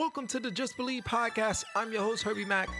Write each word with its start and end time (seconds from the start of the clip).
Welcome 0.00 0.26
to 0.28 0.40
the 0.40 0.50
Just 0.50 0.78
Believe 0.78 1.04
podcast. 1.04 1.62
I'm 1.76 1.92
your 1.92 2.00
host, 2.00 2.22
Herbie 2.22 2.46
Mack. 2.46 2.70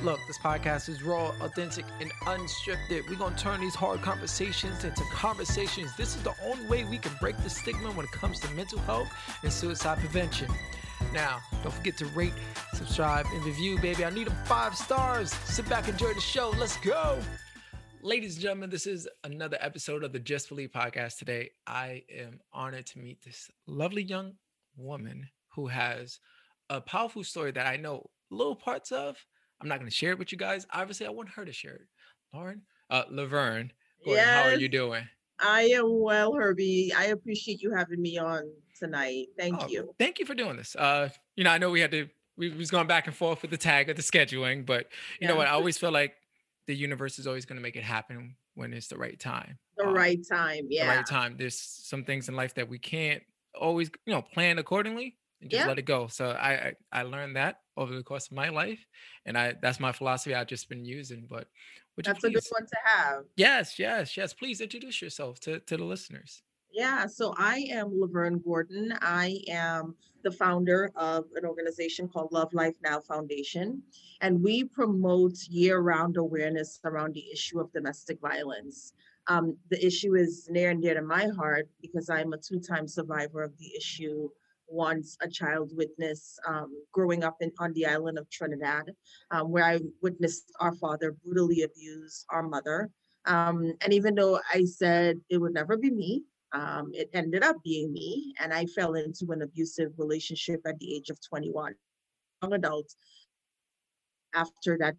Look, 0.00 0.20
this 0.28 0.38
podcast 0.38 0.88
is 0.88 1.02
raw, 1.02 1.34
authentic, 1.40 1.84
and 2.00 2.12
unscripted. 2.20 3.08
We're 3.10 3.16
going 3.16 3.34
to 3.34 3.42
turn 3.42 3.60
these 3.60 3.74
hard 3.74 4.00
conversations 4.00 4.84
into 4.84 5.02
conversations. 5.12 5.96
This 5.96 6.14
is 6.14 6.22
the 6.22 6.34
only 6.44 6.64
way 6.68 6.84
we 6.84 6.98
can 6.98 7.10
break 7.20 7.36
the 7.38 7.50
stigma 7.50 7.90
when 7.90 8.06
it 8.06 8.12
comes 8.12 8.38
to 8.40 8.50
mental 8.52 8.78
health 8.78 9.08
and 9.42 9.52
suicide 9.52 9.98
prevention. 9.98 10.46
Now, 11.12 11.40
don't 11.64 11.74
forget 11.74 11.96
to 11.96 12.06
rate, 12.06 12.32
subscribe, 12.74 13.26
and 13.34 13.44
review, 13.44 13.80
baby. 13.80 14.04
I 14.04 14.10
need 14.10 14.28
them 14.28 14.36
five 14.44 14.76
stars. 14.76 15.32
Sit 15.46 15.68
back, 15.68 15.88
enjoy 15.88 16.14
the 16.14 16.20
show. 16.20 16.54
Let's 16.60 16.76
go. 16.76 17.18
Ladies 18.02 18.34
and 18.34 18.42
gentlemen, 18.42 18.70
this 18.70 18.86
is 18.86 19.08
another 19.24 19.58
episode 19.60 20.04
of 20.04 20.12
the 20.12 20.20
Just 20.20 20.48
Believe 20.48 20.70
podcast. 20.70 21.18
Today, 21.18 21.50
I 21.66 22.04
am 22.16 22.38
honored 22.52 22.86
to 22.86 23.00
meet 23.00 23.24
this 23.24 23.50
lovely 23.66 24.04
young 24.04 24.34
woman 24.76 25.28
who 25.56 25.66
has 25.66 26.20
a 26.70 26.80
powerful 26.80 27.24
story 27.24 27.50
that 27.52 27.66
I 27.66 27.76
know 27.76 28.08
little 28.30 28.56
parts 28.56 28.92
of. 28.92 29.16
I'm 29.60 29.68
not 29.68 29.78
going 29.78 29.90
to 29.90 29.94
share 29.94 30.12
it 30.12 30.18
with 30.18 30.30
you 30.32 30.38
guys. 30.38 30.66
Obviously, 30.72 31.06
I 31.06 31.10
want 31.10 31.28
her 31.30 31.44
to 31.44 31.52
share 31.52 31.74
it. 31.74 31.86
Lauren, 32.32 32.62
uh, 32.90 33.04
Laverne, 33.10 33.72
Gordon, 34.04 34.24
how 34.24 34.42
are 34.44 34.54
you 34.54 34.68
doing? 34.68 35.04
I 35.40 35.62
am 35.62 36.00
well, 36.00 36.34
Herbie. 36.34 36.92
I 36.96 37.06
appreciate 37.06 37.62
you 37.62 37.72
having 37.74 38.00
me 38.02 38.18
on 38.18 38.42
tonight. 38.78 39.26
Thank 39.38 39.62
Oh, 39.62 39.68
you. 39.68 39.94
Thank 39.98 40.18
you 40.18 40.26
for 40.26 40.34
doing 40.34 40.56
this. 40.56 40.76
Uh, 40.76 41.08
you 41.36 41.44
know, 41.44 41.50
I 41.50 41.58
know 41.58 41.70
we 41.70 41.80
had 41.80 41.90
to, 41.92 42.08
we 42.36 42.50
was 42.50 42.70
going 42.70 42.86
back 42.86 43.06
and 43.06 43.16
forth 43.16 43.42
with 43.42 43.50
the 43.50 43.56
tag 43.56 43.88
of 43.88 43.96
the 43.96 44.02
scheduling, 44.02 44.64
but 44.66 44.86
you 45.20 45.26
know 45.26 45.36
what? 45.36 45.46
I 45.48 45.50
always 45.50 45.78
feel 45.78 45.90
like 45.90 46.14
the 46.66 46.74
universe 46.74 47.18
is 47.18 47.26
always 47.26 47.44
going 47.46 47.56
to 47.56 47.62
make 47.62 47.76
it 47.76 47.82
happen 47.84 48.36
when 48.54 48.72
it's 48.72 48.88
the 48.88 48.98
right 48.98 49.18
time. 49.18 49.58
The 49.76 49.86
Um, 49.86 49.94
right 49.94 50.18
time. 50.28 50.66
yeah. 50.68 50.84
the 50.84 50.90
Yeah. 50.92 50.96
right 50.98 51.06
time. 51.06 51.36
There's 51.36 51.58
some 51.58 52.04
things 52.04 52.28
in 52.28 52.36
life 52.36 52.54
that 52.54 52.68
we 52.68 52.78
can't 52.78 53.22
always, 53.54 53.90
you 54.06 54.12
know, 54.12 54.22
plan 54.22 54.58
accordingly 54.58 55.16
and 55.40 55.50
just 55.50 55.62
Yeah. 55.62 55.66
let 55.68 55.78
it 55.78 55.82
go. 55.82 56.06
So 56.08 56.30
I, 56.30 56.74
I 56.92 57.02
learned 57.02 57.36
that 57.36 57.60
over 57.76 57.94
the 57.94 58.02
course 58.02 58.26
of 58.26 58.32
my 58.32 58.48
life, 58.48 58.84
and 59.24 59.36
I 59.38 59.54
that's 59.60 59.80
my 59.80 59.92
philosophy 59.92 60.34
I've 60.34 60.46
just 60.46 60.68
been 60.68 60.84
using. 60.84 61.26
But 61.28 61.48
would 61.96 62.06
you 62.06 62.12
That's 62.12 62.24
a 62.24 62.30
good 62.30 62.42
one 62.50 62.66
to 62.66 62.76
have. 62.84 63.24
Yes, 63.36 63.78
yes, 63.78 64.16
yes. 64.16 64.32
Please 64.34 64.60
introduce 64.60 65.00
yourself 65.02 65.40
to 65.40 65.60
to 65.60 65.76
the 65.76 65.84
listeners. 65.84 66.42
Yeah. 66.72 67.06
So 67.06 67.34
I 67.36 67.66
am 67.70 67.98
Laverne 67.98 68.40
Gordon. 68.40 68.92
I 69.00 69.38
am 69.48 69.94
the 70.24 70.30
founder 70.32 70.90
of 70.96 71.24
an 71.36 71.44
organization 71.44 72.08
called 72.08 72.32
Love 72.32 72.52
Life 72.52 72.74
Now 72.82 73.00
Foundation, 73.00 73.82
and 74.20 74.42
we 74.42 74.64
promote 74.64 75.38
year 75.48 75.78
round 75.78 76.16
awareness 76.16 76.80
around 76.84 77.14
the 77.14 77.24
issue 77.32 77.60
of 77.60 77.72
domestic 77.72 78.20
violence. 78.20 78.92
Um, 79.28 79.56
the 79.70 79.84
issue 79.84 80.14
is 80.16 80.48
near 80.50 80.70
and 80.70 80.82
dear 80.82 80.94
to 80.94 81.02
my 81.02 81.26
heart 81.26 81.68
because 81.82 82.08
I'm 82.10 82.32
a 82.32 82.38
two 82.38 82.60
time 82.60 82.88
survivor 82.88 83.42
of 83.42 83.56
the 83.58 83.70
issue. 83.76 84.28
Once 84.68 85.16
a 85.22 85.28
child 85.28 85.70
witness 85.74 86.38
um, 86.46 86.70
growing 86.92 87.24
up 87.24 87.36
in, 87.40 87.50
on 87.58 87.72
the 87.72 87.86
island 87.86 88.18
of 88.18 88.28
Trinidad, 88.30 88.90
um, 89.30 89.50
where 89.50 89.64
I 89.64 89.80
witnessed 90.02 90.52
our 90.60 90.74
father 90.74 91.16
brutally 91.24 91.62
abuse 91.62 92.24
our 92.30 92.42
mother. 92.42 92.90
Um, 93.26 93.72
and 93.80 93.92
even 93.92 94.14
though 94.14 94.40
I 94.52 94.64
said 94.64 95.20
it 95.30 95.38
would 95.38 95.54
never 95.54 95.76
be 95.76 95.90
me, 95.90 96.22
um, 96.52 96.90
it 96.92 97.10
ended 97.12 97.42
up 97.42 97.56
being 97.64 97.92
me. 97.92 98.34
And 98.40 98.52
I 98.52 98.66
fell 98.66 98.94
into 98.94 99.26
an 99.30 99.42
abusive 99.42 99.92
relationship 99.96 100.60
at 100.66 100.78
the 100.78 100.94
age 100.94 101.10
of 101.10 101.18
21, 101.28 101.74
young 102.42 102.52
adult. 102.52 102.94
After 104.34 104.76
that 104.78 104.96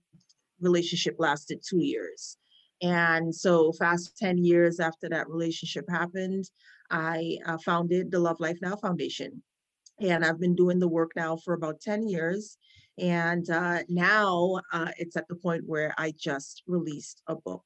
relationship 0.59 1.15
lasted 1.19 1.61
two 1.67 1.79
years. 1.79 2.37
And 2.81 3.33
so, 3.35 3.73
fast 3.73 4.17
10 4.17 4.37
years 4.37 4.79
after 4.79 5.09
that 5.09 5.29
relationship 5.29 5.85
happened, 5.89 6.49
I 6.89 7.37
uh, 7.45 7.57
founded 7.57 8.11
the 8.11 8.19
Love 8.19 8.39
Life 8.39 8.59
Now 8.61 8.75
Foundation. 8.75 9.43
And 10.01 10.25
I've 10.25 10.39
been 10.39 10.55
doing 10.55 10.79
the 10.79 10.87
work 10.87 11.11
now 11.15 11.37
for 11.37 11.53
about 11.53 11.81
10 11.81 12.07
years. 12.07 12.57
And 12.97 13.49
uh, 13.49 13.83
now 13.87 14.59
uh, 14.73 14.91
it's 14.97 15.15
at 15.15 15.27
the 15.27 15.35
point 15.35 15.63
where 15.65 15.93
I 15.97 16.13
just 16.17 16.63
released 16.67 17.21
a 17.27 17.35
book. 17.35 17.63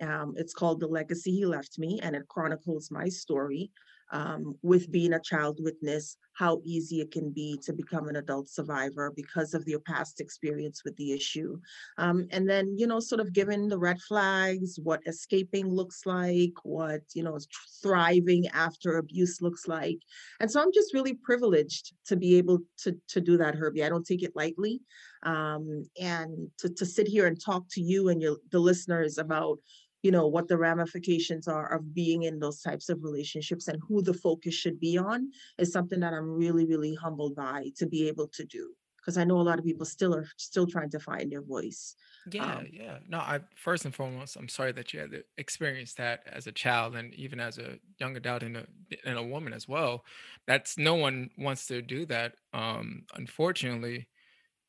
Um, 0.00 0.34
it's 0.36 0.52
called 0.52 0.80
The 0.80 0.86
Legacy 0.86 1.32
He 1.32 1.46
Left 1.46 1.78
Me, 1.78 1.98
and 2.02 2.14
it 2.14 2.28
chronicles 2.28 2.90
my 2.90 3.08
story 3.08 3.70
um, 4.12 4.56
with 4.62 4.90
being 4.90 5.14
a 5.14 5.20
child 5.20 5.58
witness, 5.60 6.16
how 6.34 6.60
easy 6.64 7.00
it 7.00 7.10
can 7.10 7.30
be 7.30 7.58
to 7.64 7.72
become 7.72 8.08
an 8.08 8.16
adult 8.16 8.48
survivor 8.48 9.12
because 9.16 9.54
of 9.54 9.66
your 9.66 9.80
past 9.80 10.20
experience 10.20 10.82
with 10.84 10.94
the 10.96 11.12
issue. 11.12 11.58
Um, 11.96 12.26
and 12.30 12.48
then, 12.48 12.76
you 12.76 12.86
know, 12.86 13.00
sort 13.00 13.20
of 13.20 13.32
given 13.32 13.68
the 13.68 13.78
red 13.78 14.00
flags, 14.02 14.78
what 14.82 15.00
escaping 15.06 15.68
looks 15.68 16.04
like, 16.04 16.52
what, 16.62 17.02
you 17.14 17.22
know, 17.22 17.38
thriving 17.82 18.46
after 18.48 18.98
abuse 18.98 19.40
looks 19.40 19.66
like. 19.66 19.98
And 20.40 20.50
so 20.50 20.60
I'm 20.60 20.72
just 20.72 20.92
really 20.92 21.14
privileged 21.14 21.94
to 22.06 22.16
be 22.16 22.36
able 22.36 22.60
to, 22.78 22.96
to 23.08 23.20
do 23.20 23.38
that, 23.38 23.54
Herbie. 23.54 23.84
I 23.84 23.88
don't 23.88 24.06
take 24.06 24.22
it 24.22 24.36
lightly. 24.36 24.82
Um, 25.22 25.88
and 26.00 26.48
to, 26.58 26.68
to 26.68 26.86
sit 26.86 27.08
here 27.08 27.26
and 27.26 27.40
talk 27.42 27.64
to 27.70 27.80
you 27.80 28.10
and 28.10 28.20
your, 28.20 28.36
the 28.52 28.60
listeners 28.60 29.18
about 29.18 29.58
you 30.02 30.10
know 30.10 30.26
what 30.26 30.48
the 30.48 30.58
ramifications 30.58 31.48
are 31.48 31.72
of 31.72 31.94
being 31.94 32.22
in 32.22 32.38
those 32.38 32.60
types 32.60 32.88
of 32.88 33.02
relationships 33.02 33.68
and 33.68 33.80
who 33.88 34.02
the 34.02 34.14
focus 34.14 34.54
should 34.54 34.78
be 34.80 34.96
on 34.98 35.30
is 35.58 35.72
something 35.72 36.00
that 36.00 36.12
i'm 36.14 36.30
really 36.30 36.66
really 36.66 36.94
humbled 36.94 37.34
by 37.34 37.70
to 37.76 37.86
be 37.86 38.08
able 38.08 38.28
to 38.28 38.44
do 38.44 38.74
because 38.98 39.18
i 39.18 39.24
know 39.24 39.40
a 39.40 39.42
lot 39.48 39.58
of 39.58 39.64
people 39.64 39.86
still 39.86 40.14
are 40.14 40.28
still 40.36 40.66
trying 40.66 40.90
to 40.90 41.00
find 41.00 41.30
their 41.32 41.42
voice 41.42 41.96
Yeah, 42.28 42.62
Um, 42.62 42.66
yeah. 42.68 42.98
No, 43.06 43.18
I 43.18 43.40
first 43.54 43.84
and 43.84 43.94
foremost, 43.94 44.36
I'm 44.36 44.48
sorry 44.48 44.72
that 44.72 44.92
you 44.92 44.98
had 44.98 45.12
to 45.12 45.24
experience 45.38 45.94
that 45.94 46.26
as 46.26 46.48
a 46.48 46.52
child 46.52 46.96
and 46.96 47.14
even 47.14 47.38
as 47.38 47.56
a 47.58 47.78
young 48.00 48.16
adult 48.16 48.42
and 48.42 48.56
a 48.56 48.66
and 49.04 49.16
a 49.16 49.22
woman 49.22 49.52
as 49.52 49.68
well. 49.68 50.04
That's 50.46 50.76
no 50.76 50.96
one 50.96 51.30
wants 51.38 51.66
to 51.68 51.82
do 51.82 52.04
that. 52.06 52.34
Um, 52.52 53.06
unfortunately, 53.14 54.08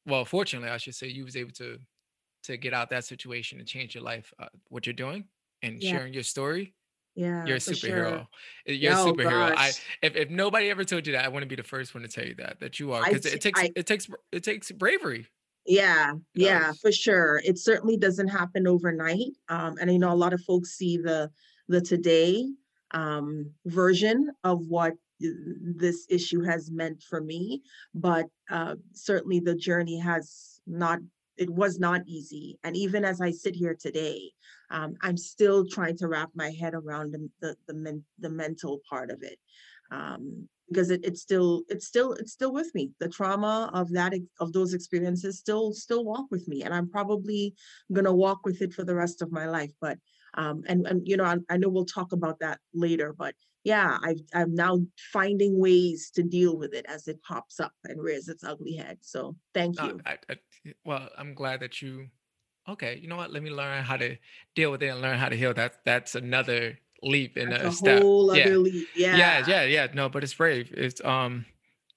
well, 0.05 0.25
fortunately, 0.25 0.69
I 0.69 0.77
should 0.77 0.95
say, 0.95 1.07
you 1.07 1.25
was 1.25 1.37
able 1.37 1.51
to 1.53 1.79
to 2.47 2.57
get 2.57 2.73
out 2.73 2.89
that 2.91 3.05
situation 3.05 3.59
and 3.59 3.67
change 3.67 3.95
your 3.95 4.03
life. 4.03 4.33
Uh, 4.39 4.49
what 4.69 4.85
you're 4.85 4.93
doing 4.93 5.29
and 5.61 5.81
Yeah. 5.81 5.83
sharing 5.83 6.13
your 6.13 6.23
story, 6.23 6.75
yeah 7.15 7.45
you're 7.45 7.57
a 7.57 7.59
sure. 7.73 8.21
superhero. 8.21 8.27
Uh, 8.69 8.73
You're 8.73 8.93
a 8.93 8.95
Oh, 8.95 8.97
superhero. 8.97 9.53
I 9.55 9.75
if, 10.01 10.15
if 10.15 10.29
nobody 10.29 10.69
ever 10.69 10.83
told 10.85 11.07
you 11.07 11.13
that, 11.13 11.25
I 11.25 11.29
want 11.29 11.43
to 11.43 11.47
be 11.47 11.55
the 11.55 11.63
first 11.63 11.93
one 11.95 12.03
to 12.03 12.09
tell 12.09 12.25
you 12.25 12.35
that 12.35 12.59
that 12.61 12.79
you 12.79 12.93
are 12.93 13.05
because 13.05 13.25
it 13.25 13.41
takes 13.41 13.63
I- 13.63 13.73
it 13.75 13.87
takes 13.87 14.09
it 14.31 14.43
takes 14.43 14.71
bravery. 14.71 15.27
Yeah, 15.65 16.13
yeah, 16.33 16.71
for 16.81 16.91
sure. 16.93 17.41
It 17.43 17.57
certainly 17.57 17.97
doesn't 17.97 18.29
happen 18.29 18.67
overnight. 18.67 19.33
Um, 19.49 19.75
and 19.79 19.91
I 19.91 19.97
know 19.97 20.13
a 20.13 20.15
lot 20.15 20.33
of 20.33 20.41
folks 20.41 20.69
see 20.71 20.97
the 20.97 21.29
the 21.67 21.81
today 21.81 22.45
um, 22.91 23.53
version 23.65 24.31
of 24.45 24.67
what 24.67 24.93
uh, 24.93 25.27
this 25.75 26.05
issue 26.09 26.41
has 26.43 26.71
meant 26.71 27.03
for 27.03 27.19
me, 27.19 27.63
but 27.93 28.27
uh, 28.49 28.77
certainly 28.93 29.39
the 29.41 29.55
journey 29.55 29.99
has 29.99 30.61
not. 30.65 30.99
It 31.37 31.49
was 31.49 31.79
not 31.79 32.01
easy, 32.07 32.57
and 32.63 32.75
even 32.75 33.05
as 33.05 33.21
I 33.21 33.31
sit 33.31 33.55
here 33.55 33.75
today, 33.75 34.31
um, 34.71 34.95
I'm 35.01 35.17
still 35.17 35.65
trying 35.67 35.97
to 35.97 36.07
wrap 36.07 36.29
my 36.35 36.49
head 36.49 36.73
around 36.73 37.13
the 37.13 37.29
the 37.41 37.55
the, 37.67 37.73
men, 37.73 38.03
the 38.19 38.29
mental 38.29 38.81
part 38.89 39.11
of 39.11 39.21
it. 39.21 39.39
Um, 39.91 40.47
because 40.69 40.91
it, 40.91 41.05
it's 41.05 41.21
still 41.21 41.63
it's 41.69 41.87
still 41.87 42.11
it's 42.13 42.33
still 42.33 42.51
with 42.51 42.69
me 42.75 42.91
the 42.99 43.07
trauma 43.07 43.69
of 43.73 43.89
that 43.93 44.13
of 44.41 44.51
those 44.51 44.73
experiences 44.73 45.39
still 45.39 45.71
still 45.71 46.03
walk 46.03 46.25
with 46.29 46.45
me 46.45 46.63
and 46.63 46.73
i'm 46.73 46.89
probably 46.89 47.53
gonna 47.93 48.13
walk 48.13 48.39
with 48.43 48.61
it 48.61 48.73
for 48.73 48.83
the 48.83 48.93
rest 48.93 49.21
of 49.21 49.31
my 49.31 49.45
life 49.45 49.71
but 49.79 49.97
um 50.33 50.63
and 50.67 50.85
and 50.85 51.07
you 51.07 51.15
know 51.15 51.23
i, 51.23 51.37
I 51.49 51.55
know 51.55 51.69
we'll 51.69 51.85
talk 51.85 52.11
about 52.11 52.39
that 52.41 52.59
later 52.73 53.15
but 53.17 53.33
yeah 53.63 53.97
i've 54.03 54.19
i'm 54.33 54.53
now 54.53 54.81
finding 55.13 55.57
ways 55.57 56.11
to 56.15 56.21
deal 56.21 56.57
with 56.57 56.73
it 56.73 56.85
as 56.89 57.07
it 57.07 57.23
pops 57.23 57.61
up 57.61 57.71
and 57.85 58.03
rears 58.03 58.27
its 58.27 58.43
ugly 58.43 58.75
head 58.75 58.97
so 58.99 59.37
thank 59.53 59.81
you 59.81 60.01
I, 60.05 60.17
I, 60.29 60.35
well, 60.83 61.09
I'm 61.17 61.33
glad 61.33 61.61
that 61.61 61.81
you. 61.81 62.07
Okay, 62.67 62.99
you 63.01 63.07
know 63.07 63.15
what? 63.15 63.31
Let 63.31 63.43
me 63.43 63.49
learn 63.49 63.83
how 63.83 63.95
to 63.97 64.17
deal 64.55 64.71
with 64.71 64.83
it 64.83 64.87
and 64.87 65.01
learn 65.01 65.17
how 65.17 65.29
to 65.29 65.37
heal. 65.37 65.53
That 65.53 65.75
that's 65.85 66.15
another 66.15 66.77
leap 67.03 67.37
in 67.37 67.51
a 67.51 67.67
a 67.67 67.71
step. 67.71 68.01
whole 68.01 68.35
Yeah, 68.35 68.43
other 68.43 68.57
leap 68.59 68.87
yeah, 68.95 69.17
yeah 69.17 69.45
yeah, 69.47 69.63
yeah. 69.63 69.87
No, 69.93 70.09
but 70.09 70.23
it's 70.23 70.33
brave. 70.33 70.71
It's 70.75 71.03
um. 71.03 71.45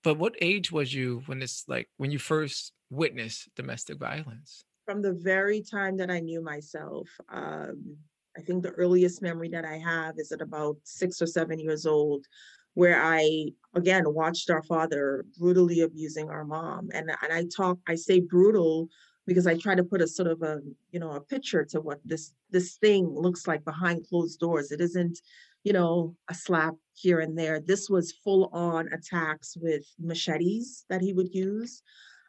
But 0.03 0.17
what 0.17 0.35
age 0.41 0.73
was 0.73 0.95
you 0.95 1.23
when 1.27 1.41
this 1.41 1.65
like 1.69 1.89
when 1.99 2.11
you 2.11 2.19
first 2.19 2.73
witnessed 2.89 3.55
domestic 3.55 3.99
violence? 3.99 4.65
from 4.91 5.03
the 5.03 5.13
very 5.13 5.63
time 5.63 5.97
that 5.97 6.11
I 6.11 6.19
knew 6.19 6.43
myself. 6.43 7.09
Um, 7.29 7.97
I 8.37 8.41
think 8.41 8.65
the 8.65 8.73
earliest 8.73 9.23
memory 9.23 9.49
that 9.51 9.65
I 9.65 9.77
have 9.79 10.15
is 10.19 10.33
at 10.33 10.41
about 10.41 10.79
six 10.83 11.23
or 11.23 11.27
seven 11.27 11.61
years 11.61 11.87
old, 11.87 12.27
where 12.75 13.01
I 13.01 13.51
again 13.77 14.03
watched 14.07 14.51
our 14.51 14.65
father 14.65 15.25
brutally 15.39 15.83
abusing 15.83 16.29
our 16.29 16.45
mom. 16.45 16.89
And, 16.93 17.09
and 17.23 17.33
I 17.33 17.45
talk, 17.57 17.79
I 17.87 17.95
say 17.95 18.19
brutal 18.19 18.89
because 19.27 19.47
I 19.47 19.57
try 19.57 19.75
to 19.75 19.85
put 19.85 20.03
a 20.03 20.07
sort 20.07 20.29
of 20.29 20.43
a, 20.43 20.61
you 20.91 21.01
know, 21.01 21.13
a 21.13 21.21
picture 21.21 21.65
to 21.67 21.81
what 21.81 22.01
this 22.05 22.33
this 22.51 22.77
thing 22.77 23.07
looks 23.07 23.47
like 23.47 23.65
behind 23.65 24.07
closed 24.09 24.41
doors. 24.41 24.73
It 24.73 24.81
isn't, 24.81 25.19
you 25.65 25.73
know, 25.73 26.17
a 26.29 26.35
slap 26.35 26.75
here 26.95 27.21
and 27.21 27.39
there. 27.39 27.61
This 27.61 27.89
was 27.89 28.13
full 28.25 28.51
on 28.53 28.89
attacks 28.93 29.57
with 29.61 29.85
machetes 29.99 30.85
that 30.89 31.01
he 31.01 31.13
would 31.13 31.33
use 31.35 31.83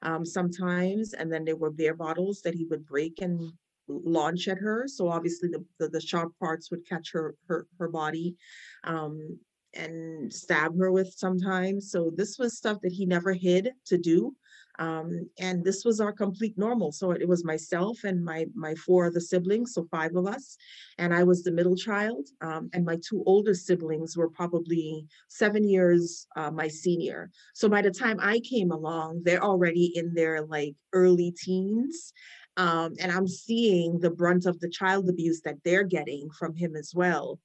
um, 0.03 0.25
sometimes, 0.25 1.13
and 1.13 1.31
then 1.31 1.45
there 1.45 1.55
were 1.55 1.71
beer 1.71 1.93
bottles 1.93 2.41
that 2.41 2.55
he 2.55 2.65
would 2.65 2.85
break 2.85 3.21
and 3.21 3.51
launch 3.87 4.47
at 4.47 4.57
her. 4.57 4.85
So 4.87 5.09
obviously 5.09 5.49
the 5.49 5.63
the, 5.79 5.89
the 5.89 6.01
sharp 6.01 6.33
parts 6.39 6.71
would 6.71 6.87
catch 6.87 7.11
her 7.13 7.35
her 7.47 7.67
her 7.79 7.89
body, 7.89 8.35
um, 8.83 9.39
and 9.73 10.31
stab 10.31 10.77
her 10.77 10.91
with 10.91 11.13
sometimes. 11.15 11.91
So 11.91 12.11
this 12.13 12.37
was 12.37 12.57
stuff 12.57 12.79
that 12.81 12.91
he 12.91 13.05
never 13.05 13.33
hid 13.33 13.71
to 13.85 13.97
do. 13.97 14.35
Um, 14.81 15.29
and 15.39 15.63
this 15.63 15.85
was 15.85 15.99
our 15.99 16.11
complete 16.11 16.57
normal. 16.57 16.91
So 16.91 17.11
it 17.11 17.27
was 17.27 17.45
myself 17.45 18.03
and 18.03 18.25
my 18.25 18.47
my 18.55 18.73
four 18.73 19.05
other 19.05 19.19
siblings, 19.19 19.75
so 19.75 19.85
five 19.91 20.15
of 20.15 20.25
us, 20.25 20.57
and 20.97 21.13
I 21.13 21.23
was 21.23 21.43
the 21.43 21.51
middle 21.51 21.75
child. 21.75 22.27
Um, 22.41 22.71
and 22.73 22.83
my 22.83 22.97
two 23.07 23.23
older 23.27 23.53
siblings 23.53 24.17
were 24.17 24.29
probably 24.29 25.05
seven 25.27 25.63
years 25.63 26.25
uh, 26.35 26.49
my 26.49 26.67
senior. 26.67 27.29
So 27.53 27.69
by 27.69 27.83
the 27.83 27.91
time 27.91 28.17
I 28.19 28.39
came 28.39 28.71
along, 28.71 29.21
they're 29.23 29.43
already 29.43 29.91
in 29.95 30.15
their 30.15 30.41
like 30.41 30.73
early 30.93 31.31
teens. 31.31 32.11
Um, 32.57 32.95
and 32.99 33.11
I'm 33.11 33.27
seeing 33.27 33.99
the 33.99 34.09
brunt 34.09 34.47
of 34.47 34.59
the 34.59 34.69
child 34.69 35.07
abuse 35.09 35.41
that 35.41 35.57
they're 35.63 35.83
getting 35.83 36.27
from 36.31 36.55
him 36.55 36.75
as 36.75 36.91
well. 36.93 37.39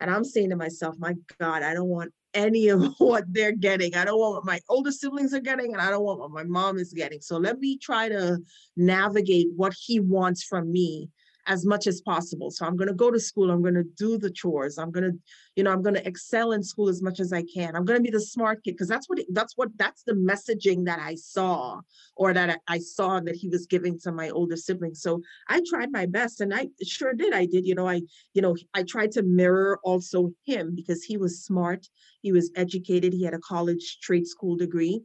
And 0.00 0.10
I'm 0.10 0.24
saying 0.24 0.50
to 0.50 0.56
myself, 0.56 0.96
my 0.98 1.14
God, 1.40 1.62
I 1.62 1.74
don't 1.74 1.88
want 1.88 2.12
any 2.34 2.68
of 2.68 2.94
what 2.98 3.24
they're 3.28 3.52
getting. 3.52 3.94
I 3.94 4.04
don't 4.04 4.18
want 4.18 4.34
what 4.34 4.44
my 4.44 4.60
older 4.68 4.92
siblings 4.92 5.34
are 5.34 5.40
getting, 5.40 5.72
and 5.72 5.82
I 5.82 5.90
don't 5.90 6.04
want 6.04 6.20
what 6.20 6.30
my 6.30 6.44
mom 6.44 6.78
is 6.78 6.92
getting. 6.92 7.20
So 7.20 7.36
let 7.36 7.58
me 7.58 7.78
try 7.78 8.08
to 8.08 8.38
navigate 8.76 9.48
what 9.56 9.74
he 9.78 10.00
wants 10.00 10.42
from 10.44 10.70
me 10.70 11.10
as 11.48 11.64
much 11.64 11.86
as 11.86 12.00
possible. 12.02 12.50
So 12.50 12.66
I'm 12.66 12.76
going 12.76 12.88
to 12.88 12.94
go 12.94 13.10
to 13.10 13.18
school. 13.18 13.50
I'm 13.50 13.62
going 13.62 13.74
to 13.74 13.84
do 13.96 14.18
the 14.18 14.30
chores. 14.30 14.78
I'm 14.78 14.90
going 14.90 15.10
to, 15.10 15.18
you 15.56 15.64
know, 15.64 15.72
I'm 15.72 15.82
going 15.82 15.94
to 15.94 16.06
excel 16.06 16.52
in 16.52 16.62
school 16.62 16.88
as 16.88 17.02
much 17.02 17.20
as 17.20 17.32
I 17.32 17.42
can. 17.42 17.74
I'm 17.74 17.84
going 17.86 17.98
to 17.98 18.02
be 18.02 18.10
the 18.10 18.20
smart 18.20 18.62
kid 18.62 18.72
because 18.72 18.86
that's 18.86 19.08
what 19.08 19.18
that's 19.32 19.56
what 19.56 19.70
that's 19.76 20.02
the 20.02 20.12
messaging 20.12 20.84
that 20.84 21.00
I 21.00 21.14
saw 21.14 21.80
or 22.16 22.34
that 22.34 22.60
I 22.68 22.78
saw 22.78 23.18
that 23.20 23.34
he 23.34 23.48
was 23.48 23.66
giving 23.66 23.98
to 24.00 24.12
my 24.12 24.28
older 24.28 24.56
siblings. 24.56 25.00
So 25.00 25.22
I 25.48 25.62
tried 25.68 25.90
my 25.90 26.06
best 26.06 26.40
and 26.42 26.54
I 26.54 26.68
sure 26.84 27.14
did. 27.14 27.32
I 27.32 27.46
did, 27.46 27.66
you 27.66 27.74
know, 27.74 27.88
I, 27.88 28.02
you 28.34 28.42
know, 28.42 28.54
I 28.74 28.82
tried 28.82 29.12
to 29.12 29.22
mirror 29.22 29.80
also 29.82 30.32
him 30.44 30.74
because 30.74 31.02
he 31.02 31.16
was 31.16 31.42
smart. 31.44 31.88
He 32.20 32.30
was 32.30 32.52
educated. 32.56 33.12
He 33.12 33.24
had 33.24 33.34
a 33.34 33.38
college 33.38 33.98
trade 34.02 34.26
school 34.26 34.56
degree 34.56 35.02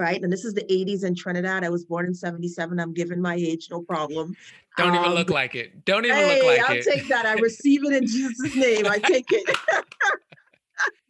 right? 0.00 0.20
And 0.20 0.32
this 0.32 0.44
is 0.44 0.54
the 0.54 0.62
80s 0.62 1.04
in 1.04 1.14
Trinidad. 1.14 1.62
I 1.62 1.68
was 1.68 1.84
born 1.84 2.06
in 2.06 2.14
77. 2.14 2.80
I'm 2.80 2.92
giving 2.92 3.20
my 3.20 3.34
age, 3.36 3.68
no 3.70 3.82
problem. 3.82 4.34
Don't 4.76 4.94
even 4.94 5.10
um, 5.10 5.14
look 5.14 5.30
like 5.30 5.54
it. 5.54 5.84
Don't 5.84 6.06
even 6.06 6.16
hey, 6.16 6.34
look 6.34 6.44
like 6.44 6.70
I'll 6.70 6.76
it. 6.76 6.86
I'll 6.88 6.94
take 6.94 7.08
that. 7.08 7.26
I 7.26 7.34
receive 7.34 7.84
it 7.84 7.92
in 7.92 8.06
Jesus' 8.06 8.56
name. 8.56 8.86
I 8.86 8.98
take 8.98 9.26
it. 9.30 9.56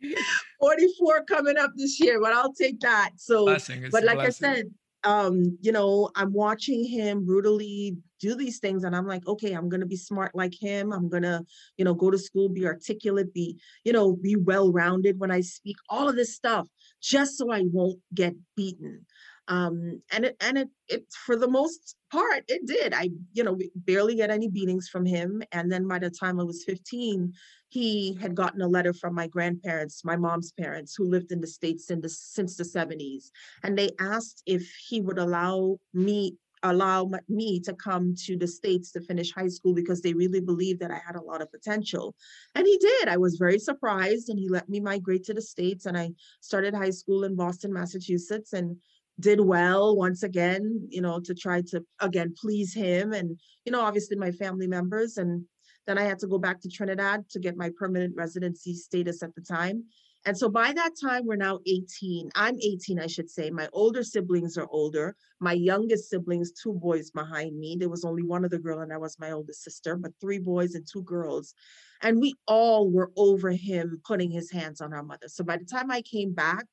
44 0.61 1.25
coming 1.25 1.57
up 1.57 1.71
this 1.77 2.01
year, 2.01 2.21
but 2.21 2.33
I'll 2.33 2.53
take 2.53 2.81
that. 2.81 3.13
So, 3.17 3.57
but 3.93 4.05
like 4.05 4.19
I 4.19 4.31
said, 4.31 4.65
um, 5.05 5.57
you 5.61 5.73
know, 5.73 6.11
I'm 6.17 6.33
watching 6.33 6.85
him 6.85 7.25
brutally 7.25 7.97
do 8.21 8.35
these 8.35 8.59
things, 8.59 8.85
and 8.85 8.95
I'm 8.95 9.07
like, 9.07 9.27
okay, 9.27 9.53
I'm 9.53 9.69
gonna 9.69 9.87
be 9.87 9.97
smart 9.97 10.35
like 10.35 10.55
him. 10.59 10.93
I'm 10.93 11.09
gonna, 11.09 11.43
you 11.77 11.85
know, 11.85 11.95
go 11.95 12.11
to 12.11 12.19
school, 12.19 12.49
be 12.49 12.67
articulate, 12.67 13.33
be, 13.35 13.59
you 13.85 13.93
know, 13.93 14.15
be 14.15 14.37
well-rounded 14.37 15.19
when 15.19 15.31
I 15.31 15.41
speak, 15.41 15.77
all 15.89 16.09
of 16.09 16.17
this 16.17 16.35
stuff, 16.35 16.69
just 17.03 17.39
so 17.39 17.51
I 17.51 17.63
won't 17.73 17.99
get 18.15 18.35
beaten. 18.57 19.07
Um, 19.49 20.01
and 20.13 20.27
it 20.27 20.37
and 20.41 20.59
it 20.59 20.69
it 20.89 21.05
for 21.27 21.35
the 21.35 21.49
most 21.49 21.97
part 22.13 22.45
it 22.47 22.67
did. 22.67 22.95
I, 22.95 23.11
you 23.33 23.43
know, 23.43 23.59
barely 23.75 24.15
get 24.15 24.31
any 24.31 24.49
beatings 24.49 24.89
from 24.89 25.05
him. 25.05 25.43
And 25.51 25.73
then 25.73 25.89
by 25.89 25.99
the 25.99 26.11
time 26.11 26.39
I 26.39 26.45
was 26.45 26.63
15, 26.65 27.33
he 27.69 28.17
had 28.21 28.37
gotten 28.37 28.61
a 28.61 28.69
letter 28.69 28.93
from 28.93 29.15
my 29.15 29.27
grandparents, 29.27 30.05
my 30.05 30.17
mom's 30.17 30.53
parents, 30.53 30.95
who 30.97 31.05
lived 31.05 31.33
in 31.33 31.41
the 31.41 31.47
States 31.49 31.91
in 31.91 32.01
the, 32.01 32.09
since 32.09 32.57
the 32.57 32.65
70s. 32.65 33.31
And 33.65 33.77
they 33.77 33.91
asked 33.99 34.43
if 34.47 34.69
he 34.89 35.01
would 35.01 35.19
allow 35.19 35.79
me 35.95 36.37
allow 36.63 37.11
me 37.29 37.61
to 37.61 37.73
come 37.75 38.15
to 38.27 38.37
the 38.37 38.47
states 38.47 38.93
to 38.93 39.01
finish 39.01 39.33
high 39.33 39.49
school 39.49 39.75
because 39.75 40.03
they 40.03 40.13
really 40.13 40.41
believed 40.41 40.81
that 40.81 40.91
I 40.91 41.01
had 41.05 41.17
a 41.17 41.23
lot 41.23 41.41
of 41.41 41.51
potential. 41.51 42.15
And 42.55 42.67
he 42.67 42.77
did. 42.79 43.09
I 43.09 43.17
was 43.17 43.37
very 43.37 43.59
surprised 43.59 44.29
and 44.29 44.39
he 44.39 44.49
let 44.49 44.69
me 44.69 44.81
migrate 44.81 45.25
to 45.25 45.35
the 45.35 45.43
states 45.43 45.87
and 45.87 45.97
I 45.97 46.11
started 46.41 46.75
high 46.75 46.91
school 46.91 47.25
in 47.25 47.35
Boston, 47.35 47.73
Massachusetts 47.73 48.53
and 48.53 48.77
did 49.19 49.41
well 49.41 49.97
once 49.97 50.23
again, 50.23 50.87
you 50.89 51.03
know, 51.03 51.21
to 51.21 51.35
try 51.35 51.63
to 51.69 51.85
again 52.01 52.35
please 52.41 52.75
him 52.75 53.13
and 53.13 53.39
you 53.65 53.73
know 53.73 53.81
obviously 53.81 54.17
my 54.17 54.31
family 54.33 54.67
members 54.67 55.19
and 55.19 55.45
then 55.87 55.99
I 55.99 56.05
had 56.05 56.19
to 56.21 56.27
go 56.27 56.39
back 56.39 56.61
to 56.61 56.69
Trinidad 56.69 57.29
to 57.31 57.41
get 57.41 57.57
my 57.57 57.71
permanent 57.79 58.15
residency 58.17 58.75
status 58.75 59.23
at 59.23 59.35
the 59.35 59.41
time. 59.41 59.85
And 60.27 60.37
so 60.37 60.51
by 60.51 60.73
that 60.73 60.93
time, 61.01 61.25
we're 61.25 61.37
now 61.37 61.61
18. 61.67 62.31
I'm 62.35 62.57
18, 62.57 63.01
I 63.01 63.07
should 63.07 63.31
say. 63.31 63.49
My 63.49 63.69
older 63.73 64.03
siblings 64.03 64.59
are 64.59 64.69
older. 64.71 65.17
My 65.41 65.55
youngest 65.55 66.11
siblings, 66.11 66.53
two 66.53 66.75
boys 66.75 67.11
behind 67.11 67.59
me. 67.59 67.77
There 67.79 67.89
was 67.89 68.05
only 68.05 68.23
one 68.23 68.45
other 68.45 68.59
girl, 68.59 68.81
and 68.81 68.91
that 68.91 69.01
was 69.01 69.19
my 69.19 69.33
oldest 69.33 69.65
sister, 69.65 69.97
but 69.97 70.13
three 70.21 70.39
boys 70.39 70.75
and 70.75 70.87
two 70.87 71.03
girls. 71.05 71.55
And 72.03 72.21
we 72.21 72.35
all 72.47 72.91
were 72.91 73.11
over 73.17 73.51
him 73.51 74.03
putting 74.05 74.31
his 74.31 74.51
hands 74.51 74.83
on 74.83 74.93
our 74.93 75.03
mother. 75.03 75.29
So 75.29 75.43
by 75.43 75.57
the 75.57 75.65
time 75.65 75.91
I 75.91 76.03
came 76.03 76.35
back, 76.35 76.67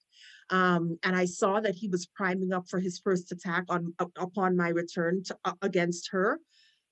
um, 0.50 0.98
and 1.04 1.16
I 1.16 1.26
saw 1.26 1.60
that 1.62 1.76
he 1.76 1.88
was 1.88 2.06
priming 2.06 2.54
up 2.54 2.68
for 2.70 2.80
his 2.80 3.00
first 3.00 3.32
attack 3.32 3.66
on 3.70 3.94
upon 4.18 4.56
my 4.56 4.70
return 4.70 5.24
to, 5.26 5.38
uh, 5.44 5.54
against 5.62 6.10
her. 6.12 6.40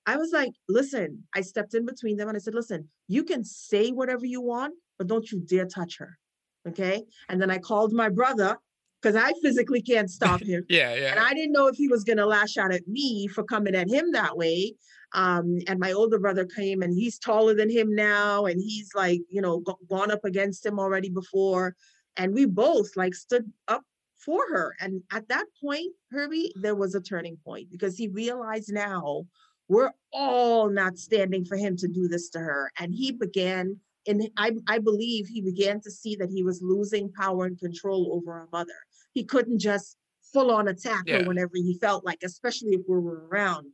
I 0.06 0.16
was 0.16 0.30
like, 0.32 0.52
listen, 0.68 1.24
I 1.34 1.40
stepped 1.40 1.74
in 1.74 1.84
between 1.84 2.16
them 2.16 2.28
and 2.28 2.36
I 2.36 2.40
said, 2.40 2.54
listen, 2.54 2.88
you 3.08 3.24
can 3.24 3.44
say 3.44 3.90
whatever 3.90 4.24
you 4.24 4.40
want, 4.40 4.74
but 4.98 5.06
don't 5.06 5.30
you 5.30 5.40
dare 5.40 5.66
touch 5.66 5.98
her. 5.98 6.18
Okay. 6.68 7.04
And 7.28 7.40
then 7.40 7.50
I 7.50 7.58
called 7.58 7.92
my 7.92 8.08
brother 8.08 8.58
because 9.00 9.16
I 9.16 9.32
physically 9.42 9.82
can't 9.82 10.10
stop 10.10 10.40
him. 10.42 10.64
yeah, 10.68 10.94
yeah. 10.94 11.10
And 11.12 11.20
I 11.20 11.32
didn't 11.34 11.52
know 11.52 11.68
if 11.68 11.76
he 11.76 11.88
was 11.88 12.04
going 12.04 12.18
to 12.18 12.26
lash 12.26 12.56
out 12.56 12.72
at 12.72 12.86
me 12.88 13.26
for 13.28 13.44
coming 13.44 13.74
at 13.74 13.88
him 13.88 14.12
that 14.12 14.36
way. 14.36 14.74
Um, 15.12 15.60
and 15.68 15.78
my 15.78 15.92
older 15.92 16.18
brother 16.18 16.44
came 16.44 16.82
and 16.82 16.92
he's 16.92 17.18
taller 17.18 17.54
than 17.54 17.70
him 17.70 17.94
now. 17.94 18.46
And 18.46 18.60
he's 18.60 18.90
like, 18.94 19.20
you 19.30 19.40
know, 19.40 19.62
gone 19.88 20.10
up 20.10 20.24
against 20.24 20.66
him 20.66 20.78
already 20.78 21.08
before. 21.08 21.76
And 22.16 22.34
we 22.34 22.46
both 22.46 22.96
like 22.96 23.14
stood 23.14 23.50
up 23.68 23.82
for 24.16 24.42
her. 24.50 24.74
And 24.80 25.02
at 25.12 25.28
that 25.28 25.46
point, 25.62 25.92
Herbie, 26.10 26.52
there 26.56 26.74
was 26.74 26.94
a 26.94 27.00
turning 27.00 27.36
point 27.44 27.70
because 27.70 27.96
he 27.96 28.08
realized 28.08 28.72
now 28.72 29.26
we're 29.68 29.92
all 30.12 30.68
not 30.68 30.98
standing 30.98 31.44
for 31.44 31.56
him 31.56 31.76
to 31.76 31.88
do 31.88 32.08
this 32.08 32.28
to 32.30 32.38
her. 32.38 32.70
And 32.78 32.94
he 32.94 33.12
began, 33.12 33.78
and 34.06 34.28
I, 34.36 34.52
I 34.68 34.78
believe 34.78 35.26
he 35.26 35.40
began 35.40 35.80
to 35.82 35.90
see 35.90 36.16
that 36.16 36.30
he 36.30 36.42
was 36.42 36.60
losing 36.62 37.12
power 37.12 37.44
and 37.46 37.58
control 37.58 38.12
over 38.14 38.32
our 38.32 38.48
mother. 38.52 38.78
He 39.12 39.24
couldn't 39.24 39.58
just 39.58 39.96
full 40.32 40.50
on 40.50 40.68
attack 40.68 41.04
yeah. 41.06 41.18
her 41.18 41.24
whenever 41.24 41.52
he 41.54 41.78
felt 41.80 42.04
like, 42.04 42.18
especially 42.22 42.70
if 42.72 42.82
we 42.88 42.98
were 42.98 43.26
around. 43.30 43.66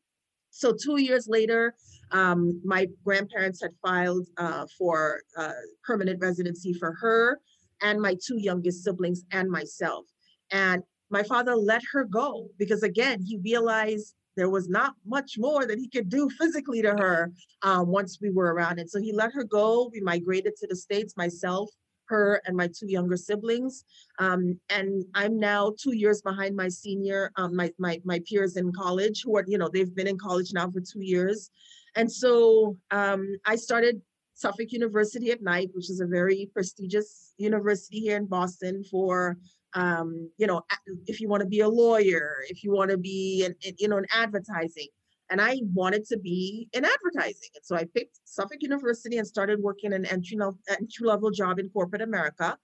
So 0.50 0.72
two 0.72 0.98
years 0.98 1.26
later, 1.28 1.74
um, 2.10 2.60
my 2.64 2.86
grandparents 3.04 3.62
had 3.62 3.72
filed 3.82 4.26
uh, 4.36 4.66
for 4.78 5.22
uh, 5.36 5.52
permanent 5.84 6.20
residency 6.20 6.74
for 6.74 6.92
her 7.00 7.40
and 7.80 8.00
my 8.00 8.16
two 8.24 8.38
youngest 8.38 8.84
siblings 8.84 9.24
and 9.32 9.50
myself. 9.50 10.04
And 10.50 10.82
my 11.10 11.22
father 11.22 11.56
let 11.56 11.82
her 11.92 12.04
go 12.04 12.48
because 12.58 12.82
again, 12.82 13.22
he 13.22 13.38
realized 13.38 14.14
there 14.36 14.50
was 14.50 14.68
not 14.68 14.94
much 15.04 15.36
more 15.38 15.66
that 15.66 15.78
he 15.78 15.88
could 15.88 16.08
do 16.08 16.28
physically 16.30 16.82
to 16.82 16.90
her 16.90 17.32
um, 17.62 17.88
once 17.88 18.18
we 18.20 18.30
were 18.30 18.54
around. 18.54 18.78
And 18.78 18.88
so 18.88 19.00
he 19.00 19.12
let 19.12 19.32
her 19.32 19.44
go. 19.44 19.90
We 19.92 20.00
migrated 20.00 20.56
to 20.56 20.66
the 20.66 20.76
States, 20.76 21.16
myself, 21.16 21.70
her, 22.06 22.40
and 22.46 22.56
my 22.56 22.68
two 22.68 22.90
younger 22.90 23.16
siblings. 23.16 23.84
Um, 24.18 24.58
and 24.70 25.04
I'm 25.14 25.38
now 25.38 25.72
two 25.78 25.94
years 25.94 26.22
behind 26.22 26.56
my 26.56 26.68
senior, 26.68 27.30
um, 27.36 27.56
my, 27.56 27.72
my, 27.78 28.00
my 28.04 28.20
peers 28.28 28.56
in 28.56 28.72
college 28.72 29.22
who 29.24 29.36
are, 29.36 29.44
you 29.46 29.58
know, 29.58 29.68
they've 29.72 29.94
been 29.94 30.06
in 30.06 30.18
college 30.18 30.52
now 30.52 30.70
for 30.70 30.80
two 30.80 31.02
years. 31.02 31.50
And 31.94 32.10
so 32.10 32.76
um, 32.90 33.36
I 33.44 33.56
started 33.56 34.00
Suffolk 34.34 34.72
University 34.72 35.30
at 35.30 35.42
night, 35.42 35.70
which 35.74 35.90
is 35.90 36.00
a 36.00 36.06
very 36.06 36.50
prestigious 36.52 37.34
university 37.36 38.00
here 38.00 38.16
in 38.16 38.26
Boston 38.26 38.82
for 38.90 39.36
um, 39.74 40.30
you 40.38 40.46
know, 40.46 40.62
if 41.06 41.20
you 41.20 41.28
want 41.28 41.42
to 41.42 41.48
be 41.48 41.60
a 41.60 41.68
lawyer, 41.68 42.44
if 42.48 42.62
you 42.62 42.72
want 42.72 42.90
to 42.90 42.98
be, 42.98 43.44
in, 43.44 43.74
you 43.78 43.88
know, 43.88 43.98
in 43.98 44.06
advertising. 44.12 44.88
And 45.30 45.40
I 45.40 45.60
wanted 45.72 46.04
to 46.06 46.18
be 46.18 46.68
in 46.72 46.84
advertising. 46.84 47.50
And 47.54 47.64
so 47.64 47.74
I 47.74 47.86
picked 47.94 48.20
Suffolk 48.24 48.58
University 48.60 49.16
and 49.16 49.26
started 49.26 49.60
working 49.60 49.94
an 49.94 50.04
entry 50.04 50.36
level, 50.36 50.58
entry 50.68 51.06
level 51.06 51.30
job 51.30 51.58
in 51.58 51.70
corporate 51.70 52.02
America. 52.02 52.58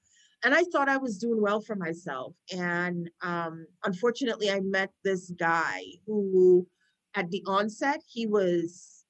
And 0.45 0.55
I 0.55 0.65
thought 0.65 0.88
I 0.88 0.99
was 0.99 1.19
doing 1.19 1.41
well 1.41 1.61
for 1.61 1.77
myself. 1.77 2.35
And 2.55 3.11
um, 3.23 3.67
unfortunately, 3.85 4.50
I 4.50 4.61
met 4.61 4.91
this 5.03 5.31
guy 5.31 5.83
who, 6.07 6.67
at 7.15 7.31
the 7.31 7.43
onset, 7.47 8.03
he 8.07 8.27
was 8.27 9.05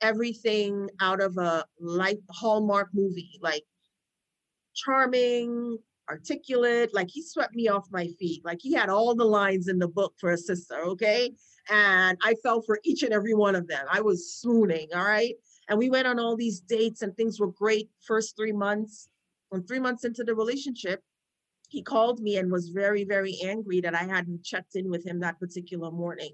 everything 0.00 0.88
out 1.00 1.20
of 1.20 1.36
a 1.38 1.64
light 1.80 2.20
Hallmark 2.30 2.90
movie, 2.94 3.38
like 3.42 3.64
charming, 4.74 5.78
articulate. 6.08 6.94
Like 6.94 7.08
he 7.10 7.22
swept 7.22 7.54
me 7.54 7.68
off 7.68 7.86
my 7.90 8.08
feet. 8.18 8.44
Like 8.44 8.58
he 8.60 8.72
had 8.72 8.88
all 8.88 9.14
the 9.14 9.24
lines 9.24 9.68
in 9.68 9.78
the 9.78 9.88
book 9.88 10.14
for 10.18 10.30
a 10.30 10.38
sister, 10.38 10.82
okay? 10.84 11.32
And 11.70 12.16
I 12.22 12.34
fell 12.42 12.62
for 12.62 12.78
each 12.84 13.02
and 13.02 13.12
every 13.12 13.34
one 13.34 13.54
of 13.54 13.66
them. 13.66 13.84
I 13.90 14.00
was 14.00 14.34
swooning, 14.34 14.88
all 14.94 15.04
right? 15.04 15.34
And 15.68 15.78
we 15.78 15.90
went 15.90 16.06
on 16.06 16.20
all 16.20 16.36
these 16.36 16.60
dates 16.60 17.02
and 17.02 17.16
things 17.16 17.40
were 17.40 17.48
great 17.48 17.90
first 18.06 18.36
three 18.36 18.52
months. 18.52 19.08
When 19.48 19.64
three 19.64 19.80
months 19.80 20.04
into 20.04 20.24
the 20.24 20.34
relationship, 20.34 21.02
he 21.68 21.82
called 21.82 22.20
me 22.20 22.36
and 22.36 22.50
was 22.50 22.68
very, 22.68 23.04
very 23.04 23.38
angry 23.44 23.80
that 23.80 23.94
I 23.94 24.04
hadn't 24.04 24.44
checked 24.44 24.76
in 24.76 24.88
with 24.88 25.04
him 25.04 25.20
that 25.20 25.40
particular 25.40 25.90
morning. 25.90 26.32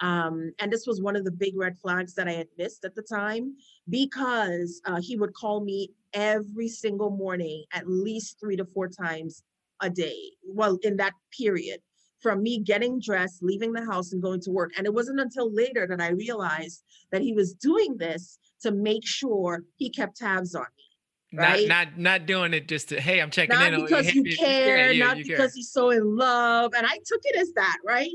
Um, 0.00 0.52
and 0.60 0.72
this 0.72 0.86
was 0.86 1.00
one 1.00 1.16
of 1.16 1.24
the 1.24 1.30
big 1.30 1.56
red 1.56 1.76
flags 1.78 2.14
that 2.14 2.28
I 2.28 2.32
had 2.32 2.48
missed 2.56 2.84
at 2.84 2.94
the 2.94 3.02
time 3.02 3.56
because 3.88 4.80
uh, 4.84 5.00
he 5.00 5.16
would 5.16 5.34
call 5.34 5.60
me 5.60 5.90
every 6.12 6.68
single 6.68 7.10
morning, 7.10 7.64
at 7.72 7.88
least 7.88 8.38
three 8.40 8.56
to 8.56 8.64
four 8.64 8.88
times 8.88 9.42
a 9.80 9.90
day. 9.90 10.18
Well, 10.44 10.78
in 10.82 10.96
that 10.98 11.14
period, 11.36 11.80
from 12.20 12.42
me 12.42 12.58
getting 12.58 13.00
dressed, 13.00 13.42
leaving 13.42 13.72
the 13.72 13.84
house, 13.84 14.12
and 14.12 14.22
going 14.22 14.40
to 14.42 14.50
work. 14.50 14.72
And 14.76 14.86
it 14.86 14.94
wasn't 14.94 15.20
until 15.20 15.52
later 15.52 15.86
that 15.86 16.00
I 16.00 16.10
realized 16.10 16.82
that 17.12 17.22
he 17.22 17.32
was 17.32 17.54
doing 17.54 17.96
this 17.96 18.38
to 18.62 18.72
make 18.72 19.06
sure 19.06 19.62
he 19.76 19.90
kept 19.90 20.16
tabs 20.16 20.54
on 20.54 20.66
me. 20.76 21.38
Right? 21.38 21.68
Not 21.68 21.86
not 21.86 21.98
not 21.98 22.26
doing 22.26 22.54
it 22.54 22.68
just 22.68 22.88
to 22.88 23.00
hey, 23.00 23.20
I'm 23.20 23.30
checking 23.30 23.54
not 23.54 23.74
in. 23.74 23.82
because 23.82 24.08
on 24.08 24.14
you 24.14 24.24
care, 24.38 24.90
yeah, 24.90 25.06
not 25.06 25.18
you 25.18 25.24
because 25.24 25.54
he's 25.54 25.70
so 25.70 25.90
in 25.90 26.16
love. 26.16 26.72
And 26.74 26.86
I 26.86 26.98
took 27.04 27.20
it 27.24 27.36
as 27.36 27.52
that, 27.52 27.78
right? 27.84 28.10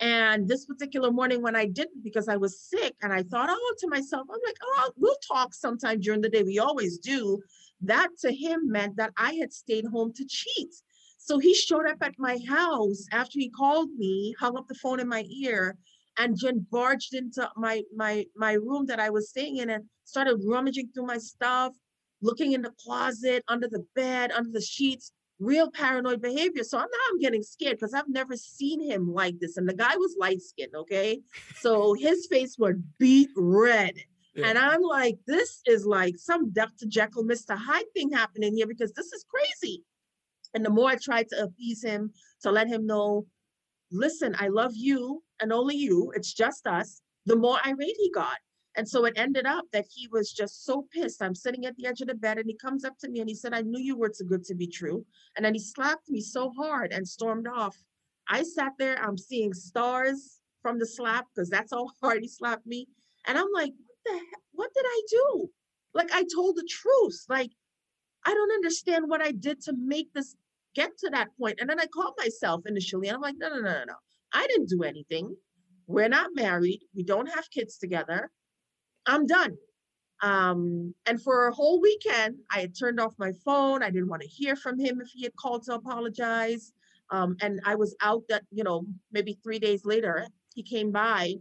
And 0.00 0.46
this 0.46 0.64
particular 0.64 1.10
morning 1.10 1.42
when 1.42 1.56
I 1.56 1.66
didn't 1.66 2.04
because 2.04 2.28
I 2.28 2.36
was 2.36 2.60
sick 2.60 2.94
and 3.02 3.12
I 3.12 3.22
thought, 3.24 3.48
oh, 3.50 3.74
to 3.80 3.88
myself, 3.88 4.26
I'm 4.30 4.40
like, 4.46 4.56
oh, 4.62 4.92
we'll 4.96 5.16
talk 5.26 5.54
sometime 5.54 6.00
during 6.00 6.20
the 6.20 6.28
day. 6.28 6.42
We 6.44 6.58
always 6.60 6.98
do. 6.98 7.40
That 7.80 8.08
to 8.20 8.32
him 8.32 8.70
meant 8.70 8.96
that 8.96 9.12
I 9.16 9.34
had 9.34 9.52
stayed 9.52 9.86
home 9.86 10.12
to 10.14 10.24
cheat. 10.24 10.72
So 11.18 11.38
he 11.38 11.52
showed 11.52 11.86
up 11.86 11.98
at 12.00 12.14
my 12.18 12.38
house 12.48 13.06
after 13.12 13.38
he 13.38 13.50
called 13.50 13.90
me, 13.96 14.34
hung 14.38 14.56
up 14.56 14.68
the 14.68 14.74
phone 14.74 15.00
in 15.00 15.08
my 15.08 15.24
ear, 15.42 15.76
and 16.16 16.36
then 16.40 16.66
barged 16.70 17.14
into 17.14 17.48
my 17.56 17.82
my 17.94 18.24
my 18.36 18.52
room 18.52 18.86
that 18.86 19.00
I 19.00 19.10
was 19.10 19.30
staying 19.30 19.58
in 19.58 19.70
and 19.70 19.84
started 20.04 20.40
rummaging 20.44 20.90
through 20.94 21.06
my 21.06 21.18
stuff, 21.18 21.74
looking 22.22 22.52
in 22.52 22.62
the 22.62 22.72
closet, 22.84 23.44
under 23.48 23.68
the 23.68 23.84
bed, 23.94 24.32
under 24.32 24.50
the 24.50 24.60
sheets, 24.60 25.12
real 25.38 25.70
paranoid 25.70 26.20
behavior. 26.20 26.64
So 26.64 26.78
now 26.78 26.86
I'm 27.10 27.18
getting 27.18 27.42
scared 27.42 27.78
because 27.78 27.94
I've 27.94 28.08
never 28.08 28.36
seen 28.36 28.80
him 28.80 29.12
like 29.12 29.38
this. 29.38 29.56
And 29.56 29.68
the 29.68 29.74
guy 29.74 29.96
was 29.96 30.16
light 30.18 30.42
skinned, 30.42 30.74
okay? 30.74 31.20
So 31.56 31.94
his 31.94 32.26
face 32.26 32.56
was 32.58 32.74
beat 32.98 33.30
red. 33.36 33.94
Yeah. 34.34 34.46
And 34.46 34.58
I'm 34.58 34.82
like, 34.82 35.18
this 35.26 35.60
is 35.66 35.86
like 35.86 36.16
some 36.18 36.50
Dr. 36.50 36.86
Jekyll, 36.86 37.24
Mr. 37.24 37.56
Hyde 37.56 37.84
thing 37.94 38.10
happening 38.10 38.54
here 38.54 38.66
because 38.66 38.92
this 38.92 39.12
is 39.12 39.24
crazy. 39.28 39.84
And 40.54 40.64
the 40.64 40.70
more 40.70 40.90
I 40.90 40.96
tried 40.96 41.28
to 41.28 41.42
appease 41.42 41.82
him, 41.84 42.12
to 42.42 42.50
let 42.50 42.68
him 42.68 42.86
know, 42.86 43.26
listen, 43.90 44.34
I 44.38 44.48
love 44.48 44.72
you 44.74 45.22
and 45.40 45.52
only 45.52 45.76
you, 45.76 46.12
it's 46.14 46.32
just 46.32 46.66
us, 46.66 47.00
the 47.26 47.36
more 47.36 47.58
irate 47.66 47.96
he 47.98 48.10
got. 48.10 48.38
And 48.78 48.88
so 48.88 49.06
it 49.06 49.14
ended 49.16 49.44
up 49.44 49.64
that 49.72 49.86
he 49.92 50.06
was 50.06 50.32
just 50.32 50.64
so 50.64 50.86
pissed. 50.92 51.20
I'm 51.20 51.34
sitting 51.34 51.66
at 51.66 51.74
the 51.74 51.86
edge 51.86 52.00
of 52.00 52.06
the 52.06 52.14
bed 52.14 52.38
and 52.38 52.46
he 52.46 52.54
comes 52.54 52.84
up 52.84 52.96
to 53.00 53.08
me 53.08 53.18
and 53.18 53.28
he 53.28 53.34
said, 53.34 53.52
I 53.52 53.62
knew 53.62 53.80
you 53.80 53.96
were 53.96 54.08
too 54.08 54.22
good 54.22 54.44
to 54.44 54.54
be 54.54 54.68
true. 54.68 55.04
And 55.36 55.44
then 55.44 55.52
he 55.52 55.58
slapped 55.58 56.08
me 56.08 56.20
so 56.20 56.52
hard 56.56 56.92
and 56.92 57.06
stormed 57.06 57.48
off. 57.48 57.76
I 58.28 58.44
sat 58.44 58.74
there, 58.78 58.96
I'm 59.02 59.18
seeing 59.18 59.52
stars 59.52 60.38
from 60.62 60.78
the 60.78 60.86
slap 60.86 61.26
because 61.34 61.50
that's 61.50 61.72
how 61.72 61.88
hard 62.00 62.22
he 62.22 62.28
slapped 62.28 62.68
me. 62.68 62.86
And 63.26 63.36
I'm 63.36 63.48
like, 63.52 63.72
what 63.72 63.96
the 64.04 64.12
heck? 64.12 64.42
What 64.52 64.70
did 64.72 64.84
I 64.86 65.02
do? 65.10 65.50
Like 65.92 66.12
I 66.12 66.24
told 66.32 66.54
the 66.54 66.68
truth. 66.70 67.24
Like 67.28 67.50
I 68.24 68.32
don't 68.32 68.52
understand 68.52 69.08
what 69.08 69.22
I 69.22 69.32
did 69.32 69.60
to 69.62 69.72
make 69.72 70.12
this 70.12 70.36
get 70.76 70.96
to 70.98 71.10
that 71.10 71.30
point. 71.36 71.58
And 71.60 71.68
then 71.68 71.80
I 71.80 71.86
called 71.86 72.14
myself 72.16 72.62
initially 72.64 73.08
and 73.08 73.16
I'm 73.16 73.22
like, 73.22 73.38
no, 73.38 73.48
no, 73.48 73.56
no, 73.56 73.72
no, 73.72 73.84
no. 73.88 73.94
I 74.32 74.46
didn't 74.46 74.68
do 74.68 74.84
anything. 74.84 75.34
We're 75.88 76.08
not 76.08 76.30
married. 76.36 76.82
We 76.94 77.02
don't 77.02 77.26
have 77.26 77.50
kids 77.50 77.76
together. 77.76 78.30
I'm 79.08 79.26
done. 79.26 79.56
Um, 80.22 80.94
and 81.06 81.20
for 81.22 81.48
a 81.48 81.54
whole 81.54 81.80
weekend, 81.80 82.36
I 82.50 82.60
had 82.60 82.78
turned 82.78 83.00
off 83.00 83.14
my 83.18 83.32
phone. 83.44 83.82
I 83.82 83.90
didn't 83.90 84.08
want 84.08 84.22
to 84.22 84.28
hear 84.28 84.54
from 84.56 84.78
him 84.78 85.00
if 85.00 85.08
he 85.08 85.22
had 85.22 85.34
called 85.36 85.64
to 85.64 85.74
apologize. 85.74 86.72
Um, 87.10 87.36
and 87.40 87.60
I 87.64 87.74
was 87.74 87.96
out 88.02 88.22
that, 88.28 88.42
you 88.50 88.64
know, 88.64 88.84
maybe 89.12 89.38
three 89.42 89.58
days 89.58 89.84
later, 89.84 90.26
he 90.54 90.62
came 90.62 90.92
by 90.92 91.34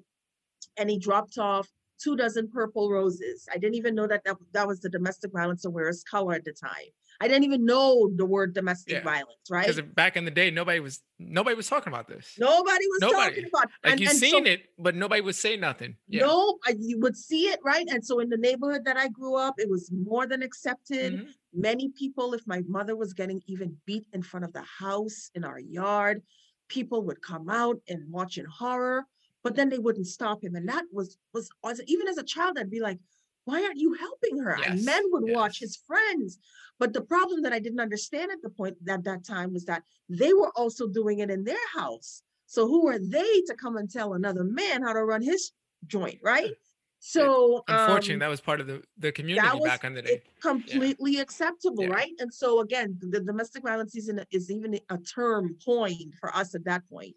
and 0.77 0.89
he 0.89 0.97
dropped 0.97 1.38
off 1.38 1.67
two 2.01 2.15
dozen 2.15 2.50
purple 2.50 2.89
roses. 2.89 3.47
I 3.51 3.57
didn't 3.57 3.75
even 3.75 3.95
know 3.95 4.07
that 4.07 4.24
that, 4.24 4.38
that 4.53 4.67
was 4.67 4.79
the 4.79 4.89
domestic 4.89 5.31
violence 5.33 5.65
awareness 5.65 6.03
color 6.03 6.36
at 6.36 6.45
the 6.45 6.53
time. 6.53 6.91
I 7.19 7.27
didn't 7.27 7.45
even 7.45 7.65
know 7.65 8.12
the 8.15 8.25
word 8.25 8.53
domestic 8.53 8.93
yeah. 8.93 9.03
violence, 9.03 9.50
right? 9.50 9.67
Because 9.67 9.81
back 9.93 10.17
in 10.17 10.25
the 10.25 10.31
day, 10.31 10.51
nobody 10.51 10.79
was 10.79 11.01
nobody 11.19 11.55
was 11.55 11.67
talking 11.67 11.91
about 11.91 12.07
this. 12.07 12.36
Nobody 12.38 12.86
was 12.88 13.00
nobody. 13.01 13.36
talking 13.36 13.50
about. 13.51 13.69
Like 13.83 13.93
and, 13.93 14.00
you 14.00 14.09
and 14.09 14.17
seen 14.17 14.45
so, 14.45 14.51
it, 14.51 14.62
but 14.77 14.95
nobody 14.95 15.21
would 15.21 15.36
say 15.36 15.57
nothing. 15.57 15.95
Yeah. 16.07 16.25
No, 16.25 16.59
you 16.77 17.00
would 17.00 17.15
see 17.15 17.47
it, 17.47 17.59
right? 17.63 17.88
And 17.89 18.05
so 18.05 18.19
in 18.19 18.29
the 18.29 18.38
neighborhood 18.38 18.86
that 18.86 18.97
I 18.97 19.07
grew 19.07 19.36
up, 19.36 19.55
it 19.57 19.69
was 19.69 19.91
more 19.91 20.27
than 20.27 20.43
accepted. 20.43 21.13
Mm-hmm. 21.13 21.29
Many 21.53 21.89
people, 21.89 22.33
if 22.33 22.45
my 22.45 22.62
mother 22.67 22.95
was 22.95 23.13
getting 23.13 23.41
even 23.47 23.75
beat 23.86 24.05
in 24.13 24.21
front 24.21 24.45
of 24.45 24.53
the 24.53 24.63
house 24.63 25.31
in 25.33 25.43
our 25.43 25.59
yard, 25.59 26.21
people 26.67 27.03
would 27.03 27.21
come 27.21 27.50
out 27.50 27.77
and 27.88 28.12
watch 28.12 28.38
in 28.38 28.45
horror, 28.45 29.05
but 29.43 29.55
then 29.55 29.69
they 29.69 29.79
wouldn't 29.79 30.07
stop 30.07 30.43
him. 30.43 30.55
And 30.55 30.67
that 30.69 30.86
was 30.91 31.17
was 31.33 31.50
even 31.88 32.07
as 32.07 32.17
a 32.17 32.24
child, 32.24 32.57
I'd 32.59 32.69
be 32.69 32.81
like, 32.81 33.00
why 33.48 33.63
aren't 33.63 33.80
you 33.80 33.94
helping 33.94 34.39
her? 34.39 34.58
Yes. 34.60 34.70
And 34.70 34.86
men 34.86 35.04
would 35.12 35.24
yes. 35.25 35.36
watch 35.36 35.60
his 35.60 35.77
friends. 35.88 36.38
But 36.80 36.92
the 36.92 37.01
problem 37.01 37.42
that 37.44 37.54
I 37.54 37.60
didn't 37.60 37.80
understand 37.80 38.30
at 38.30 38.42
the 38.42 38.50
point 38.50 38.75
at 38.89 39.04
that 39.06 39.24
time 39.25 39.54
was 39.54 39.66
that 39.66 39.84
they 40.10 40.34
were 40.34 40.51
also 40.56 40.88
doing 40.88 41.20
it 41.20 41.32
in 41.32 41.46
their 41.46 41.68
house. 41.74 42.24
So 42.46 42.68
who 42.68 42.88
are 42.88 43.00
they 43.00 43.42
to 43.48 43.56
come 43.56 43.77
and 43.77 43.89
tell 43.89 44.13
another 44.13 44.44
man 44.44 44.84
how 44.84 44.94
to 44.94 45.04
run 45.04 45.22
his 45.22 45.51
joint, 45.86 46.20
right? 46.22 46.51
So 47.00 47.63
unfortunately, 47.68 48.16
um, 48.16 48.20
that 48.20 48.30
was 48.30 48.42
part 48.42 48.60
of 48.60 48.68
the, 48.68 48.82
the 48.98 49.12
community 49.12 49.60
back 49.63 49.84
in 49.84 49.94
the 49.94 50.01
day. 50.01 50.22
Completely 50.42 51.13
yeah. 51.13 51.22
acceptable, 51.22 51.84
yeah. 51.84 51.89
right? 51.89 52.12
And 52.20 52.34
so 52.34 52.60
again, 52.60 52.98
the 53.00 53.22
domestic 53.22 53.63
violence 53.63 53.94
season 53.94 54.20
is 54.32 54.51
even 54.51 54.80
a 54.89 54.98
term 54.98 55.56
coined 55.63 56.16
for 56.20 56.36
us 56.36 56.56
at 56.56 56.66
that 56.66 56.89
point. 56.89 57.16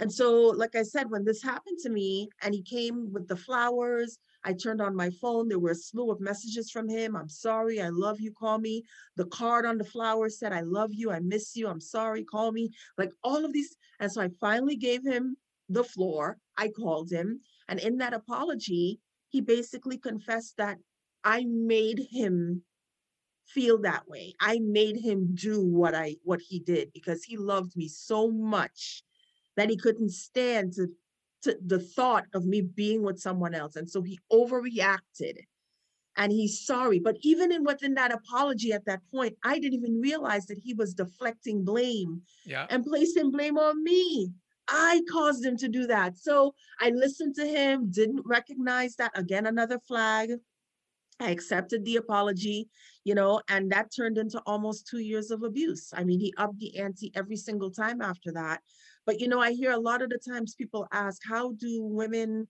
And 0.00 0.10
so, 0.10 0.46
like 0.56 0.74
I 0.74 0.82
said, 0.82 1.10
when 1.10 1.24
this 1.24 1.42
happened 1.42 1.78
to 1.82 1.90
me, 1.90 2.30
and 2.42 2.54
he 2.54 2.62
came 2.62 3.12
with 3.12 3.28
the 3.28 3.36
flowers, 3.36 4.18
I 4.44 4.54
turned 4.54 4.80
on 4.80 4.96
my 4.96 5.10
phone. 5.10 5.48
There 5.48 5.58
were 5.58 5.72
a 5.72 5.74
slew 5.74 6.10
of 6.10 6.20
messages 6.20 6.70
from 6.70 6.88
him. 6.88 7.14
I'm 7.14 7.28
sorry. 7.28 7.82
I 7.82 7.90
love 7.90 8.18
you. 8.18 8.32
Call 8.32 8.58
me. 8.58 8.82
The 9.16 9.26
card 9.26 9.66
on 9.66 9.76
the 9.76 9.84
flower 9.84 10.30
said, 10.30 10.54
I 10.54 10.62
love 10.62 10.90
you. 10.94 11.10
I 11.10 11.20
miss 11.20 11.54
you. 11.54 11.68
I'm 11.68 11.80
sorry. 11.80 12.24
Call 12.24 12.50
me. 12.50 12.70
Like 12.96 13.12
all 13.22 13.44
of 13.44 13.52
these. 13.52 13.76
And 14.00 14.10
so 14.10 14.22
I 14.22 14.30
finally 14.40 14.76
gave 14.76 15.04
him 15.04 15.36
the 15.68 15.84
floor. 15.84 16.38
I 16.56 16.68
called 16.68 17.10
him. 17.10 17.40
And 17.68 17.78
in 17.78 17.98
that 17.98 18.14
apology, 18.14 19.00
he 19.28 19.42
basically 19.42 19.98
confessed 19.98 20.56
that 20.56 20.78
I 21.22 21.44
made 21.46 22.06
him 22.10 22.62
feel 23.46 23.78
that 23.82 24.08
way. 24.08 24.34
I 24.40 24.60
made 24.60 24.96
him 24.96 25.34
do 25.34 25.62
what 25.62 25.94
I 25.94 26.16
what 26.24 26.40
he 26.40 26.60
did 26.60 26.92
because 26.94 27.24
he 27.24 27.36
loved 27.36 27.76
me 27.76 27.88
so 27.88 28.30
much 28.30 29.02
that 29.56 29.70
he 29.70 29.76
couldn't 29.76 30.10
stand 30.10 30.72
to 30.74 30.88
to 31.42 31.56
the 31.64 31.78
thought 31.78 32.24
of 32.34 32.44
me 32.44 32.60
being 32.60 33.02
with 33.02 33.18
someone 33.18 33.54
else. 33.54 33.76
And 33.76 33.88
so 33.88 34.02
he 34.02 34.18
overreacted 34.30 35.38
and 36.16 36.32
he's 36.32 36.66
sorry. 36.66 36.98
But 36.98 37.16
even 37.22 37.50
in 37.50 37.64
within 37.64 37.94
that 37.94 38.12
apology 38.12 38.72
at 38.72 38.84
that 38.86 39.00
point, 39.12 39.36
I 39.44 39.58
didn't 39.58 39.78
even 39.78 40.00
realize 40.00 40.46
that 40.46 40.58
he 40.58 40.74
was 40.74 40.94
deflecting 40.94 41.64
blame 41.64 42.22
yeah. 42.44 42.66
and 42.68 42.84
placing 42.84 43.30
blame 43.30 43.58
on 43.58 43.82
me. 43.82 44.30
I 44.68 45.00
caused 45.10 45.44
him 45.44 45.56
to 45.58 45.68
do 45.68 45.86
that. 45.86 46.16
So 46.16 46.54
I 46.78 46.90
listened 46.90 47.34
to 47.36 47.46
him, 47.46 47.90
didn't 47.90 48.22
recognize 48.24 48.96
that. 48.96 49.12
Again, 49.14 49.46
another 49.46 49.78
flag. 49.80 50.30
I 51.20 51.30
accepted 51.30 51.84
the 51.84 51.96
apology, 51.96 52.68
you 53.04 53.14
know, 53.14 53.42
and 53.48 53.70
that 53.72 53.92
turned 53.94 54.16
into 54.16 54.40
almost 54.46 54.86
two 54.86 55.00
years 55.00 55.30
of 55.30 55.42
abuse. 55.42 55.92
I 55.94 56.02
mean, 56.02 56.18
he 56.18 56.32
upped 56.38 56.58
the 56.58 56.78
ante 56.78 57.12
every 57.14 57.36
single 57.36 57.70
time 57.70 58.00
after 58.00 58.32
that. 58.32 58.62
But 59.06 59.20
you 59.20 59.28
know, 59.28 59.40
I 59.40 59.52
hear 59.52 59.72
a 59.72 59.78
lot 59.78 60.02
of 60.02 60.10
the 60.10 60.18
times 60.18 60.54
people 60.54 60.86
ask, 60.92 61.20
how 61.26 61.52
do 61.52 61.82
women 61.82 62.46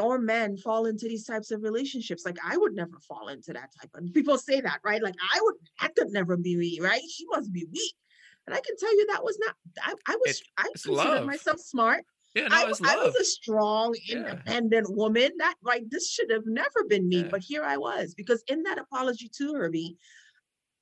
or 0.00 0.18
men 0.18 0.56
fall 0.56 0.86
into 0.86 1.06
these 1.06 1.24
types 1.24 1.50
of 1.50 1.62
relationships? 1.62 2.24
Like 2.24 2.38
I 2.44 2.56
would 2.56 2.74
never 2.74 2.98
fall 3.00 3.28
into 3.28 3.52
that 3.52 3.70
type 3.80 3.90
of 3.94 4.12
people 4.12 4.38
say 4.38 4.60
that, 4.60 4.80
right? 4.84 5.02
Like 5.02 5.16
I 5.34 5.40
would 5.42 5.54
that 5.80 5.94
could 5.94 6.10
never 6.10 6.36
be 6.36 6.56
me, 6.56 6.80
right? 6.80 7.02
She 7.08 7.26
must 7.26 7.52
be 7.52 7.66
weak. 7.72 7.94
And 8.46 8.54
I 8.54 8.60
can 8.60 8.76
tell 8.76 8.94
you 8.94 9.06
that 9.10 9.24
was 9.24 9.38
not 9.38 9.54
I, 9.82 9.94
I 10.06 10.16
was 10.16 10.22
it's, 10.26 10.42
I 10.56 10.64
considered 10.64 10.96
love. 10.96 11.26
myself 11.26 11.60
smart. 11.60 12.04
Yeah, 12.34 12.48
no, 12.48 12.56
I, 12.56 12.62
I, 12.62 12.96
was 12.96 13.14
a 13.14 13.24
strong, 13.24 13.94
independent 14.10 14.88
yeah. 14.90 14.96
woman. 14.96 15.30
That 15.38 15.54
right, 15.62 15.88
this 15.88 16.10
should 16.10 16.30
have 16.32 16.46
never 16.46 16.84
been 16.88 17.08
me, 17.08 17.20
yeah. 17.20 17.28
but 17.30 17.40
here 17.40 17.62
I 17.62 17.76
was. 17.76 18.14
Because 18.14 18.42
in 18.48 18.64
that 18.64 18.76
apology 18.76 19.30
to 19.38 19.54
Herbie, 19.54 19.96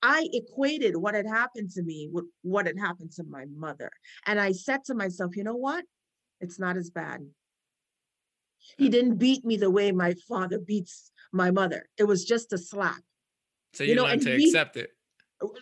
I 0.02 0.28
equated 0.32 0.97
what 0.97 1.14
had 1.14 1.26
happened 1.26 1.71
to 1.73 1.82
me 1.82 2.09
with 2.12 2.25
what 2.42 2.66
had 2.66 2.78
happened 2.78 3.12
to 3.12 3.25
my 3.25 3.44
mother. 3.56 3.90
And 4.26 4.40
I 4.40 4.52
said 4.52 4.85
to 4.87 4.94
myself, 4.94 5.37
you 5.37 5.44
know 5.44 5.56
what? 5.56 5.85
It's 6.40 6.59
not 6.59 6.76
as 6.76 6.90
bad. 6.90 7.21
He 8.78 8.88
didn't 8.88 9.16
beat 9.16 9.44
me 9.44 9.56
the 9.56 9.71
way 9.71 9.92
my 9.92 10.14
father 10.28 10.59
beats 10.59 11.11
my 11.32 11.50
mother. 11.50 11.88
It 11.99 12.04
was 12.04 12.25
just 12.25 12.52
a 12.52 12.59
slap. 12.59 13.00
So 13.75 13.85
you, 13.85 13.90
you 13.90 13.97
know, 13.97 14.04
learned 14.04 14.23
to 14.23 14.37
he, 14.37 14.47
accept 14.47 14.76
it. 14.76 14.90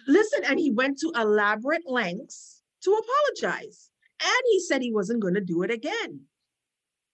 Listen, 0.07 0.45
and 0.45 0.59
he 0.59 0.71
went 0.71 0.99
to 0.99 1.13
elaborate 1.17 1.89
lengths 1.89 2.63
to 2.85 2.93
apologize. 2.93 3.91
And 4.23 4.43
he 4.51 4.61
said 4.61 4.83
he 4.83 4.93
wasn't 4.93 5.21
going 5.21 5.35
to 5.35 5.41
do 5.41 5.63
it 5.63 5.71
again 5.71 6.21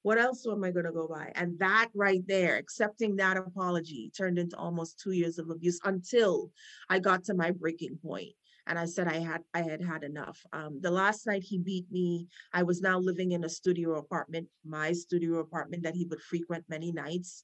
what 0.07 0.19
else 0.19 0.47
am 0.47 0.63
I 0.63 0.71
going 0.71 0.87
to 0.87 0.93
go 0.93 1.09
by? 1.09 1.33
And 1.35 1.59
that 1.59 1.89
right 1.93 2.23
there, 2.29 2.59
accepting 2.59 3.17
that 3.17 3.37
apology 3.37 4.13
turned 4.17 4.39
into 4.39 4.57
almost 4.57 5.01
two 5.01 5.11
years 5.11 5.37
of 5.41 5.51
abuse 5.51 5.81
until 5.85 6.53
I 6.89 7.01
got 7.01 7.25
to 7.25 7.35
my 7.35 7.51
breaking 7.51 7.99
point. 8.01 8.31
And 8.69 8.79
I 8.79 8.85
said 8.85 9.09
I 9.09 9.19
had 9.19 9.41
I 9.53 9.63
had 9.63 9.83
had 9.83 10.05
enough. 10.05 10.39
Um, 10.53 10.79
the 10.81 10.93
last 10.93 11.27
night 11.27 11.43
he 11.43 11.59
beat 11.59 11.87
me, 11.91 12.29
I 12.53 12.63
was 12.63 12.81
now 12.81 13.01
living 13.01 13.33
in 13.33 13.43
a 13.43 13.49
studio 13.49 13.97
apartment, 13.97 14.47
my 14.65 14.93
studio 14.93 15.41
apartment 15.41 15.83
that 15.83 15.97
he 15.97 16.05
would 16.05 16.23
frequent 16.23 16.65
many 16.69 16.93
nights 16.93 17.43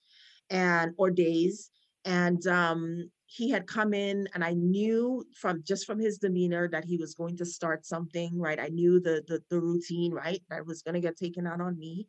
and 0.49 0.93
or 0.99 1.11
days. 1.11 1.69
and 2.05 2.47
um, 2.47 3.11
he 3.39 3.49
had 3.55 3.67
come 3.67 3.95
in 3.95 4.29
and 4.35 4.45
I 4.45 4.53
knew 4.53 5.25
from 5.41 5.63
just 5.71 5.87
from 5.87 5.99
his 5.99 6.19
demeanor 6.19 6.69
that 6.69 6.85
he 6.85 6.97
was 6.99 7.15
going 7.15 7.37
to 7.39 7.47
start 7.47 7.87
something, 7.87 8.39
right? 8.39 8.61
I 8.61 8.69
knew 8.69 9.01
the 9.01 9.17
the, 9.27 9.43
the 9.53 9.61
routine, 9.61 10.13
right? 10.13 10.43
That 10.51 10.67
was 10.67 10.83
gonna 10.83 11.01
get 11.01 11.17
taken 11.17 11.47
out 11.47 11.61
on 11.61 11.79
me. 11.79 12.07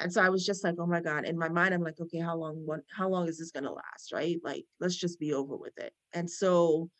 And 0.00 0.12
so 0.12 0.22
I 0.22 0.30
was 0.30 0.44
just 0.44 0.64
like, 0.64 0.76
oh 0.78 0.86
my 0.86 1.00
God. 1.00 1.24
In 1.26 1.38
my 1.38 1.48
mind, 1.48 1.74
I'm 1.74 1.82
like, 1.82 2.00
okay, 2.00 2.18
how 2.18 2.36
long, 2.36 2.62
what, 2.64 2.80
how 2.90 3.08
long 3.08 3.28
is 3.28 3.38
this 3.38 3.52
gonna 3.52 3.72
last? 3.72 4.12
Right? 4.12 4.38
Like, 4.42 4.64
let's 4.80 4.96
just 4.96 5.20
be 5.20 5.32
over 5.34 5.56
with 5.56 5.76
it. 5.78 5.92
And 6.12 6.28
so 6.28 6.90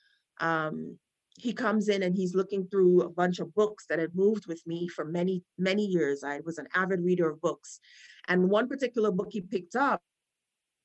um 0.40 0.98
he 1.38 1.52
comes 1.52 1.88
in 1.88 2.02
and 2.02 2.14
he's 2.14 2.34
looking 2.34 2.66
through 2.66 3.02
a 3.02 3.08
bunch 3.08 3.38
of 3.38 3.54
books 3.54 3.86
that 3.88 3.98
had 3.98 4.14
moved 4.14 4.46
with 4.46 4.62
me 4.66 4.88
for 4.88 5.04
many, 5.04 5.42
many 5.58 5.86
years. 5.86 6.22
I 6.22 6.40
was 6.44 6.58
an 6.58 6.66
avid 6.74 7.00
reader 7.00 7.30
of 7.30 7.40
books. 7.40 7.80
And 8.28 8.50
one 8.50 8.68
particular 8.68 9.10
book 9.10 9.28
he 9.30 9.40
picked 9.40 9.74
up 9.74 10.02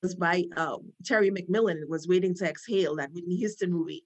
was 0.01 0.15
by 0.15 0.45
uh, 0.55 0.77
Terry 1.03 1.31
McMillan, 1.31 1.87
was 1.89 2.07
Waiting 2.07 2.33
to 2.35 2.47
Exhale, 2.47 2.95
that 2.97 3.11
Whitney 3.11 3.35
Houston 3.37 3.73
movie. 3.73 4.05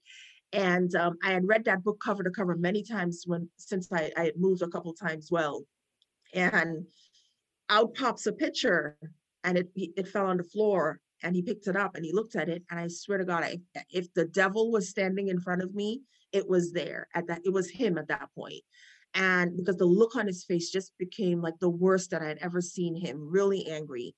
And 0.52 0.92
um, 0.96 1.18
I 1.22 1.30
had 1.30 1.46
read 1.46 1.64
that 1.66 1.84
book 1.84 2.00
cover 2.02 2.24
to 2.24 2.30
cover 2.30 2.56
many 2.56 2.82
times 2.82 3.24
when 3.26 3.48
since 3.56 3.92
I, 3.92 4.10
I 4.16 4.24
had 4.24 4.36
moved 4.36 4.62
a 4.62 4.68
couple 4.68 4.92
times 4.94 5.28
well. 5.30 5.62
And 6.34 6.86
out 7.70 7.94
pops 7.94 8.26
a 8.26 8.32
picture 8.32 8.98
and 9.44 9.56
it 9.56 9.70
it 9.74 10.08
fell 10.08 10.26
on 10.26 10.36
the 10.36 10.44
floor 10.44 11.00
and 11.22 11.34
he 11.34 11.42
picked 11.42 11.66
it 11.66 11.76
up 11.76 11.94
and 11.94 12.04
he 12.04 12.12
looked 12.12 12.36
at 12.36 12.48
it 12.48 12.62
and 12.70 12.80
I 12.80 12.88
swear 12.88 13.18
to 13.18 13.24
God, 13.24 13.44
I, 13.44 13.60
if 13.90 14.12
the 14.14 14.24
devil 14.24 14.70
was 14.70 14.88
standing 14.88 15.28
in 15.28 15.40
front 15.40 15.62
of 15.62 15.74
me, 15.74 16.02
it 16.32 16.48
was 16.48 16.72
there 16.72 17.08
at 17.14 17.26
that 17.28 17.40
it 17.44 17.52
was 17.52 17.70
him 17.70 17.96
at 17.96 18.08
that 18.08 18.28
point 18.34 18.62
and 19.14 19.56
because 19.56 19.76
the 19.76 19.84
look 19.84 20.14
on 20.14 20.26
his 20.26 20.44
face 20.44 20.70
just 20.70 20.92
became 20.98 21.40
like 21.42 21.58
the 21.58 21.68
worst 21.68 22.10
that 22.10 22.22
i 22.22 22.26
had 22.26 22.38
ever 22.38 22.60
seen 22.60 22.94
him 22.94 23.16
really 23.18 23.66
angry 23.66 24.14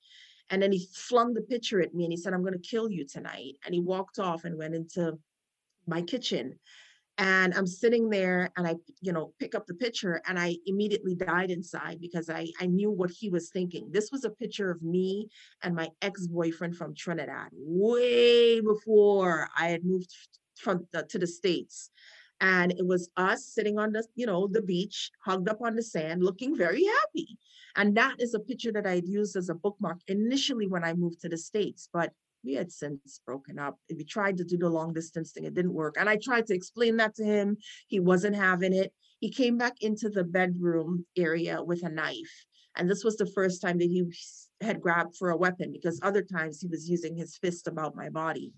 and 0.49 0.61
then 0.61 0.71
he 0.71 0.87
flung 0.93 1.33
the 1.33 1.41
picture 1.41 1.81
at 1.81 1.93
me 1.93 2.03
and 2.03 2.13
he 2.13 2.17
said, 2.17 2.33
I'm 2.33 2.43
going 2.43 2.53
to 2.53 2.59
kill 2.59 2.89
you 2.89 3.05
tonight. 3.05 3.55
And 3.65 3.73
he 3.73 3.81
walked 3.81 4.19
off 4.19 4.45
and 4.45 4.57
went 4.57 4.75
into 4.75 5.17
my 5.87 6.01
kitchen. 6.01 6.59
And 7.23 7.53
I'm 7.53 7.65
sitting 7.65 8.09
there 8.09 8.49
and 8.57 8.67
I, 8.67 8.75
you 8.99 9.13
know, 9.13 9.31
pick 9.39 9.55
up 9.55 9.65
the 9.65 9.73
picture 9.73 10.21
and 10.27 10.37
I 10.37 10.57
immediately 10.65 11.15
died 11.15 11.51
inside 11.51 12.01
because 12.01 12.29
I, 12.29 12.49
I 12.59 12.65
knew 12.65 12.91
what 12.91 13.11
he 13.11 13.29
was 13.29 13.49
thinking. 13.49 13.87
This 13.89 14.11
was 14.11 14.25
a 14.25 14.29
picture 14.29 14.69
of 14.69 14.83
me 14.83 15.29
and 15.61 15.73
my 15.73 15.87
ex-boyfriend 16.01 16.75
from 16.75 16.93
Trinidad, 16.93 17.47
way 17.53 18.59
before 18.59 19.47
I 19.57 19.69
had 19.69 19.85
moved 19.85 20.13
from 20.57 20.85
the, 20.91 21.03
to 21.03 21.17
the 21.17 21.25
States 21.25 21.91
and 22.41 22.73
it 22.73 22.85
was 22.85 23.09
us 23.15 23.45
sitting 23.45 23.79
on 23.79 23.93
the 23.93 24.03
you 24.15 24.25
know 24.25 24.47
the 24.47 24.61
beach 24.61 25.11
hugged 25.23 25.47
up 25.47 25.61
on 25.61 25.75
the 25.75 25.83
sand 25.83 26.23
looking 26.23 26.57
very 26.57 26.83
happy 26.83 27.37
and 27.75 27.95
that 27.95 28.15
is 28.19 28.33
a 28.33 28.39
picture 28.39 28.71
that 28.71 28.87
i'd 28.87 29.07
used 29.07 29.35
as 29.35 29.49
a 29.49 29.53
bookmark 29.53 29.99
initially 30.07 30.67
when 30.67 30.83
i 30.83 30.93
moved 30.93 31.21
to 31.21 31.29
the 31.29 31.37
states 31.37 31.87
but 31.93 32.11
we 32.43 32.53
had 32.53 32.71
since 32.71 33.21
broken 33.25 33.57
up. 33.57 33.77
We 33.95 34.03
tried 34.03 34.37
to 34.37 34.43
do 34.43 34.57
the 34.57 34.69
long 34.69 34.93
distance 34.93 35.31
thing 35.31 35.45
it 35.45 35.53
didn't 35.53 35.73
work 35.73 35.95
and 35.99 36.09
i 36.09 36.17
tried 36.17 36.47
to 36.47 36.55
explain 36.55 36.97
that 36.97 37.15
to 37.15 37.23
him. 37.23 37.57
He 37.87 37.99
wasn't 37.99 38.35
having 38.35 38.73
it. 38.73 38.93
He 39.19 39.31
came 39.31 39.57
back 39.57 39.81
into 39.81 40.09
the 40.09 40.23
bedroom 40.23 41.05
area 41.15 41.63
with 41.63 41.83
a 41.83 41.89
knife 41.89 42.45
and 42.75 42.89
this 42.89 43.03
was 43.03 43.17
the 43.17 43.27
first 43.27 43.61
time 43.61 43.77
that 43.77 43.85
he 43.85 44.03
had 44.61 44.81
grabbed 44.81 45.15
for 45.15 45.29
a 45.29 45.37
weapon 45.37 45.71
because 45.71 45.99
other 46.01 46.21
times 46.21 46.59
he 46.59 46.67
was 46.67 46.89
using 46.89 47.15
his 47.15 47.37
fist 47.37 47.67
about 47.67 47.95
my 47.95 48.09
body. 48.09 48.53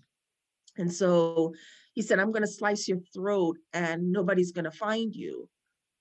And 0.78 0.92
so 0.92 1.54
he 1.94 2.02
said, 2.02 2.18
I'm 2.18 2.32
going 2.32 2.42
to 2.42 2.48
slice 2.48 2.88
your 2.88 2.98
throat 3.14 3.56
and 3.72 4.12
nobody's 4.12 4.52
going 4.52 4.64
to 4.64 4.70
find 4.70 5.14
you. 5.14 5.48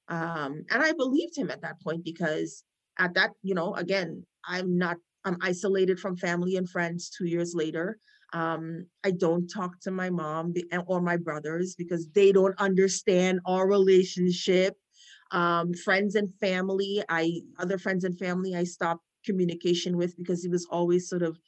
Um, 0.07 0.65
and 0.69 0.83
I 0.83 0.91
believed 0.93 1.37
him 1.37 1.49
at 1.49 1.61
that 1.61 1.81
point 1.81 2.03
because 2.03 2.63
at 2.97 3.13
that, 3.15 3.31
you 3.41 3.55
know, 3.55 3.73
again, 3.75 4.25
I'm 4.45 4.77
not, 4.77 4.97
I'm 5.25 5.37
isolated 5.41 5.99
from 5.99 6.15
family 6.15 6.55
and 6.55 6.69
friends 6.69 7.09
two 7.09 7.25
years 7.25 7.53
later. 7.55 7.97
Um, 8.33 8.85
I 9.03 9.11
don't 9.11 9.47
talk 9.47 9.79
to 9.81 9.91
my 9.91 10.09
mom 10.09 10.53
or 10.87 11.01
my 11.01 11.17
brothers 11.17 11.75
because 11.75 12.09
they 12.09 12.31
don't 12.31 12.59
understand 12.59 13.39
our 13.45 13.67
relationship. 13.67 14.75
Um, 15.31 15.73
friends 15.73 16.15
and 16.15 16.33
family, 16.39 17.03
I, 17.09 17.41
other 17.59 17.77
friends 17.77 18.03
and 18.03 18.17
family, 18.17 18.55
I 18.55 18.63
stopped 18.63 19.03
communication 19.25 19.97
with 19.97 20.15
because 20.17 20.43
he 20.43 20.49
was 20.49 20.67
always 20.69 21.09
sort 21.09 21.23
of 21.23 21.39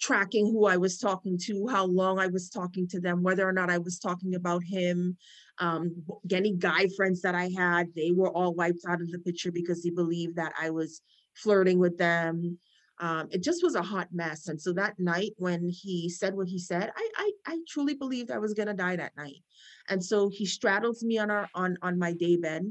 tracking 0.00 0.46
who 0.46 0.66
I 0.66 0.76
was 0.76 0.98
talking 0.98 1.38
to, 1.46 1.68
how 1.68 1.84
long 1.84 2.18
I 2.18 2.26
was 2.26 2.48
talking 2.48 2.88
to 2.88 3.00
them, 3.00 3.22
whether 3.22 3.46
or 3.46 3.52
not 3.52 3.70
I 3.70 3.78
was 3.78 3.98
talking 3.98 4.34
about 4.34 4.64
him. 4.64 5.16
Um, 5.58 5.94
any 6.32 6.54
guy 6.54 6.88
friends 6.96 7.20
that 7.22 7.34
I 7.34 7.50
had, 7.56 7.88
they 7.94 8.10
were 8.10 8.30
all 8.30 8.54
wiped 8.54 8.84
out 8.88 9.02
of 9.02 9.10
the 9.10 9.18
picture 9.18 9.52
because 9.52 9.82
he 9.82 9.90
believed 9.90 10.36
that 10.36 10.54
I 10.60 10.70
was 10.70 11.02
flirting 11.34 11.78
with 11.78 11.98
them. 11.98 12.58
Um, 13.00 13.28
it 13.30 13.42
just 13.42 13.62
was 13.62 13.74
a 13.74 13.82
hot 13.82 14.08
mess. 14.12 14.48
And 14.48 14.60
so 14.60 14.72
that 14.74 14.98
night 14.98 15.32
when 15.38 15.68
he 15.68 16.08
said 16.10 16.34
what 16.34 16.48
he 16.48 16.58
said, 16.58 16.92
I 16.94 17.08
I, 17.16 17.32
I 17.46 17.58
truly 17.66 17.94
believed 17.94 18.30
I 18.30 18.38
was 18.38 18.54
gonna 18.54 18.74
die 18.74 18.96
that 18.96 19.16
night. 19.16 19.42
And 19.88 20.04
so 20.04 20.28
he 20.28 20.44
straddles 20.44 21.02
me 21.02 21.18
on 21.18 21.30
our 21.30 21.48
on 21.54 21.78
on 21.82 21.98
my 21.98 22.12
day 22.12 22.36
bed, 22.36 22.70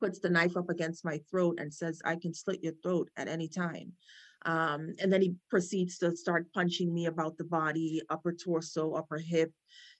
puts 0.00 0.18
the 0.18 0.30
knife 0.30 0.56
up 0.56 0.68
against 0.68 1.04
my 1.04 1.18
throat 1.30 1.58
and 1.60 1.72
says, 1.72 2.02
I 2.04 2.16
can 2.16 2.34
slit 2.34 2.62
your 2.62 2.74
throat 2.82 3.08
at 3.16 3.28
any 3.28 3.48
time. 3.48 3.92
Um, 4.44 4.94
and 5.00 5.12
then 5.12 5.22
he 5.22 5.34
proceeds 5.48 5.98
to 5.98 6.16
start 6.16 6.52
punching 6.52 6.92
me 6.92 7.06
about 7.06 7.38
the 7.38 7.44
body, 7.44 8.02
upper 8.10 8.32
torso, 8.32 8.94
upper 8.94 9.18
hip. 9.18 9.52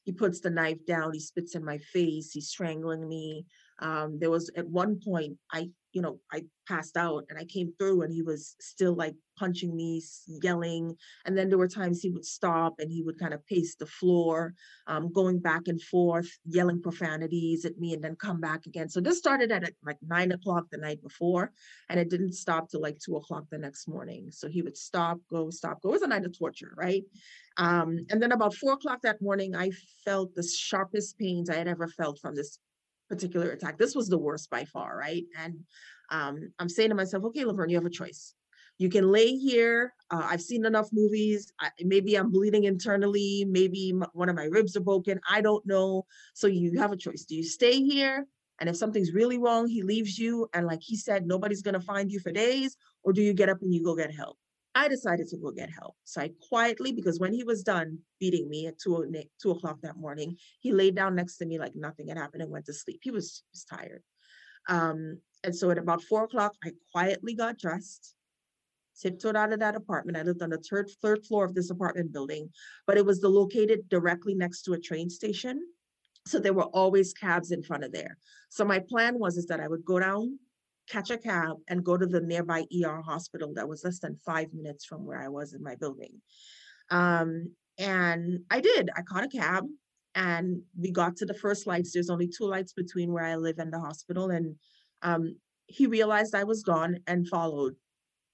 He 0.03 0.13
puts 0.13 0.41
the 0.41 0.51
knife 0.51 0.85
down, 0.85 1.13
he 1.13 1.21
spits 1.21 1.55
in 1.55 1.65
my 1.65 1.79
face, 1.79 2.33
he's 2.33 2.49
strangling 2.49 3.09
me. 3.09 3.47
Um, 3.81 4.19
there 4.19 4.31
was 4.31 4.51
at 4.57 4.69
one 4.69 5.01
point 5.05 5.39
I 5.53 5.71
you 5.93 6.01
know, 6.01 6.19
I 6.33 6.45
passed 6.67 6.97
out 6.97 7.25
and 7.29 7.39
I 7.39 7.45
came 7.45 7.73
through 7.79 8.03
and 8.03 8.13
he 8.13 8.23
was 8.23 8.57
still 8.61 8.95
like 8.95 9.15
punching 9.39 9.75
me, 9.75 10.03
yelling. 10.27 10.97
And 11.27 11.37
then 11.37 11.49
there 11.49 11.59
were 11.59 11.69
times 11.69 12.01
he 12.01 12.11
would 12.11 12.25
stop 12.25 12.75
and 12.79 12.91
he 12.91 13.03
would 13.03 13.19
kind 13.19 13.35
of 13.35 13.47
pace 13.47 13.77
the 13.77 13.87
floor, 13.87 14.55
um, 14.87 15.13
going 15.13 15.39
back 15.39 15.69
and 15.69 15.81
forth, 15.81 16.29
yelling 16.45 16.81
profanities 16.81 17.65
at 17.65 17.79
me 17.79 17.93
and 17.93 18.03
then 18.03 18.17
come 18.17 18.41
back 18.41 18.67
again. 18.67 18.89
So 18.89 19.01
this 19.01 19.19
started 19.19 19.53
at 19.53 19.71
like 19.85 19.99
nine 20.07 20.33
o'clock 20.33 20.65
the 20.71 20.79
night 20.79 21.03
before 21.03 21.53
and 21.89 22.01
it 22.01 22.09
didn't 22.09 22.33
stop 22.33 22.71
till 22.71 22.81
like 22.81 22.99
two 22.99 23.17
o'clock 23.17 23.45
the 23.51 23.59
next 23.59 23.87
morning. 23.87 24.31
So 24.31 24.49
he 24.49 24.63
would 24.63 24.77
stop, 24.77 25.19
go, 25.31 25.51
stop, 25.51 25.83
go. 25.83 25.91
It 25.91 25.93
was 25.93 26.03
a 26.03 26.07
night 26.07 26.25
of 26.25 26.37
torture, 26.37 26.73
right? 26.77 27.05
Um, 27.59 28.07
and 28.11 28.23
then 28.23 28.33
about 28.33 28.55
four 28.55 28.73
o'clock 28.73 29.03
that 29.03 29.21
morning, 29.21 29.55
I 29.55 29.73
felt 30.05 30.35
the 30.35 30.43
sharpest 30.43 31.19
pains 31.19 31.51
I 31.51 31.57
had 31.57 31.69
ever 31.69 31.87
felt 31.87 32.19
from 32.19 32.35
this 32.35 32.59
particular 33.13 33.51
attack. 33.51 33.77
This 33.77 33.95
was 33.95 34.09
the 34.09 34.19
worst 34.19 34.49
by 34.49 34.65
far, 34.65 34.97
right? 34.97 35.25
And 35.39 35.61
um, 36.11 36.53
I'm 36.59 36.69
saying 36.71 36.89
to 36.89 36.95
myself, 36.95 37.25
okay, 37.27 37.45
Laverne, 37.45 37.69
you 37.69 37.77
have 37.77 37.85
a 37.85 37.91
choice. 37.91 38.35
You 38.79 38.89
can 38.89 39.13
lay 39.13 39.37
here. 39.37 39.93
Uh, 40.11 40.27
I've 40.31 40.41
seen 40.41 40.65
enough 40.65 40.89
movies. 40.93 41.53
I, 41.61 41.69
maybe 41.83 42.17
I'm 42.17 42.31
bleeding 42.31 42.65
internally. 42.65 43.45
Maybe 43.47 43.91
m- 43.91 44.07
one 44.15 44.31
of 44.31 44.35
my 44.35 44.47
ribs 44.47 44.77
are 44.77 44.81
broken. 44.81 45.21
I 45.29 45.43
don't 45.43 45.65
know. 45.67 46.07
So 46.33 46.47
you 46.47 46.79
have 46.81 46.91
a 46.91 46.97
choice. 46.97 47.25
Do 47.25 47.37
you 47.37 47.45
stay 47.45 47.83
here? 47.83 48.27
And 48.61 48.71
if 48.71 48.77
something's 48.77 49.13
really 49.13 49.39
wrong, 49.39 49.67
he 49.67 49.83
leaves 49.83 50.19
you. 50.19 50.49
And 50.55 50.67
like 50.67 50.81
he 50.83 50.97
said, 50.97 51.27
nobody's 51.27 51.63
going 51.63 51.75
to 51.75 51.81
find 51.81 52.11
you 52.11 52.19
for 52.19 52.33
days. 52.33 52.77
Or 53.03 53.13
do 53.13 53.21
you 53.21 53.35
get 53.35 53.51
up 53.51 53.61
and 53.61 53.75
you 53.75 53.85
go 53.85 53.95
get 53.95 54.15
help? 54.15 54.39
I 54.75 54.89
decided 54.89 55.29
to 55.29 55.37
go 55.37 55.51
get 55.51 55.71
help. 55.71 55.97
So 56.05 56.23
I 56.23 56.31
quietly, 56.49 56.93
because 56.93 57.21
when 57.21 57.33
he 57.33 57.45
was 57.45 57.63
done 57.63 57.99
beating 58.19 58.49
me 58.49 58.67
at 58.67 58.79
two, 58.79 59.13
two 59.41 59.51
o'clock 59.51 59.79
that 59.83 59.99
morning, 59.99 60.37
he 60.61 60.73
laid 60.73 60.95
down 60.95 61.15
next 61.15 61.37
to 61.39 61.47
me 61.47 61.59
like 61.59 61.77
nothing 61.77 62.09
had 62.09 62.19
happened 62.19 62.43
and 62.43 62.51
went 62.51 62.67
to 62.67 62.73
sleep. 62.73 63.01
He 63.03 63.11
was, 63.11 63.43
he 63.45 63.51
was 63.53 63.65
tired. 63.65 64.03
Um, 64.69 65.19
and 65.45 65.55
so 65.55 65.71
at 65.71 65.79
about 65.79 66.03
four 66.03 66.25
o'clock, 66.25 66.55
I 66.65 66.71
quietly 66.91 67.35
got 67.35 67.59
dressed, 67.59 68.15
tiptoed 68.99 69.37
out 69.37 69.53
of 69.53 69.61
that 69.61 69.77
apartment. 69.77 70.17
I 70.17 70.23
lived 70.23 70.43
on 70.43 70.51
the 70.51 70.59
third, 70.59 70.91
third 71.03 71.27
floor 71.27 71.45
of 71.45 71.55
this 71.55 71.71
apartment 71.71 72.13
building, 72.13 72.49
but 72.87 72.97
it 72.97 73.05
was 73.05 73.21
the, 73.21 73.29
located 73.29 73.89
directly 73.89 74.35
next 74.35 74.63
to 74.63 74.73
a 74.73 74.79
train 74.79 75.11
station. 75.11 75.61
So 76.27 76.39
there 76.39 76.55
were 76.55 76.65
always 76.65 77.13
cabs 77.13 77.51
in 77.51 77.63
front 77.63 77.85
of 77.85 77.93
there. 77.93 78.17
So 78.49 78.65
my 78.65 78.79
plan 78.79 79.19
was 79.19 79.37
is 79.37 79.47
that 79.47 79.61
I 79.61 79.69
would 79.69 79.85
go 79.85 79.99
down 79.99 80.39
catch 80.89 81.11
a 81.11 81.19
cab 81.19 81.57
and 81.69 81.85
go 81.85 81.97
to 81.97 82.07
the 82.07 82.21
nearby 82.21 82.65
ER 82.85 83.01
hospital 83.01 83.53
that 83.55 83.69
was 83.69 83.85
less 83.85 83.99
than 83.99 84.19
five 84.25 84.49
minutes 84.53 84.85
from 84.85 85.05
where 85.05 85.21
I 85.21 85.29
was 85.29 85.55
in 85.55 85.63
my 85.63 85.75
building. 85.77 86.21
Um, 86.91 87.53
and 87.79 88.41
I 88.51 88.61
did. 88.61 88.91
I 88.97 89.03
caught 89.03 89.25
a 89.25 89.29
cab 89.29 89.65
and 90.15 90.63
we 90.79 90.91
got 90.91 91.17
to 91.17 91.27
the 91.27 91.35
first 91.35 91.67
lights. 91.67 91.93
There's 91.93 92.11
only 92.11 92.29
two 92.29 92.45
lights 92.45 92.73
between 92.73 93.13
where 93.13 93.25
I 93.25 93.37
live 93.37 93.59
and 93.59 93.73
the 93.73 93.81
hospital. 93.81 94.31
And 94.31 94.57
um, 95.03 95.37
he 95.67 95.87
realized 95.87 96.35
I 96.35 96.45
was 96.45 96.63
gone 96.63 96.99
and 97.07 97.29
followed 97.29 97.75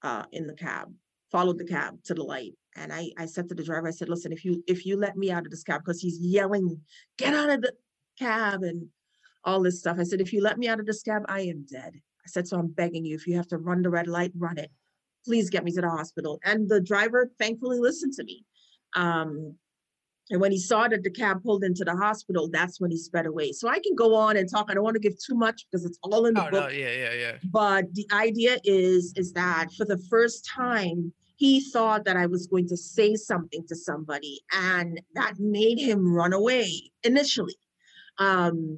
uh, 0.03 0.25
in 0.31 0.47
the 0.47 0.53
cab, 0.53 0.91
followed 1.31 1.57
the 1.57 1.65
cab 1.65 2.03
to 2.05 2.13
the 2.13 2.23
light. 2.23 2.53
And 2.75 2.93
I, 2.93 3.11
I 3.17 3.25
said 3.25 3.49
to 3.49 3.55
the 3.55 3.63
driver, 3.63 3.87
I 3.87 3.91
said, 3.91 4.09
listen, 4.09 4.31
if 4.31 4.45
you 4.45 4.63
if 4.67 4.85
you 4.85 4.97
let 4.97 5.17
me 5.17 5.31
out 5.31 5.45
of 5.45 5.51
this 5.51 5.63
cab, 5.63 5.81
because 5.83 5.99
he's 5.99 6.19
yelling, 6.19 6.79
get 7.17 7.33
out 7.33 7.49
of 7.49 7.61
the 7.61 7.73
cab 8.17 8.63
and 8.63 8.87
all 9.43 9.61
this 9.61 9.79
stuff. 9.79 9.97
I 9.99 10.03
said, 10.03 10.21
if 10.21 10.33
you 10.33 10.41
let 10.41 10.57
me 10.57 10.67
out 10.67 10.79
of 10.79 10.85
this 10.85 11.01
cab, 11.01 11.23
I 11.27 11.41
am 11.41 11.65
dead. 11.69 11.99
I 12.29 12.31
said, 12.31 12.47
so 12.47 12.57
I'm 12.57 12.67
begging 12.67 13.05
you, 13.05 13.15
if 13.15 13.27
you 13.27 13.35
have 13.37 13.47
to 13.47 13.57
run 13.57 13.81
the 13.81 13.89
red 13.89 14.07
light, 14.07 14.31
run 14.37 14.57
it. 14.57 14.71
Please 15.25 15.49
get 15.49 15.63
me 15.63 15.71
to 15.71 15.81
the 15.81 15.89
hospital. 15.89 16.39
And 16.45 16.69
the 16.69 16.79
driver 16.79 17.29
thankfully 17.39 17.79
listened 17.79 18.13
to 18.13 18.23
me. 18.23 18.45
Um, 18.95 19.55
and 20.31 20.39
when 20.39 20.51
he 20.51 20.59
saw 20.59 20.87
that 20.87 21.03
the 21.03 21.09
cab 21.09 21.43
pulled 21.43 21.63
into 21.63 21.83
the 21.83 21.95
hospital, 21.95 22.49
that's 22.51 22.79
when 22.79 22.91
he 22.91 22.97
sped 22.97 23.25
away. 23.25 23.51
So 23.51 23.67
I 23.67 23.79
can 23.79 23.95
go 23.95 24.13
on 24.13 24.37
and 24.37 24.49
talk. 24.49 24.67
I 24.69 24.75
don't 24.75 24.83
want 24.83 24.93
to 24.93 24.99
give 24.99 25.17
too 25.19 25.35
much 25.35 25.65
because 25.65 25.85
it's 25.85 25.97
all 26.03 26.27
in 26.27 26.35
the 26.35 26.47
oh, 26.47 26.51
book. 26.51 26.69
No, 26.69 26.69
yeah, 26.69 26.91
yeah, 26.91 27.13
yeah. 27.13 27.31
But 27.51 27.93
the 27.95 28.07
idea 28.13 28.59
is 28.63 29.13
is 29.15 29.33
that 29.33 29.69
for 29.75 29.85
the 29.85 29.97
first 30.09 30.47
time, 30.47 31.11
he 31.37 31.61
thought 31.61 32.05
that 32.05 32.15
I 32.15 32.27
was 32.27 32.45
going 32.45 32.67
to 32.67 32.77
say 32.77 33.15
something 33.15 33.65
to 33.67 33.75
somebody, 33.75 34.41
and 34.53 35.01
that 35.15 35.33
made 35.39 35.79
him 35.79 36.13
run 36.13 36.33
away 36.33 36.91
initially. 37.03 37.55
Um, 38.19 38.77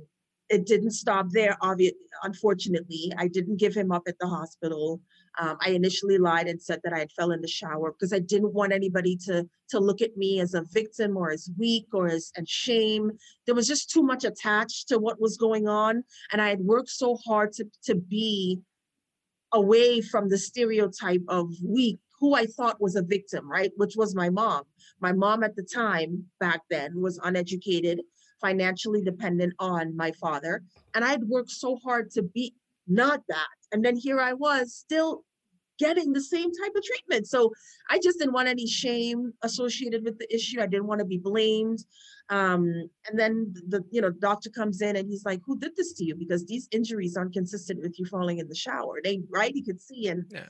it 0.52 0.66
didn't 0.66 0.92
stop 0.92 1.28
there, 1.30 1.58
obviously. 1.62 1.98
Unfortunately, 2.24 3.12
I 3.18 3.28
didn't 3.28 3.58
give 3.58 3.74
him 3.74 3.92
up 3.92 4.04
at 4.08 4.20
the 4.20 4.28
hospital. 4.28 5.00
Um, 5.40 5.58
I 5.62 5.70
initially 5.70 6.18
lied 6.18 6.48
and 6.48 6.62
said 6.62 6.82
that 6.84 6.94
I 6.94 7.00
had 7.00 7.12
fell 7.14 7.32
in 7.32 7.42
the 7.42 7.48
shower 7.48 7.94
because 7.94 8.12
I 8.12 8.20
didn't 8.20 8.54
want 8.54 8.74
anybody 8.74 9.16
to 9.28 9.48
to 9.70 9.80
look 9.80 10.02
at 10.02 10.18
me 10.18 10.42
as 10.42 10.54
a 10.54 10.66
victim 10.74 11.16
or 11.16 11.32
as 11.32 11.50
weak 11.58 11.88
or 11.94 12.08
as 12.08 12.32
and 12.36 12.48
shame. 12.48 13.12
There 13.46 13.56
was 13.56 13.68
just 13.68 13.90
too 13.90 14.04
much 14.04 14.26
attached 14.26 14.90
to 14.90 15.00
what 15.00 15.22
was 15.22 15.38
going 15.38 15.70
on, 15.70 16.04
and 16.34 16.42
I 16.42 16.50
had 16.50 16.60
worked 16.60 16.90
so 16.90 17.18
hard 17.26 17.54
to 17.54 17.66
to 17.86 17.96
be 17.96 18.60
away 19.54 20.02
from 20.02 20.30
the 20.30 20.38
stereotype 20.38 21.24
of 21.30 21.50
weak 21.64 22.00
who 22.22 22.36
I 22.36 22.46
thought 22.46 22.80
was 22.80 22.96
a 22.96 23.02
victim, 23.02 23.52
right? 23.52 23.72
Which 23.78 23.96
was 23.96 24.16
my 24.16 24.30
mom. 24.30 24.64
My 25.02 25.12
mom 25.12 25.44
at 25.44 25.56
the 25.56 25.64
time 25.64 26.26
back 26.40 26.62
then 26.70 27.02
was 27.02 27.20
uneducated, 27.24 28.02
financially 28.41 29.01
dependent 29.01 29.54
on 29.60 29.95
my 29.95 30.12
father. 30.13 30.63
And 30.95 31.06
I'd 31.06 31.23
worked 31.23 31.51
so 31.51 31.77
hard 31.77 32.12
to 32.12 32.23
be 32.23 32.54
not 32.88 33.21
that. 33.30 33.47
And 33.71 33.86
then 33.86 33.95
here 33.95 34.19
I 34.19 34.34
was 34.34 34.73
still 34.73 35.23
getting 35.80 36.13
the 36.13 36.21
same 36.21 36.51
type 36.51 36.73
of 36.75 36.84
treatment. 36.84 37.27
So 37.27 37.51
I 37.89 37.99
just 37.99 38.19
didn't 38.19 38.34
want 38.34 38.47
any 38.47 38.67
shame 38.67 39.34
associated 39.41 40.04
with 40.04 40.17
the 40.19 40.34
issue. 40.34 40.62
I 40.62 40.67
didn't 40.67 40.88
want 40.88 40.99
to 40.99 41.06
be 41.06 41.17
blamed. 41.17 41.80
Um, 42.30 42.89
and 43.08 43.19
then 43.19 43.54
the 43.67 43.84
you 43.91 43.99
know 44.01 44.12
doctor 44.12 44.49
comes 44.49 44.82
in 44.82 44.95
and 44.95 45.10
he's 45.10 45.25
like, 45.25 45.41
"Who 45.45 45.58
did 45.60 45.75
this 45.75 45.93
to 45.93 46.06
you?" 46.06 46.15
Because 46.15 46.45
these 46.45 46.67
injuries 46.71 47.17
aren't 47.17 47.34
consistent 47.34 47.82
with 47.82 47.99
you 47.99 48.06
falling 48.06 48.38
in 48.39 48.47
the 48.47 48.56
shower. 48.56 49.01
They 49.04 49.21
right, 49.30 49.54
he 49.54 49.63
could 49.63 49.82
see, 49.82 50.08
and 50.08 50.25
yeah. 50.30 50.45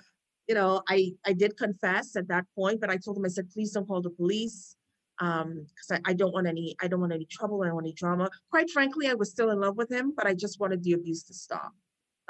you 0.48 0.54
know, 0.54 0.84
I 0.88 1.14
I 1.26 1.34
did 1.34 1.58
confess 1.58 2.16
at 2.16 2.28
that 2.28 2.46
point, 2.56 2.82
but 2.82 2.92
I 2.92 2.98
told 2.98 3.18
him 3.18 3.26
I 3.26 3.30
said, 3.30 3.50
"Please 3.50 3.72
don't 3.72 3.88
call 3.88 4.02
the 4.02 4.12
police." 4.12 4.76
Um 5.22 5.66
because 5.70 6.02
I, 6.06 6.12
I 6.12 6.14
don't 6.14 6.34
want 6.34 6.48
any 6.48 6.76
i 6.82 6.88
don't 6.88 7.00
want 7.00 7.14
any 7.14 7.26
trouble 7.26 7.62
i 7.62 7.68
don't 7.68 7.76
want 7.76 7.86
any 7.86 7.94
drama 7.94 8.30
quite 8.50 8.70
frankly 8.70 9.08
i 9.08 9.14
was 9.14 9.32
still 9.32 9.52
in 9.52 9.62
love 9.62 9.78
with 9.78 9.90
him 9.90 10.14
but 10.16 10.28
i 10.28 10.34
just 10.34 10.60
wanted 10.60 10.84
the 10.84 10.94
abuse 10.94 11.24
to 11.24 11.34
stop 11.34 11.72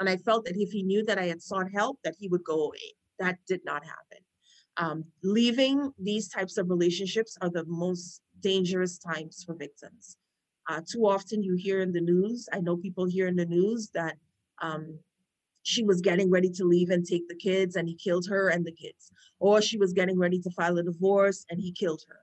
and 0.02 0.08
I 0.10 0.16
felt 0.16 0.44
that 0.46 0.56
if 0.56 0.72
he 0.72 0.82
knew 0.82 1.04
that 1.04 1.16
I 1.16 1.26
had 1.26 1.40
sought 1.40 1.70
help, 1.72 1.98
that 2.02 2.16
he 2.18 2.26
would 2.26 2.42
go 2.42 2.64
away. 2.64 2.96
That 3.20 3.38
did 3.46 3.60
not 3.64 3.84
happen. 3.84 4.18
Um, 4.76 5.04
leaving 5.22 5.92
these 5.96 6.28
types 6.28 6.58
of 6.58 6.70
relationships 6.70 7.38
are 7.40 7.50
the 7.50 7.64
most 7.66 8.20
dangerous 8.40 8.98
times 8.98 9.44
for 9.46 9.54
victims. 9.54 10.16
Uh, 10.68 10.80
too 10.84 11.06
often 11.06 11.44
you 11.44 11.54
hear 11.54 11.82
in 11.82 11.92
the 11.92 12.00
news, 12.00 12.48
I 12.52 12.58
know 12.58 12.76
people 12.76 13.04
hear 13.04 13.28
in 13.28 13.36
the 13.36 13.46
news 13.46 13.90
that 13.94 14.16
um, 14.60 14.98
she 15.62 15.84
was 15.84 16.00
getting 16.00 16.30
ready 16.32 16.50
to 16.50 16.64
leave 16.64 16.90
and 16.90 17.06
take 17.06 17.28
the 17.28 17.36
kids 17.36 17.76
and 17.76 17.86
he 17.86 17.94
killed 17.94 18.26
her 18.28 18.48
and 18.48 18.64
the 18.64 18.72
kids. 18.72 19.12
Or 19.38 19.62
she 19.62 19.78
was 19.78 19.92
getting 19.92 20.18
ready 20.18 20.40
to 20.40 20.50
file 20.50 20.78
a 20.78 20.82
divorce 20.82 21.46
and 21.48 21.60
he 21.60 21.70
killed 21.70 22.02
her. 22.08 22.21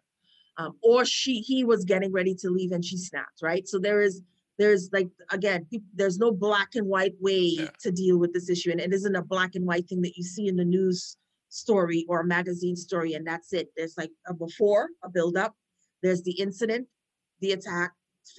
Um, 0.60 0.76
or 0.84 1.06
she 1.06 1.39
he 1.39 1.63
was 1.63 1.86
getting 1.86 2.12
ready 2.12 2.36
to 2.36 2.50
leave 2.50 2.74
and 2.74 2.84
she 2.84 2.98
snapped, 2.98 3.41
right? 3.41 3.65
So 3.67 3.80
there 3.80 4.02
is 4.02 4.22
there's 4.60 4.89
like 4.91 5.08
again 5.32 5.65
there's 5.95 6.19
no 6.19 6.32
black 6.32 6.76
and 6.76 6.86
white 6.86 7.15
way 7.19 7.56
yeah. 7.58 7.69
to 7.82 7.91
deal 7.91 8.19
with 8.19 8.34
this 8.34 8.50
issue 8.50 8.69
and 8.69 8.82
it 8.82 8.93
isn't 8.93 9.15
a 9.15 9.24
black 9.24 9.56
and 9.56 9.65
white 9.65 9.88
thing 9.88 10.02
that 10.02 10.17
you 10.17 10.24
see 10.24 10.48
in 10.48 10.58
the 10.58 10.65
news 10.65 11.17
story 11.48 12.06
or 12.10 12.19
a 12.19 12.26
magazine 12.26 12.76
story 12.76 13.13
and 13.13 13.26
that's 13.26 13.54
it 13.54 13.69
there's 13.76 13.98
like 13.98 14.12
a 14.28 14.34
before 14.34 14.89
a 15.04 15.10
build 15.10 15.36
up 15.38 15.56
there's 16.04 16.22
the 16.24 16.38
incident 16.39 16.86
the 17.39 17.54
attack 17.54 17.93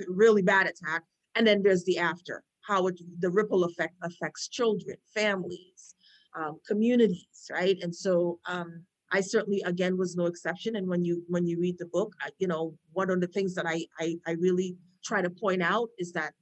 really 0.06 0.42
bad 0.42 0.66
attack 0.66 1.02
and 1.34 1.46
then 1.46 1.62
there's 1.62 1.84
the 1.84 1.98
after 1.98 2.44
how 2.60 2.86
it, 2.86 3.00
the 3.18 3.30
ripple 3.30 3.64
effect 3.64 3.94
affects 4.04 4.46
children 4.46 4.96
families 5.12 5.94
um, 6.38 6.60
communities 6.68 7.50
right 7.50 7.78
and 7.82 7.96
so 7.96 8.38
um, 8.46 8.84
i 9.12 9.20
certainly 9.20 9.62
again 9.62 9.96
was 9.96 10.16
no 10.16 10.26
exception. 10.26 10.76
And 10.76 10.88
when 10.88 11.04
you 11.04 11.22
when 11.28 11.46
you 11.46 11.58
read 11.58 11.76
the 11.78 11.86
book 11.86 12.14
I, 12.20 12.30
you 12.38 12.48
know 12.48 12.74
one 12.92 13.10
of 13.10 13.20
the 13.20 13.26
things 13.26 13.54
that 13.54 13.66
i 13.66 13.84
i, 13.98 14.16
I 14.26 14.32
really 14.32 14.76
try 15.04 15.22
to 15.22 15.30
point 15.30 15.62
out 15.62 15.88
is 15.98 16.12
that 16.12 16.32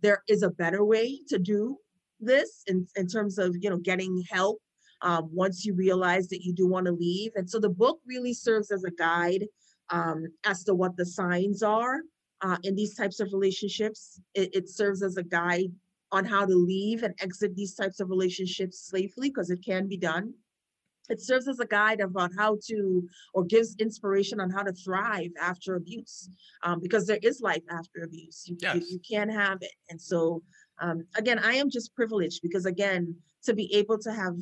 there 0.00 0.22
is 0.28 0.42
a 0.42 0.50
better 0.50 0.84
way 0.84 1.20
to 1.28 1.38
do 1.38 1.78
this 2.20 2.62
in, 2.66 2.86
in 2.96 3.06
terms 3.06 3.38
of 3.38 3.56
you 3.60 3.70
know 3.70 3.78
getting 3.78 4.22
help 4.30 4.60
um, 5.02 5.28
once 5.32 5.64
you 5.64 5.74
realize 5.74 6.28
that 6.28 6.42
you 6.42 6.52
do 6.54 6.66
want 6.66 6.86
to 6.86 6.92
leave. 6.92 7.32
And 7.34 7.48
so 7.48 7.58
the 7.58 7.68
book 7.68 7.98
really 8.06 8.32
serves 8.32 8.70
as 8.70 8.84
a 8.84 8.90
guide 8.90 9.46
um, 9.90 10.26
as 10.44 10.64
to 10.64 10.74
what 10.74 10.96
the 10.96 11.04
signs 11.04 11.62
are 11.62 11.96
uh, 12.40 12.56
in 12.62 12.74
these 12.76 12.94
types 12.94 13.20
of 13.20 13.32
relationships. 13.32 14.20
It, 14.34 14.54
it 14.54 14.68
serves 14.68 15.02
as 15.02 15.16
a 15.16 15.22
guide 15.22 15.72
on 16.12 16.24
how 16.24 16.46
to 16.46 16.54
leave 16.54 17.02
and 17.02 17.14
exit 17.20 17.56
these 17.56 17.74
types 17.74 17.98
of 17.98 18.10
relationships 18.10 18.78
safely 18.90 19.28
because 19.28 19.50
it 19.50 19.64
can 19.64 19.88
be 19.88 19.96
done 19.96 20.34
it 21.08 21.20
serves 21.20 21.48
as 21.48 21.58
a 21.58 21.66
guide 21.66 22.00
about 22.00 22.30
how 22.36 22.56
to 22.68 23.08
or 23.34 23.44
gives 23.44 23.74
inspiration 23.76 24.40
on 24.40 24.50
how 24.50 24.62
to 24.62 24.72
thrive 24.72 25.30
after 25.40 25.74
abuse 25.74 26.30
um, 26.62 26.80
because 26.80 27.06
there 27.06 27.18
is 27.22 27.40
life 27.40 27.62
after 27.70 28.02
abuse. 28.04 28.44
You, 28.46 28.56
yes. 28.60 28.76
you, 28.76 28.82
you 28.90 29.00
can 29.08 29.28
have 29.28 29.58
it. 29.60 29.74
And 29.90 30.00
so 30.00 30.42
um, 30.82 31.04
again 31.16 31.38
i 31.38 31.54
am 31.54 31.70
just 31.70 31.94
privileged 31.94 32.40
because 32.42 32.66
again 32.66 33.14
to 33.44 33.54
be 33.54 33.72
able 33.74 33.98
to 33.98 34.12
have 34.12 34.36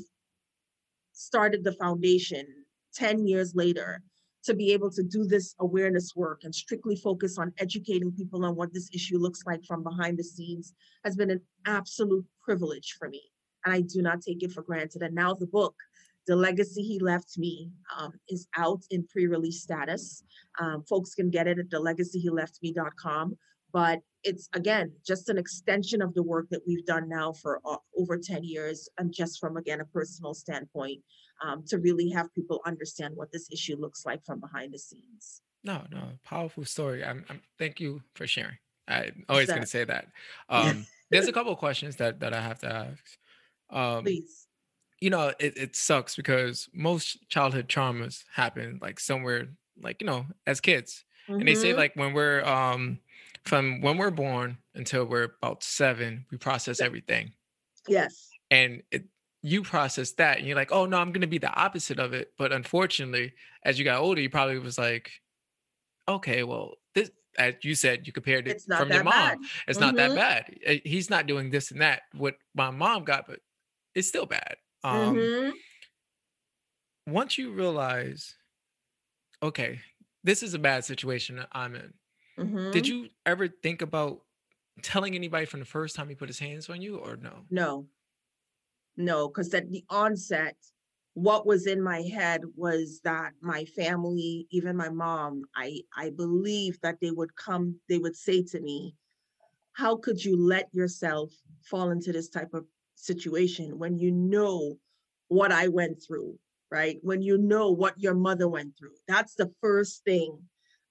started 1.12 1.62
the 1.62 1.72
foundation 1.72 2.46
10 2.94 3.26
years 3.26 3.54
later 3.54 4.02
to 4.42 4.54
be 4.54 4.72
able 4.72 4.90
to 4.90 5.02
do 5.02 5.24
this 5.24 5.54
awareness 5.60 6.16
work 6.16 6.40
and 6.44 6.54
strictly 6.54 6.96
focus 6.96 7.38
on 7.38 7.52
educating 7.58 8.10
people 8.10 8.44
on 8.44 8.56
what 8.56 8.72
this 8.72 8.88
issue 8.92 9.18
looks 9.18 9.42
like 9.46 9.62
from 9.64 9.82
behind 9.82 10.18
the 10.18 10.24
scenes 10.24 10.72
has 11.04 11.14
been 11.14 11.30
an 11.30 11.40
absolute 11.66 12.24
privilege 12.42 12.96
for 12.98 13.08
me 13.08 13.22
and 13.64 13.74
i 13.74 13.80
do 13.82 14.00
not 14.02 14.22
take 14.22 14.42
it 14.42 14.52
for 14.52 14.62
granted. 14.62 15.02
And 15.02 15.14
now 15.14 15.34
the 15.34 15.46
book 15.46 15.74
the 16.26 16.36
legacy 16.36 16.82
he 16.82 16.98
left 16.98 17.38
me 17.38 17.70
um, 17.98 18.12
is 18.28 18.46
out 18.56 18.82
in 18.90 19.06
pre-release 19.06 19.62
status. 19.62 20.22
Um, 20.60 20.82
folks 20.88 21.14
can 21.14 21.30
get 21.30 21.46
it 21.46 21.58
at 21.58 21.68
thelegacyheleftme.com. 21.70 23.36
But 23.72 24.00
it's 24.24 24.48
again 24.52 24.92
just 25.06 25.28
an 25.28 25.38
extension 25.38 26.02
of 26.02 26.12
the 26.14 26.22
work 26.22 26.48
that 26.50 26.60
we've 26.66 26.84
done 26.84 27.08
now 27.08 27.32
for 27.32 27.60
uh, 27.64 27.76
over 27.96 28.18
10 28.18 28.42
years, 28.44 28.88
and 28.98 29.12
just 29.12 29.38
from 29.38 29.56
again 29.56 29.80
a 29.80 29.84
personal 29.84 30.34
standpoint, 30.34 31.00
um, 31.44 31.64
to 31.68 31.78
really 31.78 32.10
have 32.10 32.34
people 32.34 32.60
understand 32.66 33.14
what 33.16 33.30
this 33.32 33.48
issue 33.52 33.76
looks 33.78 34.04
like 34.04 34.24
from 34.24 34.40
behind 34.40 34.74
the 34.74 34.78
scenes. 34.78 35.42
No, 35.62 35.84
no, 35.90 36.02
powerful 36.24 36.64
story. 36.64 37.04
I'm, 37.04 37.24
I'm 37.28 37.40
thank 37.58 37.80
you 37.80 38.02
for 38.14 38.26
sharing. 38.26 38.58
I'm 38.88 39.24
always 39.28 39.46
going 39.46 39.60
to 39.60 39.66
say 39.66 39.84
that. 39.84 40.08
Um, 40.48 40.86
there's 41.10 41.28
a 41.28 41.32
couple 41.32 41.52
of 41.52 41.58
questions 41.58 41.96
that 41.96 42.20
that 42.20 42.34
I 42.34 42.40
have 42.40 42.58
to 42.60 42.72
ask. 42.72 43.04
Um, 43.70 44.04
Please 44.04 44.48
you 45.00 45.10
know, 45.10 45.32
it, 45.38 45.56
it 45.56 45.76
sucks 45.76 46.14
because 46.14 46.68
most 46.74 47.28
childhood 47.28 47.68
traumas 47.68 48.24
happen 48.32 48.78
like 48.82 49.00
somewhere, 49.00 49.48
like, 49.82 50.00
you 50.00 50.06
know, 50.06 50.26
as 50.46 50.60
kids. 50.60 51.04
Mm-hmm. 51.28 51.40
And 51.40 51.48
they 51.48 51.54
say 51.54 51.70
mm-hmm. 51.70 51.78
like 51.78 51.96
when 51.96 52.12
we're 52.12 52.44
um 52.44 52.98
from 53.44 53.80
when 53.80 53.96
we're 53.96 54.10
born 54.10 54.58
until 54.74 55.06
we're 55.06 55.32
about 55.42 55.62
seven, 55.62 56.26
we 56.30 56.38
process 56.38 56.80
everything. 56.80 57.32
Yes. 57.88 58.28
And 58.50 58.82
it, 58.90 59.04
you 59.42 59.62
process 59.62 60.12
that 60.12 60.38
and 60.38 60.46
you're 60.46 60.56
like, 60.56 60.72
oh 60.72 60.84
no, 60.84 60.98
I'm 60.98 61.12
gonna 61.12 61.26
be 61.26 61.38
the 61.38 61.52
opposite 61.52 61.98
of 61.98 62.12
it. 62.12 62.32
But 62.36 62.52
unfortunately, 62.52 63.32
as 63.64 63.78
you 63.78 63.84
got 63.84 64.00
older, 64.00 64.20
you 64.20 64.28
probably 64.28 64.58
was 64.58 64.76
like, 64.76 65.10
okay, 66.06 66.42
well, 66.42 66.74
this 66.94 67.10
as 67.38 67.54
you 67.62 67.74
said, 67.74 68.06
you 68.06 68.12
compared 68.12 68.48
it 68.48 68.60
from 68.62 68.90
your 68.90 69.04
mom. 69.04 69.12
Bad. 69.12 69.38
It's 69.66 69.78
mm-hmm. 69.78 69.86
not 69.86 69.96
that 69.96 70.10
mm-hmm. 70.10 70.18
bad. 70.18 70.58
Eh, 70.66 70.78
he's 70.84 71.08
not 71.08 71.26
doing 71.26 71.48
this 71.48 71.70
and 71.70 71.80
that. 71.80 72.02
What 72.12 72.36
my 72.54 72.70
mom 72.70 73.04
got, 73.04 73.26
but 73.26 73.40
it's 73.94 74.08
still 74.08 74.26
bad. 74.26 74.56
Um, 74.82 75.14
mm-hmm. 75.14 77.12
Once 77.12 77.38
you 77.38 77.52
realize, 77.52 78.34
okay, 79.42 79.80
this 80.24 80.42
is 80.42 80.54
a 80.54 80.58
bad 80.58 80.84
situation 80.84 81.44
I'm 81.52 81.74
in. 81.74 81.92
Mm-hmm. 82.38 82.70
Did 82.70 82.86
you 82.86 83.08
ever 83.26 83.48
think 83.48 83.82
about 83.82 84.20
telling 84.82 85.14
anybody 85.14 85.46
from 85.46 85.60
the 85.60 85.66
first 85.66 85.96
time 85.96 86.08
he 86.08 86.14
put 86.14 86.28
his 86.28 86.38
hands 86.38 86.68
on 86.70 86.80
you, 86.80 86.96
or 86.96 87.16
no? 87.16 87.44
No, 87.50 87.86
no, 88.96 89.28
because 89.28 89.52
at 89.54 89.70
the 89.70 89.84
onset, 89.90 90.56
what 91.14 91.46
was 91.46 91.66
in 91.66 91.82
my 91.82 92.02
head 92.02 92.42
was 92.56 93.00
that 93.04 93.32
my 93.40 93.64
family, 93.64 94.46
even 94.50 94.76
my 94.76 94.88
mom, 94.88 95.42
I 95.56 95.80
I 95.96 96.10
believe 96.10 96.80
that 96.82 97.00
they 97.00 97.10
would 97.10 97.34
come, 97.36 97.76
they 97.88 97.98
would 97.98 98.16
say 98.16 98.42
to 98.44 98.60
me, 98.60 98.94
"How 99.72 99.96
could 99.96 100.24
you 100.24 100.36
let 100.36 100.68
yourself 100.72 101.32
fall 101.62 101.90
into 101.90 102.12
this 102.12 102.28
type 102.28 102.54
of 102.54 102.66
situation 103.04 103.78
when 103.78 103.98
you 103.98 104.10
know 104.10 104.78
what 105.28 105.52
I 105.52 105.68
went 105.68 106.02
through, 106.06 106.38
right? 106.70 106.98
When 107.02 107.22
you 107.22 107.38
know 107.38 107.70
what 107.70 107.98
your 107.98 108.14
mother 108.14 108.48
went 108.48 108.76
through. 108.78 108.94
That's 109.08 109.34
the 109.34 109.52
first 109.60 110.04
thing 110.04 110.38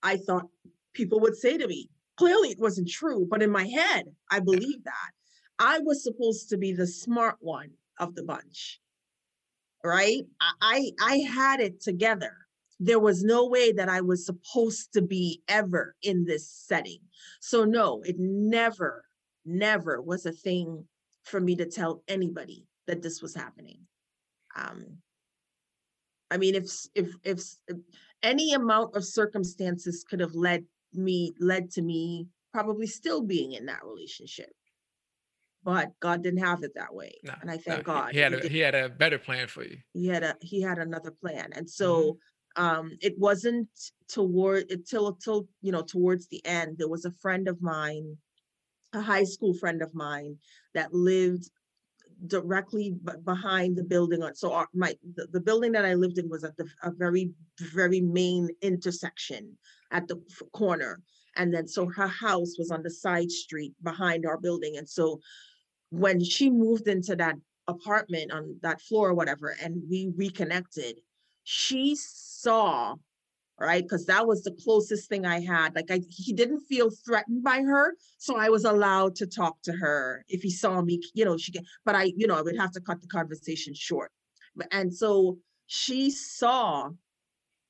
I 0.02 0.18
thought 0.18 0.48
people 0.94 1.20
would 1.22 1.36
say 1.36 1.58
to 1.58 1.68
me. 1.68 1.90
Clearly, 2.18 2.50
it 2.50 2.60
wasn't 2.60 2.90
true, 2.90 3.28
but 3.30 3.42
in 3.42 3.52
my 3.52 3.66
head, 3.66 4.06
I 4.30 4.40
believed 4.40 4.86
that. 4.86 5.12
I 5.60 5.80
was 5.80 6.04
supposed 6.04 6.50
to 6.50 6.58
be 6.58 6.74
the 6.74 6.88
smart 6.88 7.36
one 7.40 7.72
of 7.98 8.16
the 8.16 8.24
bunch, 8.24 8.80
right? 9.84 10.24
I, 10.62 10.92
I 11.02 11.18
had 11.18 11.60
it 11.60 11.82
together. 11.82 12.36
There 12.80 13.00
was 13.00 13.24
no 13.24 13.48
way 13.48 13.74
that 13.74 13.90
I 13.90 14.02
was 14.02 14.26
supposed 14.26 14.94
to 14.94 15.02
be 15.02 15.42
ever 15.50 15.96
in 16.02 16.26
this 16.26 16.50
setting. 16.50 17.00
So, 17.42 17.66
no, 17.66 18.02
it 18.06 18.16
never, 18.18 19.04
never 19.46 20.02
was 20.02 20.26
a 20.26 20.32
thing 20.32 20.86
for 21.30 21.40
me 21.40 21.56
to 21.56 21.66
tell 21.66 22.04
anybody 22.08 22.66
that 22.88 23.02
this 23.02 23.22
was 23.22 23.36
happening. 23.36 23.80
Um, 24.56 24.98
I 26.32 26.38
mean, 26.38 26.56
if 26.56 26.66
if 26.96 27.14
if, 27.24 27.42
if 27.68 27.78
any 28.24 28.54
amount 28.54 28.96
of 28.96 29.06
circumstances 29.06 30.04
could 30.08 30.20
have 30.20 30.36
led 30.36 30.66
me 30.94 31.34
led 31.40 31.72
to 31.72 31.82
me 31.82 32.28
probably 32.52 32.88
still 32.88 33.22
being 33.22 33.54
in 33.54 33.68
that 33.68 33.86
relationship 33.86 34.50
but 35.64 35.92
God 36.00 36.24
didn't 36.24 36.40
have 36.40 36.64
it 36.64 36.72
that 36.76 36.94
way. 36.96 37.12
No, 37.22 37.34
and 37.42 37.52
I 37.52 37.58
thank 37.58 37.80
he, 37.80 37.84
God. 37.84 38.14
he 38.14 38.20
had 38.20 38.34
He 38.34 38.40
a 38.48 38.50
he 38.50 38.60
had 38.60 38.76
a 38.76 38.90
better 38.90 39.20
plan 39.20 39.48
for 39.48 39.64
you. 39.64 39.78
he 39.94 40.08
had 40.08 40.24
a 40.24 40.36
he 40.42 40.62
had 40.62 40.80
another 40.80 41.12
plan 41.12 41.50
and 41.54 41.66
Mm-hmm. 41.68 41.70
so 41.70 42.18
um 42.56 42.98
it 43.02 43.18
wasn't 43.20 43.68
toward 44.08 44.72
until 44.72 45.14
till 45.14 45.48
you 45.62 45.72
know 45.72 45.84
towards 45.84 46.28
the 46.30 46.44
end 46.46 46.78
there 46.78 46.88
was 46.88 47.06
a 47.06 47.12
friend 47.12 47.48
of 47.48 47.62
mine 47.62 48.18
a 48.94 49.02
high 49.02 49.24
school 49.24 49.54
friend 49.54 49.82
of 49.82 49.94
mine 49.94 50.38
that 50.74 50.94
lived 50.94 51.50
directly 52.28 52.96
behind 53.24 53.78
the 53.78 53.84
building 53.84 54.22
so 54.34 54.52
our, 54.52 54.68
my 54.74 54.94
the, 55.16 55.26
the 55.28 55.40
building 55.40 55.72
that 55.72 55.86
i 55.86 55.94
lived 55.94 56.18
in 56.18 56.28
was 56.28 56.44
at 56.44 56.56
the 56.58 56.68
a 56.84 56.92
very 56.92 57.32
very 57.60 58.02
main 58.02 58.50
intersection 58.62 59.58
at 59.92 60.08
the 60.08 60.22
corner. 60.54 61.02
And 61.36 61.54
then 61.54 61.68
so 61.68 61.86
her 61.88 62.08
house 62.08 62.58
was 62.58 62.72
on 62.72 62.84
the 62.84 62.90
side 62.90 63.32
street 63.32 63.74
behind 63.84 64.26
our 64.26 64.38
building. 64.38 64.78
And 64.78 64.88
so 64.88 65.20
when 65.90 66.24
she 66.24 66.50
moved 66.50 66.88
into 66.88 67.16
that 67.16 67.36
apartment 67.68 68.32
on 68.32 68.58
that 68.62 68.82
floor 68.82 69.10
or 69.10 69.14
whatever 69.14 69.56
and 69.62 69.84
we 69.90 70.12
reconnected 70.16 71.00
she 71.44 71.96
saw 71.96 72.96
right? 73.60 73.84
Because 73.84 74.06
that 74.06 74.26
was 74.28 74.44
the 74.44 74.52
closest 74.64 75.10
thing 75.10 75.26
i 75.26 75.40
had. 75.40 75.76
Like 75.76 75.92
i 75.92 76.00
he 76.10 76.34
didn't 76.34 76.62
feel 76.62 76.90
threatened 77.06 77.44
by 77.44 77.62
her 77.62 77.96
so 78.18 78.36
i 78.38 78.50
was 78.50 78.64
allowed 78.66 79.16
to 79.18 79.28
talk 79.28 79.62
to 79.64 79.72
her 79.74 80.24
if 80.28 80.42
he 80.42 80.50
saw 80.50 80.82
me 80.82 81.02
you 81.14 81.26
know 81.26 81.38
she 81.38 81.54
but 81.86 81.96
i 81.96 82.12
you 82.16 82.28
know 82.28 82.38
i 82.38 82.42
would 82.42 82.58
have 82.58 82.72
to 82.72 82.82
cut 82.82 83.02
the 83.02 83.08
conversation 83.08 83.74
short. 83.74 84.12
But- 84.56 84.68
and 84.72 84.94
so 84.94 85.38
she 85.68 86.10
saw 86.12 86.90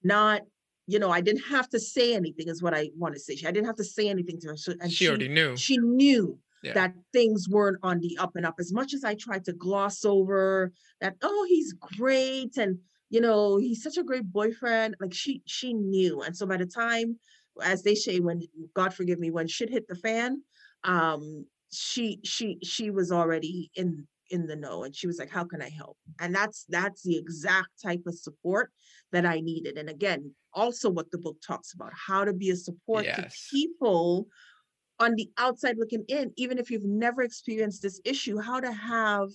not 0.03 0.41
you 0.87 0.99
know 0.99 1.11
i 1.11 1.21
didn't 1.21 1.43
have 1.43 1.69
to 1.69 1.79
say 1.79 2.13
anything 2.15 2.47
is 2.47 2.61
what 2.63 2.73
i 2.73 2.89
want 2.97 3.13
to 3.15 3.19
say. 3.19 3.35
She- 3.35 3.47
i 3.47 3.51
didn't 3.51 3.67
have 3.67 3.75
to 3.77 3.83
say 3.83 4.09
anything 4.09 4.39
to 4.41 4.47
her 4.49 4.57
so, 4.57 4.73
and 4.81 4.91
she, 4.91 5.07
already 5.07 5.27
knew. 5.27 5.55
she 5.57 5.77
knew 5.77 6.39
Yeah. 6.63 6.73
that 6.73 6.93
things 7.13 7.47
weren't 7.49 7.79
on 7.83 7.99
the 7.99 8.17
up 8.19 8.35
and 8.35 8.45
up. 8.45 8.55
As 8.59 8.71
much 8.73 8.93
as 8.93 9.03
i 9.03 9.13
tried 9.15 9.45
to 9.45 9.53
gloss 9.53 10.05
over 10.05 10.71
that 11.01 11.15
oh 11.21 11.45
he's 11.49 11.73
great 11.73 12.57
and 12.57 12.79
you 13.09 13.21
know 13.21 13.57
he's 13.57 13.83
such 13.83 13.97
a 13.97 14.03
great 14.03 14.31
boyfriend 14.31 14.95
like 14.99 15.13
she 15.13 15.41
she 15.45 15.73
knew 15.73 16.21
and 16.21 16.35
so 16.35 16.45
by 16.45 16.57
the 16.57 16.65
time 16.65 17.17
as 17.63 17.83
they 17.83 17.95
say 17.95 18.19
when 18.19 18.41
god 18.75 18.93
forgive 18.93 19.19
me 19.19 19.31
when 19.31 19.47
shit 19.47 19.69
hit 19.69 19.87
the 19.87 19.95
fan 19.95 20.41
um 20.83 21.45
she 21.71 22.19
she 22.23 22.57
she 22.63 22.89
was 22.89 23.11
already 23.11 23.69
in 23.75 24.07
in 24.31 24.45
the 24.45 24.55
know 24.55 24.83
and 24.83 24.95
she 24.95 25.07
was 25.07 25.17
like 25.17 25.29
how 25.29 25.43
can 25.43 25.61
i 25.61 25.69
help? 25.69 25.97
And 26.19 26.33
that's 26.33 26.65
that's 26.69 27.01
the 27.01 27.17
exact 27.17 27.69
type 27.81 28.03
of 28.05 28.17
support 28.17 28.71
that 29.11 29.25
i 29.25 29.39
needed 29.39 29.77
and 29.77 29.89
again 29.89 30.31
also 30.53 30.89
what 30.89 31.09
the 31.11 31.17
book 31.17 31.37
talks 31.45 31.73
about 31.73 31.91
how 31.93 32.23
to 32.23 32.33
be 32.33 32.51
a 32.51 32.55
support 32.55 33.05
to 33.05 33.29
people 33.51 34.27
on 34.99 35.15
the 35.15 35.29
outside 35.37 35.77
looking 35.77 36.03
in, 36.07 36.31
even 36.35 36.57
if 36.57 36.69
you've 36.69 36.83
never 36.83 37.21
experienced 37.21 37.81
this 37.81 38.01
issue, 38.03 38.37
how 38.37 38.59
to 38.59 38.71
have 38.71 39.29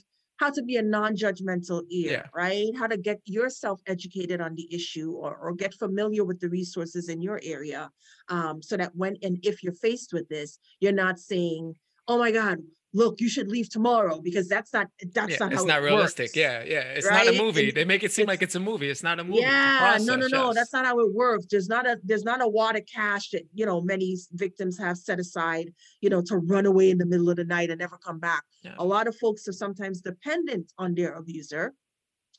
how 0.44 0.50
to 0.50 0.62
be 0.62 0.76
a 0.76 0.82
non-judgmental 0.82 1.80
ear, 1.90 2.12
Yeah. 2.12 2.26
right? 2.34 2.70
How 2.76 2.86
to 2.86 2.98
get 2.98 3.18
yourself 3.24 3.80
educated 3.86 4.42
on 4.42 4.54
the 4.54 4.66
issue 4.78 5.10
or, 5.12 5.34
or 5.42 5.54
get 5.54 5.72
familiar 5.72 6.22
with 6.22 6.38
the 6.38 6.50
resources 6.50 7.08
in 7.08 7.22
your 7.22 7.40
area. 7.42 7.90
Um, 8.28 8.60
so 8.62 8.76
that 8.76 8.92
when 8.94 9.16
and 9.22 9.38
if 9.42 9.62
you're 9.62 9.80
faced 9.88 10.12
with 10.12 10.28
this, 10.28 10.58
you're 10.80 11.00
not 11.06 11.18
saying, 11.18 11.74
oh 12.08 12.18
my 12.18 12.30
God, 12.30 12.58
look, 12.94 13.20
you 13.20 13.28
should 13.28 13.48
leave 13.48 13.68
tomorrow 13.68 14.20
because 14.22 14.48
that's 14.48 14.72
not 14.72 14.86
that's 15.12 15.32
yeah, 15.32 15.36
not 15.40 15.52
it's 15.52 15.60
how 15.62 15.66
not 15.66 15.80
it 15.80 15.84
realistic. 15.84 16.26
works. 16.28 16.36
Yeah, 16.36 16.62
yeah. 16.64 16.80
It's 16.96 17.10
not 17.10 17.26
a 17.26 17.32
movie. 17.36 17.68
And 17.68 17.76
they 17.76 17.84
make 17.84 18.02
it 18.04 18.12
seem 18.12 18.26
like 18.26 18.36
it's- 18.36 18.44
it's 18.44 18.54
a 18.54 18.60
movie. 18.60 18.88
It's 18.88 19.02
not 19.02 19.18
a 19.20 19.24
movie. 19.24 19.40
It's 19.40 19.48
a 19.48 19.50
Yeah, 19.50 19.98
no, 20.00 20.16
no, 20.16 20.26
no. 20.28 20.46
yes. 20.46 20.54
That's 20.54 20.72
not 20.72 20.86
how 20.86 21.00
it 21.00 21.12
works. 21.12 21.46
There's 21.50 21.68
not 21.68 21.86
a 21.86 22.00
there's 22.04 22.24
not 22.24 22.40
a 22.40 22.48
wad 22.48 22.76
of 22.76 22.84
cash 22.86 23.30
that 23.30 23.42
you 23.52 23.66
know 23.66 23.80
many 23.80 24.16
victims 24.32 24.78
have 24.78 24.96
set 24.96 25.18
aside, 25.18 25.74
you 26.00 26.08
know, 26.08 26.22
to 26.22 26.36
run 26.38 26.66
away 26.66 26.90
in 26.90 26.98
the 26.98 27.06
middle 27.06 27.28
of 27.28 27.36
the 27.36 27.44
night 27.44 27.68
and 27.70 27.80
never 27.80 27.98
come 27.98 28.18
back. 28.20 28.44
Yeah. 28.62 28.74
A 28.78 28.84
lot 28.84 29.08
of 29.08 29.16
folks 29.16 29.46
are 29.48 29.52
sometimes 29.52 30.00
dependent 30.00 30.72
on 30.78 30.94
their 30.94 31.12
abuser, 31.14 31.74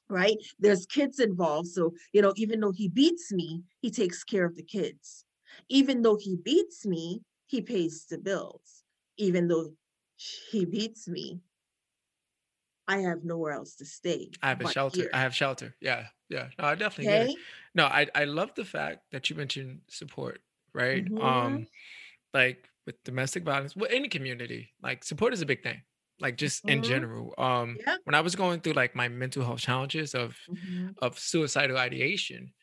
right? 0.10 0.38
There's 0.60 0.86
kids 0.86 1.20
involved, 1.20 1.68
so 1.70 1.94
you 2.14 2.22
know, 2.22 2.34
even 2.38 2.60
though 2.62 2.72
he 2.72 2.88
beats 2.88 3.32
me, 3.32 3.64
he 3.82 3.92
takes 3.92 4.24
care 4.24 4.46
of 4.46 4.56
the 4.56 4.64
kids. 4.64 5.26
Even 5.70 6.02
though 6.02 6.18
he 6.18 6.36
beats 6.36 6.86
me, 6.86 7.22
he 7.48 7.62
pays 7.62 8.06
the 8.10 8.18
bills. 8.18 8.84
Even 9.18 9.48
though 9.48 9.68
he 10.18 10.66
beats 10.66 11.08
me, 11.08 11.42
I 12.88 13.00
have 13.00 13.24
nowhere 13.24 13.54
else 13.54 13.76
to 13.76 13.86
stay. 13.86 14.32
I 14.42 14.50
have 14.50 14.62
a 14.62 14.66
shelter. 14.66 15.08
here, 15.08 15.10
I 15.14 15.22
have 15.22 15.34
shelter. 15.36 15.76
Yeah, 15.82 16.08
yeah. 16.30 16.50
No, 16.60 16.66
I 16.66 16.76
definitely 16.76 17.08
get 17.08 17.22
it. 17.24 17.32
No, 17.74 17.86
I 17.86 18.08
I 18.14 18.26
love 18.26 18.54
the 18.56 18.66
fact 18.66 19.12
that 19.12 19.30
you 19.30 19.36
mentioned 19.36 19.82
support, 19.90 20.42
right? 20.74 21.08
Mhm. 21.10 21.20
Um, 21.20 21.68
like 22.34 22.70
with 22.86 23.04
domestic 23.04 23.44
violence, 23.44 23.76
well, 23.76 23.90
any 23.92 24.10
community, 24.10 24.74
like 24.82 25.04
support 25.04 25.34
is 25.34 25.42
a 25.42 25.48
big 25.48 25.64
thing. 25.64 25.84
Like 26.20 26.38
just 26.38 26.70
in 26.70 26.82
Mhm. 26.82 26.84
general. 26.84 27.34
Um, 27.38 27.80
Yeah. 27.88 27.98
when 28.06 28.16
I 28.16 28.22
was 28.22 28.36
going 28.36 28.62
through 28.62 28.74
like 28.74 28.96
my 28.96 29.10
mental 29.10 29.46
health 29.46 29.60
challenges 29.62 30.16
of 30.16 30.38
Mhm. 30.48 30.96
of 31.00 31.20
suicidal 31.20 31.78
ideation, 31.78 32.54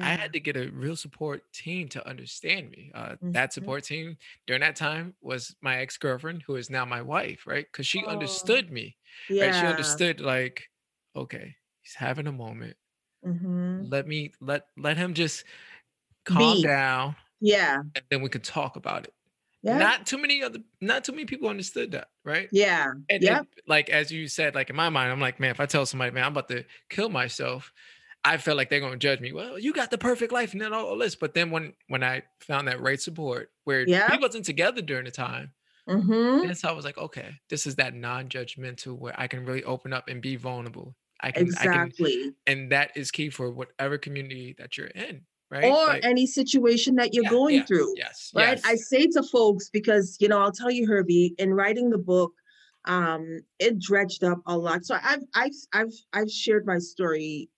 I 0.00 0.12
had 0.14 0.32
to 0.34 0.40
get 0.40 0.56
a 0.56 0.70
real 0.70 0.96
support 0.96 1.52
team 1.52 1.88
to 1.90 2.06
understand 2.08 2.70
me. 2.70 2.92
Uh, 2.94 3.16
that 3.32 3.52
Mhm. 3.52 3.52
support 3.52 3.84
team 3.84 4.16
during 4.46 4.60
that 4.60 4.76
time 4.76 5.16
was 5.20 5.56
my 5.60 5.78
ex 5.78 5.96
girlfriend, 5.98 6.42
who 6.42 6.56
is 6.56 6.70
now 6.70 6.84
my 6.84 7.02
wife, 7.02 7.46
right? 7.46 7.66
Because 7.66 7.86
she 7.86 8.06
Oh, 8.06 8.06
understood 8.06 8.70
me, 8.70 8.96
right? 9.40 9.54
She 9.54 9.66
understood 9.66 10.20
like, 10.20 10.70
okay, 11.16 11.56
he's 11.82 11.94
having 11.94 12.28
a 12.28 12.32
moment. 12.32 12.76
Mhm. 13.22 13.90
Let 13.90 14.06
me 14.06 14.32
let 14.40 14.66
let 14.76 14.96
him 14.96 15.14
just 15.14 15.44
calm 16.24 16.60
Be. 16.60 16.62
down, 16.62 17.16
Yeah. 17.40 17.82
and 17.94 18.04
then 18.10 18.22
we 18.22 18.30
could 18.30 18.44
talk 18.44 18.76
about 18.76 19.06
it. 19.06 19.14
Yeah. 19.62 19.88
Not 19.88 20.06
too 20.06 20.18
many 20.18 20.42
other, 20.42 20.60
not 20.80 21.04
too 21.04 21.12
many 21.12 21.26
people 21.26 21.48
understood 21.48 21.92
that, 21.92 22.10
right? 22.24 22.50
yeah. 22.50 22.92
And, 23.10 23.20
Yep. 23.20 23.46
and 23.46 23.48
like 23.68 23.90
as 23.90 24.12
you 24.12 24.28
said, 24.28 24.54
like 24.56 24.70
in 24.70 24.76
my 24.76 24.90
mind, 24.90 25.12
I'm 25.12 25.20
like, 25.20 25.40
man, 25.40 25.52
if 25.52 25.60
I 25.60 25.66
tell 25.66 25.86
somebody, 25.86 26.12
man, 26.12 26.24
I'm 26.24 26.32
about 26.32 26.48
to 26.50 26.64
kill 26.90 27.10
myself, 27.10 27.72
I 28.28 28.36
felt 28.36 28.56
like 28.58 28.68
they're 28.68 28.80
gonna 28.80 28.96
judge 28.96 29.20
me. 29.20 29.32
Well, 29.32 29.58
you 29.58 29.72
got 29.72 29.90
the 29.90 29.98
perfect 29.98 30.32
life 30.32 30.52
and 30.52 30.60
then 30.60 30.72
all 30.74 30.96
this. 30.98 31.14
But 31.16 31.34
then 31.34 31.50
when 31.50 31.72
when 31.88 32.04
I 32.04 32.22
found 32.40 32.68
that 32.68 32.80
right 32.80 33.00
support 33.00 33.50
where 33.64 33.86
Yeah. 33.86 34.10
we 34.12 34.18
wasn't 34.18 34.44
together 34.44 34.82
during 34.82 35.06
the 35.06 35.10
time, 35.10 35.52
hmm 35.88 36.42
then 36.42 36.54
so 36.54 36.68
I 36.68 36.72
was 36.72 36.84
like, 36.84 36.98
okay, 36.98 37.30
this 37.48 37.66
is 37.66 37.76
that 37.76 37.94
non-judgmental 37.94 38.98
where 38.98 39.14
I 39.18 39.28
can 39.28 39.44
really 39.46 39.64
open 39.64 39.92
up 39.92 40.08
and 40.08 40.20
be 40.20 40.36
vulnerable. 40.36 40.94
I 41.20 41.32
can, 41.32 41.50
I 41.58 41.66
can, 41.66 41.90
and 42.46 42.70
that 42.70 42.92
is 42.96 43.10
key 43.10 43.30
for 43.30 43.50
whatever 43.50 43.98
community 43.98 44.54
that 44.58 44.76
you're 44.76 44.86
in, 44.88 45.22
right? 45.50 45.64
Or 45.64 45.88
Like, 45.88 46.04
any 46.04 46.26
situation 46.26 46.94
that 46.96 47.12
you're 47.14 47.24
yeah, 47.24 47.30
going 47.30 47.56
yeah, 47.56 47.64
through. 47.64 47.94
Yes, 47.96 48.30
Right. 48.34 48.48
yes. 48.50 48.62
I 48.64 48.76
say 48.76 49.06
to 49.08 49.22
folks 49.22 49.68
because 49.70 50.16
you 50.20 50.28
know, 50.28 50.38
I'll 50.38 50.52
tell 50.52 50.70
you, 50.70 50.86
Herbie, 50.86 51.34
in 51.38 51.54
writing 51.54 51.90
the 51.90 51.98
book, 51.98 52.32
um, 52.84 53.40
it 53.58 53.78
dredged 53.80 54.22
up 54.22 54.38
a 54.46 54.56
lot. 54.56 54.84
So 54.84 54.96
I've 55.02 55.24
I've 55.34 55.52
I've 55.72 55.92
I've 56.12 56.30
shared 56.30 56.66
my 56.66 56.78
story 56.78 57.48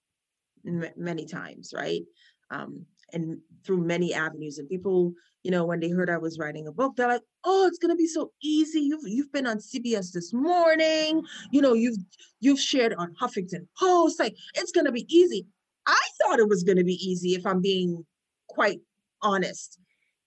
m- 0.65 0.93
many 0.97 1.25
times, 1.25 1.73
right? 1.75 2.01
Um, 2.49 2.85
and 3.13 3.39
through 3.65 3.85
many 3.85 4.13
avenues. 4.13 4.57
And 4.57 4.69
people, 4.69 5.13
you 5.43 5.51
know, 5.51 5.65
when 5.65 5.79
they 5.79 5.89
heard 5.89 6.09
I 6.09 6.17
was 6.17 6.39
writing 6.39 6.67
a 6.67 6.71
book, 6.71 6.95
they're 6.95 7.07
like, 7.07 7.23
"Oh, 7.43 7.67
it's 7.67 7.77
gonna 7.77 7.95
be 7.95 8.07
so 8.07 8.31
easy. 8.41 8.81
You've 8.81 9.03
you've 9.05 9.31
been 9.31 9.47
on 9.47 9.59
CBS 9.59 10.11
this 10.11 10.33
morning. 10.33 11.23
You 11.51 11.61
know, 11.61 11.73
you've 11.73 11.97
you've 12.39 12.59
shared 12.59 12.93
on 12.95 13.13
Huffington 13.21 13.67
Post. 13.77 14.19
Like, 14.19 14.35
it's 14.55 14.71
gonna 14.71 14.91
be 14.91 15.05
easy." 15.13 15.45
I 15.87 16.01
thought 16.21 16.39
it 16.39 16.47
was 16.47 16.63
gonna 16.63 16.83
be 16.83 16.93
easy, 16.95 17.35
if 17.35 17.45
I'm 17.45 17.61
being 17.61 18.05
quite 18.47 18.79
honest. 19.21 19.79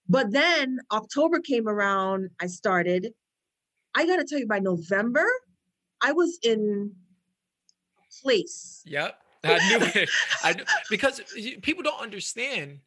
But 0.08 0.32
then 0.32 0.78
October 0.92 1.40
came 1.40 1.68
around. 1.68 2.30
I 2.40 2.46
started. 2.46 3.12
I 3.94 4.06
gotta 4.06 4.24
tell 4.24 4.38
you, 4.38 4.46
by 4.46 4.58
November, 4.58 5.26
I 6.02 6.12
was 6.12 6.38
in 6.42 6.94
place. 8.22 8.82
Yep. 8.86 9.18
I 9.44 9.68
knew 9.68 9.86
it. 10.02 10.08
I 10.42 10.54
because 10.90 11.20
people 11.62 11.82
don't 11.82 12.00
understand. 12.00 12.80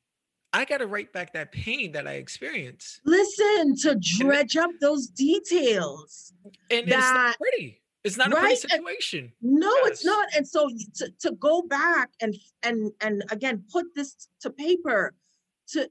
I 0.53 0.63
got 0.65 0.77
to 0.77 0.87
write 0.87 1.11
back 1.13 1.33
that 1.33 1.51
pain 1.51 1.91
that 1.91 2.07
I 2.07 2.13
experienced, 2.13 3.01
Listen 3.05 3.75
to 3.83 3.95
dredge 4.01 4.55
up 4.55 4.71
those 4.79 5.07
details. 5.07 6.33
and 6.71 6.87
that, 6.87 6.97
it's 6.97 7.11
not 7.13 7.37
pretty. 7.37 7.81
It's 8.05 8.17
not 8.17 8.27
a 8.27 8.31
pretty 8.31 8.45
Right, 8.47 8.63
and- 8.63 8.71
situation. 8.71 9.31
No, 9.41 9.71
it's 9.83 10.05
not. 10.05 10.27
And 10.35 10.47
so 10.47 10.69
to, 10.95 11.09
to 11.19 11.31
go 11.33 11.63
back 11.63 12.09
and 12.21 12.33
and 12.63 12.91
and 13.01 13.23
again 13.29 13.65
put 13.71 13.85
this 13.95 14.29
to 14.41 14.49
paper 14.49 15.13
to 15.73 15.89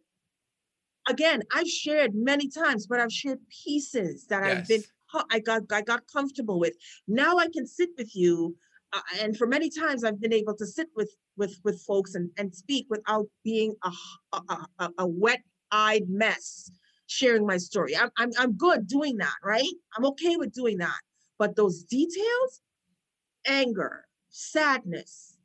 again, 1.08 1.42
I've 1.54 1.68
shared 1.68 2.14
many 2.14 2.48
times, 2.48 2.86
but 2.86 2.98
I've 3.00 3.12
shared 3.12 3.38
pieces 3.64 4.26
that 4.28 4.42
I've 4.42 4.66
been 4.66 4.82
I 5.30 5.38
got 5.38 5.62
I 5.70 5.82
got 5.82 6.02
comfortable 6.12 6.58
with. 6.58 6.74
Now 7.06 7.36
I 7.38 7.48
can 7.48 7.66
sit 7.66 7.90
with 7.98 8.16
you, 8.16 8.56
Uh, 8.96 9.00
and 9.22 9.36
for 9.36 9.46
many 9.46 9.68
times 9.68 10.04
I've 10.04 10.20
been 10.20 10.32
able 10.32 10.56
to 10.56 10.66
sit 10.66 10.88
with 10.96 11.12
with 11.36 11.54
with 11.64 11.80
folks 11.82 12.14
and 12.14 12.30
and 12.38 12.54
speak 12.54 12.86
without 12.88 13.26
being 13.44 13.74
a 13.84 13.92
a 14.98 15.06
wet-eyed 15.06 16.08
mess 16.08 16.70
sharing 17.06 17.46
my 17.46 17.58
story. 17.58 17.96
I'm, 17.96 18.10
I'm 18.16 18.30
I'm 18.38 18.52
good 18.52 18.86
doing 18.86 19.16
that, 19.18 19.36
right? 19.44 19.74
I'm 19.96 20.06
okay 20.06 20.36
with 20.36 20.52
doing 20.52 20.78
that. 20.78 21.00
But 21.38 21.56
those 21.56 21.82
details, 21.84 22.62
anger, 23.46 24.06
sadness, 24.30 25.36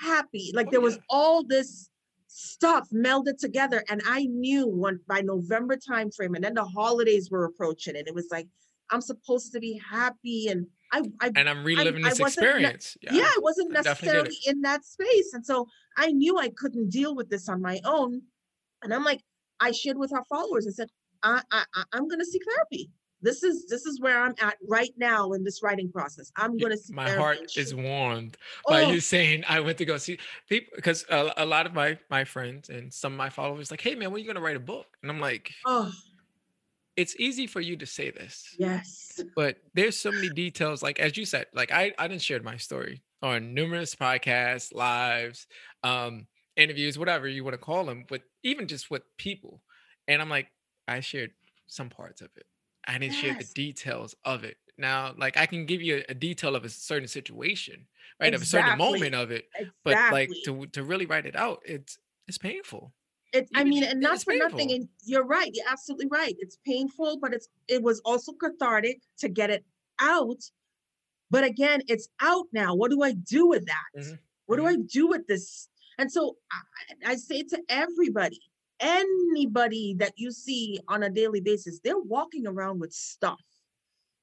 happy. 0.00 0.50
Like 0.54 0.68
Oh, 0.68 0.70
there 0.72 0.80
was 0.80 0.98
all 1.08 1.44
this 1.44 1.90
stuff 2.26 2.88
melded 2.90 3.38
together. 3.38 3.84
And 3.88 4.02
I 4.06 4.24
knew 4.24 4.66
when 4.66 5.00
by 5.06 5.20
November 5.20 5.76
timeframe, 5.76 6.34
and 6.34 6.44
then 6.44 6.54
the 6.54 6.64
holidays 6.64 7.30
were 7.30 7.44
approaching, 7.44 7.96
and 7.96 8.08
it 8.08 8.14
was 8.14 8.28
like, 8.30 8.48
I'm 8.90 9.00
supposed 9.00 9.52
to 9.52 9.60
be 9.60 9.80
happy. 9.90 10.48
And 10.48 10.66
I, 10.92 11.02
I 11.20 11.30
And 11.36 11.48
I'm 11.48 11.64
reliving 11.64 12.04
I 12.04 12.10
this 12.10 12.18
wasn't 12.18 12.44
ne- 12.46 12.68
experience. 12.68 12.96
yeah, 13.02 13.12
I 13.22 13.38
wasn't 13.40 13.76
I 13.76 13.82
definitely 13.82 14.18
get 14.18 14.26
it. 14.26 14.28
necessarily 14.28 14.56
in 14.56 14.60
that 14.62 14.84
space. 14.84 15.34
And 15.34 15.44
so 15.44 15.66
I 15.96 16.12
knew 16.12 16.38
I 16.38 16.48
couldn't 16.50 16.90
deal 16.90 17.14
with 17.14 17.28
this 17.28 17.48
on 17.48 17.60
my 17.60 17.80
own. 17.84 18.22
And 18.82 18.94
I'm 18.94 19.04
like, 19.04 19.20
I 19.60 19.72
shared 19.72 19.98
with 19.98 20.12
our 20.12 20.24
followers 20.28 20.66
and 20.66 20.74
said, 20.74 20.88
I, 21.22 21.42
I, 21.50 21.64
I- 21.74 21.84
I'm 21.92 22.08
going 22.08 22.20
to 22.20 22.24
seek 22.24 22.42
therapy. 22.54 22.90
This 23.20 23.42
is 23.42 23.66
this 23.66 23.84
is 23.84 24.00
where 24.00 24.22
I'm 24.22 24.32
at 24.40 24.56
right 24.68 24.92
now 24.96 25.32
in 25.32 25.42
this 25.42 25.60
writing 25.60 25.90
process. 25.90 26.30
I'm 26.36 26.56
going 26.56 26.70
to 26.70 26.78
My 26.92 27.10
heart 27.10 27.56
is 27.56 27.74
warmed 27.74 28.36
by 28.68 28.82
Oh, 28.82 28.90
you 28.92 29.00
saying 29.14 29.42
I 29.48 29.58
went 29.58 29.76
to 29.78 29.84
go 29.84 29.96
see 29.96 30.18
people 30.48 30.70
because 30.76 31.04
a, 31.10 31.32
a 31.38 31.44
lot 31.44 31.66
of 31.66 31.74
my 31.74 31.98
my 32.10 32.22
friends 32.22 32.68
and 32.68 32.94
some 32.94 33.12
of 33.14 33.18
my 33.18 33.28
followers 33.28 33.72
like, 33.72 33.80
hey 33.80 33.96
man, 33.96 34.12
when 34.12 34.20
are 34.20 34.22
you 34.22 34.26
gonna 34.32 34.40
write 34.40 34.54
a 34.54 34.60
book? 34.60 34.86
And 35.02 35.10
I'm 35.10 35.18
like, 35.18 35.50
oh, 35.66 35.90
it's 36.98 37.14
easy 37.18 37.46
for 37.46 37.60
you 37.60 37.76
to 37.76 37.86
say 37.86 38.10
this, 38.10 38.56
yes. 38.58 39.20
but 39.36 39.58
there's 39.74 39.96
so 39.96 40.10
many 40.10 40.30
details. 40.30 40.82
Like 40.82 40.98
as 40.98 41.16
you 41.16 41.24
said, 41.24 41.46
like 41.54 41.72
I 41.72 41.92
I 41.98 42.08
didn't 42.08 42.22
share 42.22 42.42
my 42.42 42.56
story 42.56 43.02
on 43.22 43.54
numerous 43.54 43.94
podcasts, 43.94 44.74
lives, 44.74 45.46
um, 45.84 46.26
interviews, 46.56 46.98
whatever 46.98 47.28
you 47.28 47.44
want 47.44 47.54
to 47.54 47.58
call 47.58 47.84
them, 47.84 48.04
but 48.08 48.22
even 48.42 48.66
just 48.66 48.90
with 48.90 49.02
people. 49.16 49.62
And 50.08 50.20
I'm 50.20 50.28
like, 50.28 50.48
I 50.88 51.00
shared 51.00 51.30
some 51.68 51.88
parts 51.88 52.20
of 52.20 52.30
it. 52.36 52.46
I 52.86 52.98
didn't 52.98 53.14
share 53.14 53.34
the 53.34 53.44
details 53.54 54.14
of 54.24 54.44
it. 54.44 54.56
Now, 54.76 55.14
like 55.16 55.36
I 55.36 55.46
can 55.46 55.66
give 55.66 55.82
you 55.82 55.98
a, 56.08 56.12
a 56.12 56.14
detail 56.14 56.56
of 56.56 56.64
a 56.64 56.68
certain 56.68 57.08
situation, 57.08 57.86
right? 58.20 58.34
Exactly. 58.34 58.36
Of 58.36 58.42
a 58.42 58.46
certain 58.46 58.78
moment 58.78 59.14
of 59.14 59.30
it, 59.30 59.46
Exactly. 59.54 59.72
but 59.84 60.12
like 60.12 60.30
to 60.46 60.66
to 60.66 60.82
really 60.82 61.06
write 61.06 61.26
it 61.26 61.36
out, 61.36 61.62
it's 61.64 61.98
it's 62.26 62.38
painful. 62.38 62.92
It's, 63.32 63.50
I 63.54 63.64
mean, 63.64 63.84
and 63.84 64.00
not 64.00 64.22
for 64.22 64.34
nothing. 64.34 64.72
And 64.72 64.88
you're 65.04 65.24
right. 65.26 65.50
You're 65.54 65.68
absolutely 65.68 66.06
right. 66.08 66.34
It's 66.38 66.58
painful, 66.64 67.18
but 67.20 67.34
it's 67.34 67.48
it 67.68 67.82
was 67.82 68.00
also 68.04 68.32
cathartic 68.32 69.02
to 69.18 69.28
get 69.28 69.50
it 69.50 69.64
out. 70.00 70.42
But 71.30 71.44
again, 71.44 71.82
it's 71.88 72.08
out 72.20 72.46
now. 72.52 72.74
What 72.74 72.90
do 72.90 73.02
I 73.02 73.12
do 73.12 73.46
with 73.48 73.66
that? 73.66 73.90
Mhm, 73.96 74.18
What 74.46 74.56
do 74.56 74.62
mhm. 74.62 74.68
I 74.68 74.76
do 74.76 75.08
with 75.08 75.26
this? 75.26 75.68
And 75.98 76.10
so 76.10 76.38
I, 76.52 77.12
I 77.12 77.16
say 77.16 77.42
to 77.42 77.62
everybody, 77.68 78.40
anybody 78.80 79.94
that 79.98 80.12
you 80.16 80.30
see 80.30 80.80
on 80.88 81.02
a 81.02 81.10
daily 81.10 81.40
basis, 81.40 81.80
they're 81.80 81.98
walking 81.98 82.46
around 82.46 82.80
with 82.80 82.92
stuff 82.92 83.40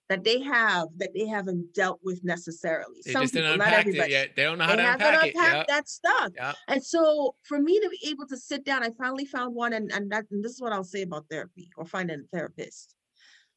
that 0.07 0.23
they 0.23 0.39
have 0.41 0.87
that 0.97 1.09
they 1.15 1.25
haven't 1.25 1.73
dealt 1.73 1.99
with 2.03 2.23
necessarily. 2.23 3.01
They 3.05 3.11
Some 3.11 3.23
just 3.23 3.33
people, 3.33 3.49
not 3.49 3.67
unpack 3.67 3.73
it 3.73 3.79
everybody 3.89 4.11
yet. 4.11 4.35
They 4.35 4.43
don't 4.43 4.57
know 4.57 4.65
how 4.65 4.75
they 4.75 4.83
to 4.83 4.93
unpack 4.93 5.25
it. 5.25 5.35
unpacked 5.35 5.67
that 5.69 5.89
stuff. 5.89 6.31
yeah. 6.35 6.53
And 6.67 6.83
so 6.83 7.35
for 7.43 7.59
me 7.59 7.79
to 7.79 7.89
be 7.89 8.09
able 8.09 8.27
to 8.27 8.37
sit 8.37 8.63
down, 8.63 8.83
I 8.83 8.89
finally 8.97 9.25
found 9.25 9.55
one, 9.55 9.73
and, 9.73 9.91
and 9.91 10.11
that 10.11 10.25
and 10.31 10.43
this 10.43 10.53
is 10.53 10.61
what 10.61 10.73
I'll 10.73 10.83
say 10.83 11.01
about 11.01 11.25
therapy 11.29 11.69
or 11.75 11.85
finding 11.85 12.19
a 12.19 12.35
therapist. 12.35 12.95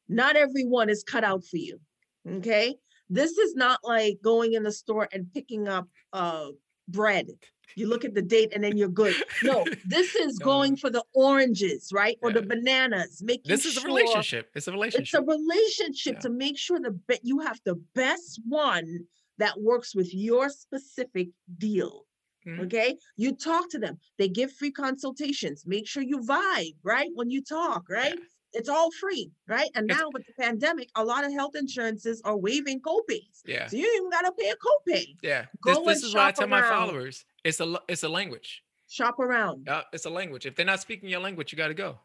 Not 0.07 0.35
everyone 0.35 0.89
is 0.89 1.03
cut 1.03 1.23
out 1.23 1.43
for 1.45 1.57
you. 1.57 1.79
Okay. 2.27 2.75
This 3.09 3.37
is 3.37 3.55
not 3.55 3.79
like 3.83 4.19
going 4.23 4.53
in 4.53 4.63
the 4.63 4.71
store 4.71 5.07
and 5.13 5.31
picking 5.33 5.67
up 5.67 5.87
uh 6.13 6.47
bread. 6.87 7.27
You 7.75 7.87
look 7.87 8.03
at 8.05 8.13
the 8.13 8.21
date 8.21 8.51
and 8.53 8.63
then 8.63 8.77
you're 8.77 8.89
good. 8.89 9.15
No, 9.43 9.65
this 9.85 10.15
is 10.15 10.37
No, 10.39 10.45
going 10.45 10.75
for 10.77 10.89
the 10.89 11.03
oranges, 11.13 11.91
right? 11.93 12.17
Or 12.21 12.31
the 12.31 12.41
bananas. 12.41 13.21
Making 13.23 13.49
This 13.49 13.65
is 13.65 13.77
a 13.77 13.81
relationship. 13.81 14.49
It's 14.55 14.67
a 14.67 14.71
relationship. 14.71 15.03
it's 15.03 15.13
a 15.13 15.21
relationship. 15.21 16.13
Yeah. 16.15 16.19
to 16.21 16.29
make 16.29 16.57
sure 16.57 16.79
the 16.79 16.91
be- 16.91 17.19
you 17.23 17.39
have 17.39 17.59
the 17.65 17.75
best 17.95 18.41
one 18.47 18.99
that 19.37 19.59
works 19.61 19.95
with 19.95 20.13
your 20.13 20.49
specific 20.49 21.29
deal. 21.57 22.05
Mhm. 22.47 22.65
Okay, 22.65 22.97
you 23.17 23.35
talk 23.35 23.69
to 23.69 23.79
them. 23.79 23.99
They 24.17 24.29
give 24.29 24.51
free 24.53 24.71
consultations. 24.71 25.63
Make 25.65 25.87
sure 25.87 26.01
you 26.03 26.19
vibe 26.19 26.75
right 26.83 27.09
when 27.13 27.29
you 27.29 27.41
talk. 27.43 27.89
Right, 27.89 28.15
Yeah. 28.17 28.23
it's 28.59 28.69
all 28.69 28.91
free. 28.91 29.31
Right, 29.47 29.69
and 29.75 29.85
It's- 29.85 29.99
now 29.99 30.09
with 30.13 30.25
the 30.25 30.33
pandemic, 30.41 30.89
a 30.95 31.03
lot 31.03 31.25
of 31.25 31.31
health 31.33 31.55
insurances 31.55 32.21
are 32.23 32.37
waiving 32.37 32.79
copays, 32.81 33.41
Yeah. 33.45 33.67
so 33.67 33.75
you 33.77 33.85
even 33.97 34.09
gotta 34.09 34.31
pay 34.39 34.49
a 34.49 34.55
copay. 34.55 35.15
Yeah. 35.21 35.45
Go 35.61 35.83
This, 35.85 36.01
this 36.01 36.03
is 36.09 36.13
what 36.15 36.23
I 36.23 36.31
tell 36.31 36.47
my 36.47 36.61
followers. 36.61 37.25
It's 37.43 37.59
a 37.59 37.79
it's 37.87 38.03
a 38.03 38.09
language. 38.09 38.63
Shop 38.89 39.19
around. 39.19 39.65
Yeah, 39.67 39.81
it's 39.93 40.05
a 40.05 40.09
language. 40.09 40.45
If 40.45 40.55
they're 40.55 40.65
not 40.65 40.81
speaking 40.81 41.09
your 41.09 41.19
language, 41.21 41.51
you 41.51 41.57
got 41.57 41.67
to 41.67 41.73
go. 41.73 41.99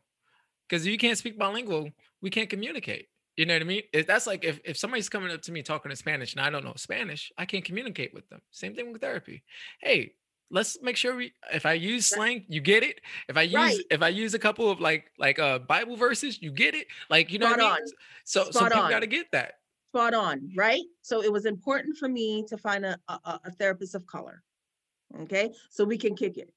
Because 0.69 0.85
if 0.87 0.93
you 0.93 0.99
can't 0.99 1.17
speak 1.19 1.39
bilingual, 1.39 1.91
we 2.21 2.31
can't 2.31 2.49
communicate. 2.51 3.09
You 3.37 3.47
know 3.47 3.55
what 3.55 3.63
I 3.63 3.65
mean? 3.65 3.83
If 3.93 4.07
that's 4.07 4.27
like 4.27 4.45
if, 4.45 4.61
if 4.65 4.77
somebody's 4.77 5.09
coming 5.09 5.33
up 5.33 5.43
to 5.43 5.53
me 5.53 5.63
talking 5.63 5.91
in 5.91 5.97
Spanish 5.97 6.33
and 6.35 6.41
I 6.41 6.51
don't 6.51 6.65
know 6.65 6.75
Spanish, 6.77 7.33
I 7.37 7.47
can't 7.47 7.65
communicate 7.65 8.15
with 8.15 8.29
them. 8.29 8.41
Same 8.51 8.75
thing 8.75 8.93
with 8.93 9.01
therapy. 9.01 9.43
Hey, 9.81 10.13
let's 10.51 10.81
make 10.83 10.97
sure 10.97 11.17
we 11.17 11.33
if 11.53 11.67
I 11.67 11.73
use 11.73 12.07
slang, 12.07 12.45
you 12.49 12.61
get 12.61 12.83
it. 12.85 13.01
If 13.29 13.37
I 13.37 13.43
use 13.43 13.55
Right. 13.55 13.81
if 13.91 14.03
I 14.03 14.09
use 14.09 14.35
a 14.35 14.39
couple 14.39 14.71
of 14.71 14.81
like 14.81 15.11
like 15.19 15.39
uh 15.39 15.59
Bible 15.59 15.97
verses, 15.97 16.41
you 16.41 16.53
get 16.53 16.75
it. 16.75 16.87
Like 17.11 17.33
you 17.33 17.39
know 17.39 17.47
Spot 17.47 17.59
what 17.59 17.65
I 17.67 17.75
mean? 17.75 17.83
on. 17.83 17.89
So 18.25 18.45
so 18.45 18.51
Spot 18.53 18.69
people 18.71 18.85
on. 18.85 18.91
got 18.91 19.01
to 19.01 19.07
get 19.09 19.27
that. 19.33 19.55
Spot 19.93 20.15
on. 20.15 20.51
Right. 20.55 20.83
So 21.03 21.23
it 21.23 21.33
was 21.33 21.45
important 21.47 21.97
for 21.99 22.09
me 22.09 22.45
to 22.49 22.57
find 22.57 22.85
a, 22.85 22.99
a- 23.09 23.41
a 23.45 23.51
therapist 23.53 23.95
of 23.95 24.07
color. 24.07 24.43
Okay, 25.23 25.53
so 25.71 25.85
we 25.85 25.97
can 25.99 26.17
kick 26.17 26.37
it. 26.39 26.53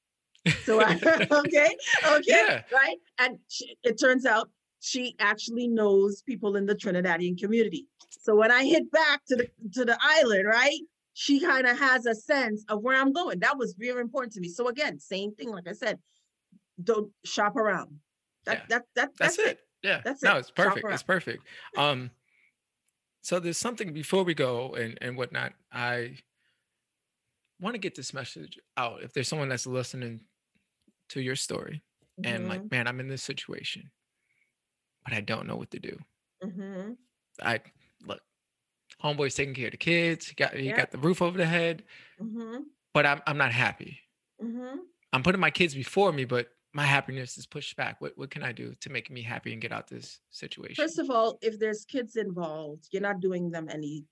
So 0.64 0.80
I, 0.80 0.94
okay, 1.30 1.76
okay, 2.06 2.22
Yeah. 2.26 2.62
right? 2.72 2.96
And 3.18 3.38
she, 3.48 3.76
it 3.84 3.98
turns 4.00 4.26
out 4.26 4.50
she 4.80 5.14
actually 5.18 5.68
knows 5.68 6.22
people 6.22 6.56
in 6.56 6.66
the 6.66 6.74
Trinidadian 6.74 7.38
community. 7.38 7.86
So 8.20 8.34
when 8.36 8.50
I 8.50 8.64
hit 8.64 8.90
back 8.90 9.22
to 9.28 9.36
the 9.36 9.48
to 9.74 9.84
the 9.84 9.98
island, 10.00 10.46
right? 10.46 10.80
She 11.14 11.40
kind 11.40 11.66
of 11.66 11.76
has 11.76 12.06
a 12.06 12.14
sense 12.14 12.64
of 12.68 12.80
where 12.82 12.96
I'm 12.96 13.12
going. 13.12 13.40
That 13.40 13.58
was 13.58 13.74
very 13.76 14.00
important 14.00 14.34
to 14.34 14.40
me. 14.40 14.48
So 14.48 14.68
again, 14.68 15.00
same 15.00 15.34
thing. 15.34 15.50
Like 15.50 15.66
I 15.66 15.72
said, 15.72 15.98
don't 16.84 17.10
shop 17.24 17.56
around. 17.56 17.98
That 18.44 18.58
Yeah. 18.58 18.64
that, 18.68 18.84
that 18.94 19.10
That's, 19.18 19.36
that's, 19.36 19.50
it. 19.50 19.58
Yeah. 19.82 20.00
That's 20.04 20.22
no, 20.22 20.30
it. 20.30 20.32
No, 20.34 20.38
it's 20.38 20.50
perfect. 20.52 20.86
It's 20.88 21.02
perfect. 21.02 21.42
Um, 21.76 22.12
so 23.22 23.40
there's 23.40 23.58
something 23.58 23.92
before 23.92 24.22
we 24.22 24.34
go 24.34 24.74
and 24.74 24.96
and 25.00 25.16
whatnot. 25.16 25.54
I 25.72 26.18
want 27.60 27.74
to 27.74 27.78
get 27.78 27.94
this 27.94 28.14
message 28.14 28.58
out. 28.76 29.02
If 29.02 29.12
there's 29.12 29.28
someone 29.28 29.48
that's 29.48 29.66
listening 29.66 30.26
to 31.10 31.20
your 31.22 31.36
story 31.36 31.84
and 32.24 32.48
Mhm, 32.48 32.48
like, 32.48 32.70
man, 32.70 32.88
I'm 32.88 33.00
in 33.00 33.08
this 33.08 33.22
situation, 33.24 33.90
but 35.04 35.12
I 35.12 35.20
don't 35.20 35.46
know 35.46 35.56
what 35.56 35.70
to 35.72 35.80
do. 35.80 35.98
mhm. 36.42 36.98
I 37.42 37.60
look, 38.04 38.20
homeboy's 39.02 39.34
taking 39.36 39.54
care 39.54 39.66
of 39.68 39.72
the 39.72 39.78
kids. 39.78 40.28
He 40.28 40.34
got 40.34 40.54
he 40.54 40.72
Yeah. 40.72 40.74
got 40.74 40.92
the 40.92 40.98
roof 40.98 41.22
over 41.22 41.38
the 41.38 41.46
head, 41.46 41.84
Mhm, 42.18 42.70
but 42.92 43.06
I'm 43.06 43.22
I'm 43.26 43.38
not 43.38 43.52
happy. 43.52 44.00
mhm. 44.38 44.88
I'm 45.12 45.22
putting 45.22 45.40
my 45.40 45.50
kids 45.50 45.74
before 45.74 46.12
me, 46.12 46.24
but 46.24 46.50
my 46.74 46.84
happiness 46.84 47.38
is 47.38 47.46
pushed 47.46 47.76
back. 47.76 48.00
What 48.00 48.16
what 48.18 48.30
can 48.30 48.42
I 48.42 48.52
do 48.52 48.74
to 48.76 48.90
make 48.90 49.10
me 49.10 49.22
happy 49.22 49.52
and 49.52 49.62
get 49.62 49.72
out 49.72 49.88
this 49.88 50.20
situation? 50.30 50.88
First 50.88 50.98
of 50.98 51.10
all, 51.10 51.38
if 51.42 51.58
there's 51.58 51.84
kids 51.84 52.16
involved, 52.16 52.88
you're 52.90 53.02
not 53.02 53.20
doing 53.20 53.50
them 53.50 53.68
any 53.68 54.06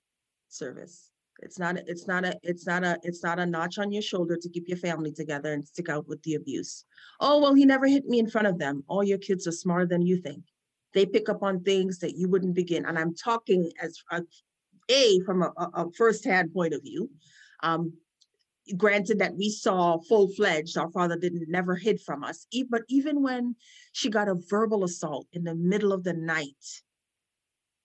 service. 0.49 1.13
It's 1.41 1.59
not, 1.59 1.77
it's 1.77 2.07
not 2.07 2.25
a, 2.25 2.39
it's 2.43 2.67
not 2.67 2.83
a, 2.83 2.99
it's 3.03 3.23
not 3.23 3.39
a 3.39 3.47
notch 3.47 3.79
on 3.79 3.93
your 3.93 4.03
shoulder 4.03 4.37
to 4.37 4.49
keep 4.49 4.69
your 4.69 4.79
family 4.79 5.13
together 5.13 5.53
and 5.53 5.67
stick 5.67 5.89
out 5.89 6.09
with 6.09 6.23
the 6.23 6.35
abuse. 6.35 6.85
Oh, 7.21 7.41
well, 7.41 7.55
he 7.55 7.65
never 7.65 7.87
hit 7.87 8.07
me 8.07 8.19
in 8.19 8.29
front 8.29 8.47
of 8.47 8.59
them. 8.59 8.85
All 8.89 9.05
your 9.05 9.19
kids 9.19 9.47
are 9.47 9.53
smarter 9.53 9.87
than 9.87 10.03
you 10.03 10.17
think. 10.17 10.43
They 10.95 11.05
pick 11.05 11.29
up 11.29 11.43
on 11.43 11.63
things 11.63 11.99
that 11.99 12.17
you 12.17 12.29
wouldn't 12.29 12.55
begin. 12.55 12.87
And 12.87 12.99
I'm 12.99 13.15
talking 13.15 13.71
as 13.83 13.99
a, 14.11 14.23
a 14.91 15.21
from 15.21 15.43
a, 15.43 15.53
a 15.75 15.91
firsthand 15.93 16.55
point 16.55 16.73
of 16.73 16.83
view. 16.83 17.11
Um, 17.63 17.93
granted 18.77 19.19
that 19.19 19.37
we 19.37 19.51
saw 19.51 19.99
full 19.99 20.29
fledged, 20.31 20.77
our 20.77 20.91
father 20.91 21.17
didn't 21.17 21.49
never 21.49 21.77
hid 21.77 22.01
from 22.01 22.25
us. 22.25 22.47
But 22.69 22.83
even 22.89 23.23
when 23.23 23.57
she 23.93 24.09
got 24.09 24.29
a 24.29 24.41
verbal 24.49 24.85
assault 24.85 25.27
in 25.33 25.45
the 25.45 25.55
middle 25.55 25.93
of 25.93 26.03
the 26.03 26.15
night, 26.15 26.83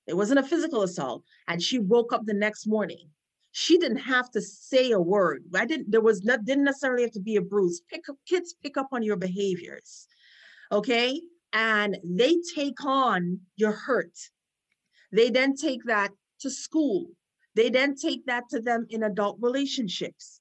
it 0.07 0.15
wasn't 0.15 0.39
a 0.39 0.43
physical 0.43 0.81
assault, 0.81 1.23
and 1.47 1.61
she 1.61 1.79
woke 1.79 2.11
up 2.11 2.25
the 2.25 2.33
next 2.33 2.65
morning. 2.65 3.09
She 3.51 3.77
didn't 3.77 3.97
have 3.97 4.31
to 4.31 4.41
say 4.41 4.91
a 4.91 4.99
word. 4.99 5.43
I 5.53 5.65
didn't. 5.65 5.91
There 5.91 6.01
was 6.01 6.23
not 6.23 6.45
didn't 6.45 6.63
necessarily 6.63 7.03
have 7.03 7.11
to 7.11 7.19
be 7.19 7.35
a 7.35 7.41
bruise. 7.41 7.81
Pick 7.89 8.07
up 8.09 8.15
kids 8.27 8.55
pick 8.61 8.77
up 8.77 8.89
on 8.91 9.03
your 9.03 9.17
behaviors, 9.17 10.07
okay, 10.71 11.21
and 11.51 11.97
they 12.03 12.37
take 12.55 12.83
on 12.85 13.41
your 13.57 13.73
hurt. 13.73 14.17
They 15.11 15.29
then 15.29 15.55
take 15.55 15.83
that 15.85 16.11
to 16.39 16.49
school. 16.49 17.07
They 17.55 17.69
then 17.69 17.95
take 17.95 18.25
that 18.27 18.47
to 18.49 18.61
them 18.61 18.87
in 18.89 19.03
adult 19.03 19.37
relationships. 19.41 20.39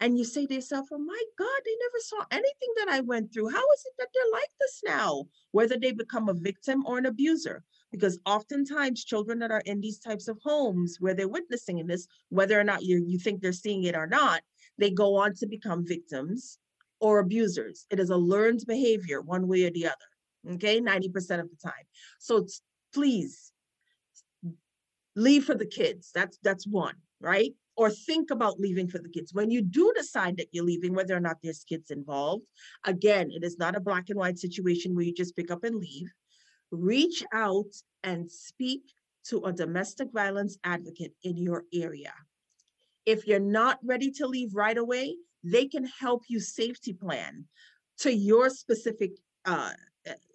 And 0.00 0.16
you 0.16 0.24
say 0.24 0.46
to 0.46 0.54
yourself, 0.54 0.88
oh 0.90 0.98
my 0.98 1.22
God, 1.38 1.60
they 1.64 1.76
never 1.78 1.98
saw 2.00 2.24
anything 2.30 2.70
that 2.78 2.88
I 2.88 3.00
went 3.00 3.32
through. 3.32 3.50
How 3.50 3.58
is 3.72 3.84
it 3.84 3.92
that 3.98 4.08
they're 4.14 4.32
like 4.32 4.48
this 4.58 4.80
now? 4.86 5.24
Whether 5.50 5.76
they 5.76 5.92
become 5.92 6.30
a 6.30 6.34
victim 6.34 6.86
or 6.86 6.96
an 6.96 7.04
abuser. 7.04 7.62
Because 7.90 8.18
oftentimes 8.24 9.04
children 9.04 9.38
that 9.40 9.50
are 9.50 9.62
in 9.66 9.80
these 9.80 9.98
types 9.98 10.28
of 10.28 10.38
homes 10.44 10.96
where 11.00 11.14
they're 11.14 11.28
witnessing 11.28 11.86
this, 11.86 12.06
whether 12.28 12.58
or 12.58 12.64
not 12.64 12.82
you, 12.82 13.04
you 13.06 13.18
think 13.18 13.40
they're 13.40 13.52
seeing 13.52 13.84
it 13.84 13.96
or 13.96 14.06
not, 14.06 14.42
they 14.78 14.90
go 14.90 15.16
on 15.16 15.34
to 15.34 15.46
become 15.46 15.86
victims 15.86 16.58
or 17.00 17.18
abusers. 17.18 17.86
It 17.90 17.98
is 17.98 18.10
a 18.10 18.16
learned 18.16 18.64
behavior 18.66 19.20
one 19.20 19.48
way 19.48 19.64
or 19.64 19.70
the 19.70 19.86
other. 19.86 20.54
Okay, 20.54 20.80
90% 20.80 21.06
of 21.40 21.50
the 21.50 21.58
time. 21.62 21.84
So 22.18 22.46
please 22.94 23.52
leave 25.16 25.44
for 25.44 25.54
the 25.54 25.66
kids. 25.66 26.10
That's 26.14 26.38
that's 26.42 26.66
one, 26.66 26.94
right? 27.20 27.52
or 27.80 27.88
think 27.88 28.30
about 28.30 28.60
leaving 28.60 28.86
for 28.86 28.98
the 28.98 29.08
kids. 29.08 29.32
When 29.32 29.50
you 29.50 29.62
do 29.62 29.90
decide 29.96 30.36
that 30.36 30.48
you're 30.52 30.66
leaving, 30.66 30.94
whether 30.94 31.16
or 31.16 31.20
not 31.20 31.38
there's 31.42 31.64
kids 31.64 31.90
involved, 31.90 32.44
again, 32.84 33.30
it 33.30 33.42
is 33.42 33.56
not 33.56 33.74
a 33.74 33.80
black 33.80 34.10
and 34.10 34.18
white 34.18 34.38
situation 34.38 34.94
where 34.94 35.04
you 35.04 35.14
just 35.14 35.34
pick 35.34 35.50
up 35.50 35.64
and 35.64 35.76
leave. 35.76 36.12
Reach 36.70 37.24
out 37.32 37.72
and 38.04 38.30
speak 38.30 38.82
to 39.24 39.44
a 39.44 39.52
domestic 39.52 40.08
violence 40.12 40.58
advocate 40.64 41.12
in 41.22 41.36
your 41.36 41.64
area. 41.74 42.12
If 43.06 43.26
you're 43.26 43.40
not 43.40 43.78
ready 43.82 44.10
to 44.12 44.26
leave 44.26 44.54
right 44.54 44.76
away, 44.76 45.16
they 45.42 45.66
can 45.66 45.84
help 45.84 46.22
you 46.28 46.40
safety 46.40 46.92
plan 46.92 47.44
to 47.98 48.12
your 48.12 48.50
specific 48.50 49.12
uh, 49.44 49.72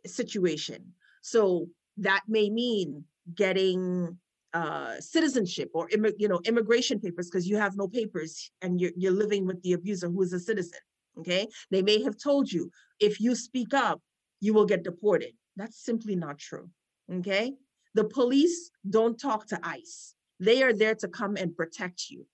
situation. 0.06 0.94
So 1.22 1.68
that 1.98 2.24
may 2.28 2.50
mean 2.50 3.06
getting 3.34 4.18
uh, 4.54 5.00
citizenship 5.00 5.70
or 5.74 5.90
you 6.18 6.30
know 6.30 6.40
immigration 6.46 7.00
papers 7.00 7.30
because 7.30 7.48
you 7.48 7.58
have 7.58 7.76
no 7.76 7.88
papers 7.90 8.52
and 8.62 8.80
you're, 8.80 8.92
you're 8.96 9.12
living 9.12 9.46
with 9.46 9.62
the 9.64 9.74
abuser 9.74 10.08
who 10.08 10.22
is 10.22 10.32
a 10.32 10.40
citizen 10.40 10.80
okay 11.20 11.46
they 11.72 11.82
may 11.82 12.02
have 12.02 12.16
told 12.18 12.50
you 12.50 12.72
if 13.02 13.20
you 13.20 13.36
speak 13.36 13.74
up 13.74 14.02
you 14.40 14.54
will 14.54 14.66
get 14.66 14.84
deported 14.84 15.34
that's 15.56 15.84
simply 15.84 16.16
not 16.16 16.38
true 16.38 16.70
okay 17.12 17.53
the 17.93 18.03
police 18.03 18.72
don't 18.89 19.20
talk 19.20 19.47
to 19.47 19.60
ICE 19.64 20.16
they 20.39 20.64
are 20.64 20.74
there 20.74 20.95
to 20.95 21.08
come 21.08 21.36
and 21.38 21.56
protect 21.56 22.10
you 22.10 22.26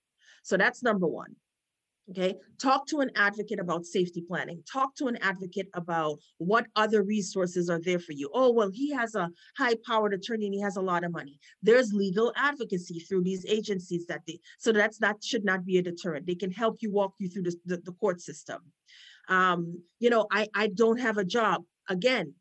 so 0.42 0.56
that's 0.56 0.82
number 0.82 1.06
one 1.06 1.34
Okay, 2.10 2.34
talk 2.60 2.86
to 2.88 2.98
an 2.98 3.10
advocate 3.14 3.60
about 3.60 3.86
safety 3.86 4.22
planning. 4.26 4.62
Talk 4.70 4.94
to 4.96 5.06
an 5.06 5.16
advocate 5.22 5.68
about 5.74 6.18
what 6.38 6.66
other 6.74 7.04
resources 7.04 7.70
are 7.70 7.80
there 7.80 8.00
for 8.00 8.12
you. 8.12 8.28
Oh, 8.34 8.50
well, 8.50 8.70
he 8.72 8.90
has 8.90 9.14
a 9.14 9.30
high 9.56 9.76
powered 9.86 10.12
attorney 10.12 10.46
and 10.46 10.54
he 10.54 10.60
has 10.60 10.76
a 10.76 10.82
lot 10.82 11.04
of 11.04 11.12
money. 11.12 11.38
There's 11.62 11.92
legal 11.92 12.32
advocacy 12.36 12.98
through 12.98 13.22
these 13.22 13.46
agencies 13.46 14.04
that 14.06 14.22
they, 14.26 14.40
so 14.58 14.72
that's 14.72 15.00
not, 15.00 15.22
should 15.22 15.44
not 15.44 15.64
be 15.64 15.78
a 15.78 15.82
deterrent. 15.82 16.26
They 16.26 16.34
can 16.34 16.50
help 16.50 16.78
you 16.80 16.90
walk 16.90 17.14
you 17.18 17.28
through 17.28 17.44
the, 17.44 17.56
the, 17.66 17.76
the 17.76 17.92
court 17.92 18.20
system. 18.20 18.60
Um, 19.28 19.80
you 20.00 20.10
know, 20.10 20.26
I, 20.30 20.48
I 20.54 20.66
don't 20.66 20.98
have 20.98 21.18
a 21.18 21.24
job. 21.24 21.62
Again, 21.88 22.34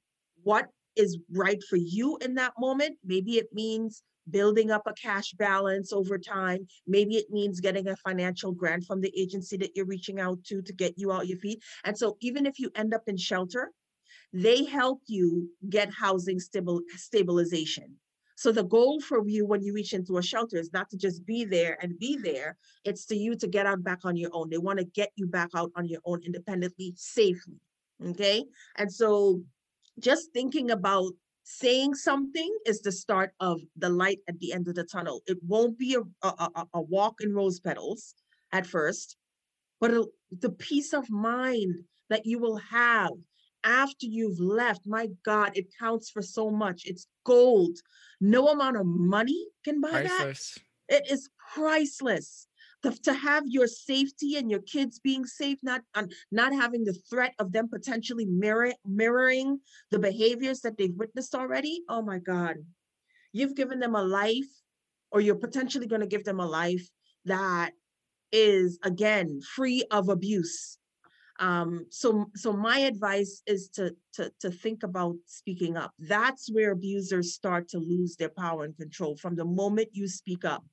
what 0.43 0.67
is 0.95 1.19
right 1.31 1.61
for 1.69 1.77
you 1.77 2.17
in 2.21 2.35
that 2.35 2.53
moment? 2.59 2.97
Maybe 3.03 3.37
it 3.37 3.47
means 3.53 4.03
building 4.29 4.71
up 4.71 4.83
a 4.85 4.93
cash 4.93 5.31
balance 5.33 5.91
over 5.91 6.17
time. 6.17 6.67
Maybe 6.87 7.15
it 7.15 7.29
means 7.31 7.59
getting 7.59 7.87
a 7.87 7.95
financial 7.97 8.51
grant 8.51 8.85
from 8.85 9.01
the 9.01 9.11
agency 9.17 9.57
that 9.57 9.71
you're 9.75 9.85
reaching 9.85 10.19
out 10.19 10.43
to 10.45 10.61
to 10.61 10.73
get 10.73 10.93
you 10.97 11.11
out 11.11 11.27
your 11.27 11.39
feet. 11.39 11.61
And 11.83 11.97
so 11.97 12.17
even 12.21 12.45
if 12.45 12.59
you 12.59 12.71
end 12.75 12.93
up 12.93 13.03
in 13.07 13.17
shelter, 13.17 13.71
they 14.33 14.63
help 14.63 15.01
you 15.07 15.49
get 15.69 15.91
housing 15.91 16.39
stable 16.39 16.81
stabilization. 16.95 17.95
So 18.35 18.51
the 18.51 18.63
goal 18.63 18.99
for 19.01 19.27
you 19.27 19.45
when 19.45 19.61
you 19.61 19.73
reach 19.73 19.93
into 19.93 20.17
a 20.17 20.23
shelter 20.23 20.57
is 20.57 20.73
not 20.73 20.89
to 20.89 20.97
just 20.97 21.25
be 21.25 21.45
there 21.45 21.77
and 21.81 21.99
be 21.99 22.17
there. 22.17 22.57
It's 22.83 23.05
to 23.07 23.15
you 23.15 23.35
to 23.35 23.47
get 23.47 23.67
out 23.67 23.83
back 23.83 23.99
on 24.03 24.15
your 24.15 24.31
own. 24.33 24.49
They 24.49 24.57
want 24.57 24.79
to 24.79 24.85
get 24.85 25.11
you 25.15 25.27
back 25.27 25.49
out 25.55 25.71
on 25.75 25.87
your 25.87 26.01
own 26.05 26.21
independently, 26.25 26.93
safely. 26.95 27.59
Okay. 28.03 28.43
And 28.77 28.91
so 28.91 29.43
just 29.99 30.31
thinking 30.33 30.71
about 30.71 31.11
saying 31.43 31.95
something 31.95 32.55
is 32.65 32.81
the 32.81 32.91
start 32.91 33.31
of 33.39 33.61
the 33.75 33.89
light 33.89 34.19
at 34.27 34.39
the 34.39 34.53
end 34.53 34.67
of 34.67 34.75
the 34.75 34.83
tunnel. 34.83 35.21
It 35.25 35.37
won't 35.45 35.77
be 35.77 35.95
a, 35.95 36.27
a, 36.27 36.65
a 36.73 36.81
walk 36.81 37.21
in 37.21 37.33
rose 37.33 37.59
petals 37.59 38.15
at 38.51 38.65
first, 38.65 39.17
but 39.79 39.91
the 40.31 40.51
peace 40.51 40.93
of 40.93 41.09
mind 41.09 41.75
that 42.09 42.25
you 42.25 42.39
will 42.39 42.57
have 42.57 43.11
after 43.63 44.05
you've 44.05 44.39
left, 44.39 44.81
my 44.85 45.07
God, 45.23 45.51
it 45.55 45.67
counts 45.79 46.09
for 46.09 46.21
so 46.21 46.49
much. 46.49 46.83
It's 46.85 47.07
gold. 47.25 47.77
No 48.19 48.47
amount 48.49 48.77
of 48.77 48.85
money 48.85 49.47
can 49.63 49.81
buy 49.81 50.05
priceless. 50.05 50.57
that. 50.89 50.97
It 50.97 51.11
is 51.11 51.29
priceless 51.53 52.47
to, 52.83 52.91
to 53.03 53.13
have 53.13 53.43
your 53.47 53.67
safety 53.67 54.35
and 54.37 54.49
your 54.49 54.61
kids 54.61 54.99
being 54.99 55.25
safe, 55.25 55.59
not 55.63 55.81
um, 55.95 56.07
not 56.31 56.53
having 56.53 56.83
the 56.83 56.97
threat 57.09 57.33
of 57.39 57.51
them 57.51 57.69
potentially 57.69 58.25
mirror, 58.25 58.73
mirroring 58.85 59.59
the 59.91 59.99
behaviors 59.99 60.61
that 60.61 60.77
they've 60.77 60.95
witnessed 60.95 61.35
already. 61.35 61.83
Oh 61.89 62.01
my 62.01 62.19
God, 62.19 62.55
you've 63.33 63.55
given 63.55 63.79
them 63.79 63.95
a 63.95 64.03
life, 64.03 64.49
or 65.11 65.21
you're 65.21 65.35
potentially 65.35 65.87
going 65.87 66.01
to 66.01 66.07
give 66.07 66.23
them 66.23 66.39
a 66.39 66.45
life 66.45 66.87
that 67.25 67.71
is 68.31 68.79
again 68.83 69.41
free 69.41 69.83
of 69.91 70.09
abuse. 70.09 70.77
Um, 71.39 71.87
so 71.89 72.29
so 72.35 72.53
my 72.53 72.79
advice 72.79 73.41
is 73.47 73.69
to, 73.75 73.95
to 74.13 74.31
to 74.41 74.51
think 74.51 74.83
about 74.83 75.15
speaking 75.25 75.77
up. 75.77 75.91
That's 75.99 76.51
where 76.51 76.71
abusers 76.71 77.33
start 77.33 77.67
to 77.69 77.79
lose 77.79 78.15
their 78.15 78.29
power 78.29 78.63
and 78.63 78.77
control 78.77 79.15
from 79.17 79.35
the 79.35 79.45
moment 79.45 79.89
you 79.91 80.07
speak 80.07 80.45
up 80.45 80.63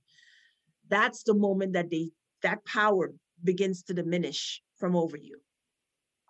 that's 0.88 1.22
the 1.22 1.34
moment 1.34 1.72
that 1.74 1.90
they 1.90 2.10
that 2.42 2.64
power 2.64 3.12
begins 3.42 3.82
to 3.84 3.94
diminish 3.94 4.62
from 4.78 4.96
over 4.96 5.16
you. 5.16 5.38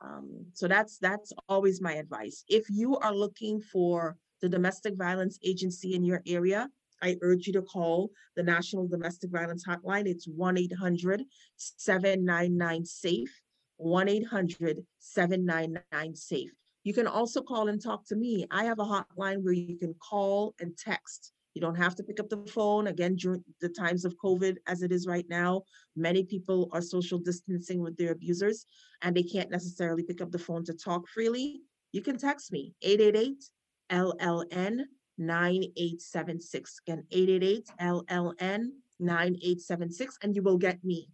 Um, 0.03 0.47
so 0.53 0.69
that's 0.69 0.99
that's 0.99 1.33
always 1.49 1.81
my 1.81 1.95
advice. 1.95 2.45
If 2.49 2.67
you 2.71 2.97
are 2.97 3.15
looking 3.15 3.61
for 3.61 4.17
the 4.41 4.49
domestic 4.49 4.97
violence 4.97 5.39
agency 5.45 5.95
in 5.95 6.05
your 6.05 6.23
area, 6.27 6.69
I 7.03 7.17
urge 7.23 7.47
you 7.47 7.53
to 7.55 7.63
call 7.63 8.11
the 8.37 8.43
National 8.43 8.87
Domestic 8.87 9.31
Violence 9.31 9.65
Hotline. 9.67 10.07
It's 10.07 10.27
1 10.27 10.59
800 10.59 11.25
799 11.57 12.85
SAFE, 12.85 13.41
1 13.77 14.09
800 14.09 14.87
799 14.99 16.17
SAFE. 16.17 16.51
You 16.85 16.95
can 16.95 17.07
also 17.07 17.43
call 17.43 17.69
and 17.69 17.83
talk 17.83 18.07
to 18.07 18.17
me. 18.17 18.47
I 18.51 18.65
have 18.65 18.79
a 18.79 18.85
hotline 18.85 19.43
where 19.43 19.53
you 19.53 19.77
can 19.77 19.95
call 19.95 20.55
and 20.61 20.77
text. 20.77 21.33
You 21.59 21.63
don't 21.63 21.75
have 21.75 21.97
to 21.97 22.05
pick 22.05 22.21
up 22.21 22.29
the 22.29 22.37
phone. 22.47 22.87
Again, 22.87 23.17
during 23.17 23.43
the 23.61 23.69
times 23.69 24.05
of 24.05 24.15
COVID, 24.25 24.59
as 24.69 24.83
it 24.83 24.93
is 24.93 25.09
right 25.09 25.27
now, 25.29 25.63
many 25.97 26.23
people 26.23 26.69
are 26.71 26.81
social 26.81 27.19
distancing 27.19 27.81
with 27.81 27.97
their 27.97 28.13
abusers 28.13 28.65
and 29.03 29.17
they 29.17 29.25
can't 29.25 29.51
necessarily 29.51 30.05
pick 30.05 30.21
up 30.21 30.31
the 30.31 30.39
phone 30.39 30.65
to 30.67 30.73
talk 30.73 31.09
freely. 31.09 31.63
You 31.91 32.01
can 32.01 32.17
text 32.17 32.53
me 32.53 32.75
888 32.83 33.45
LLN 33.91 34.83
9876. 35.19 36.81
Again, 36.87 37.03
888 37.11 37.67
LLN 37.81 38.69
9876, 39.01 40.19
and 40.23 40.37
you 40.37 40.45
will 40.45 40.59
get 40.59 40.85
me. 40.85 41.09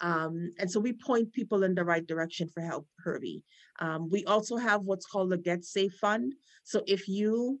Um, 0.00 0.50
and 0.58 0.70
so 0.70 0.80
we 0.80 0.94
point 0.94 1.30
people 1.34 1.62
in 1.62 1.74
the 1.74 1.84
right 1.84 2.06
direction 2.06 2.48
for 2.48 2.62
help, 2.62 2.86
Herbie. 3.04 3.44
Um, 3.80 4.08
we 4.08 4.24
also 4.24 4.56
have 4.56 4.80
what's 4.80 5.04
called 5.04 5.30
a 5.34 5.36
Get 5.36 5.62
Safe 5.62 5.92
Fund. 6.00 6.32
So 6.64 6.82
if 6.86 7.06
you 7.06 7.60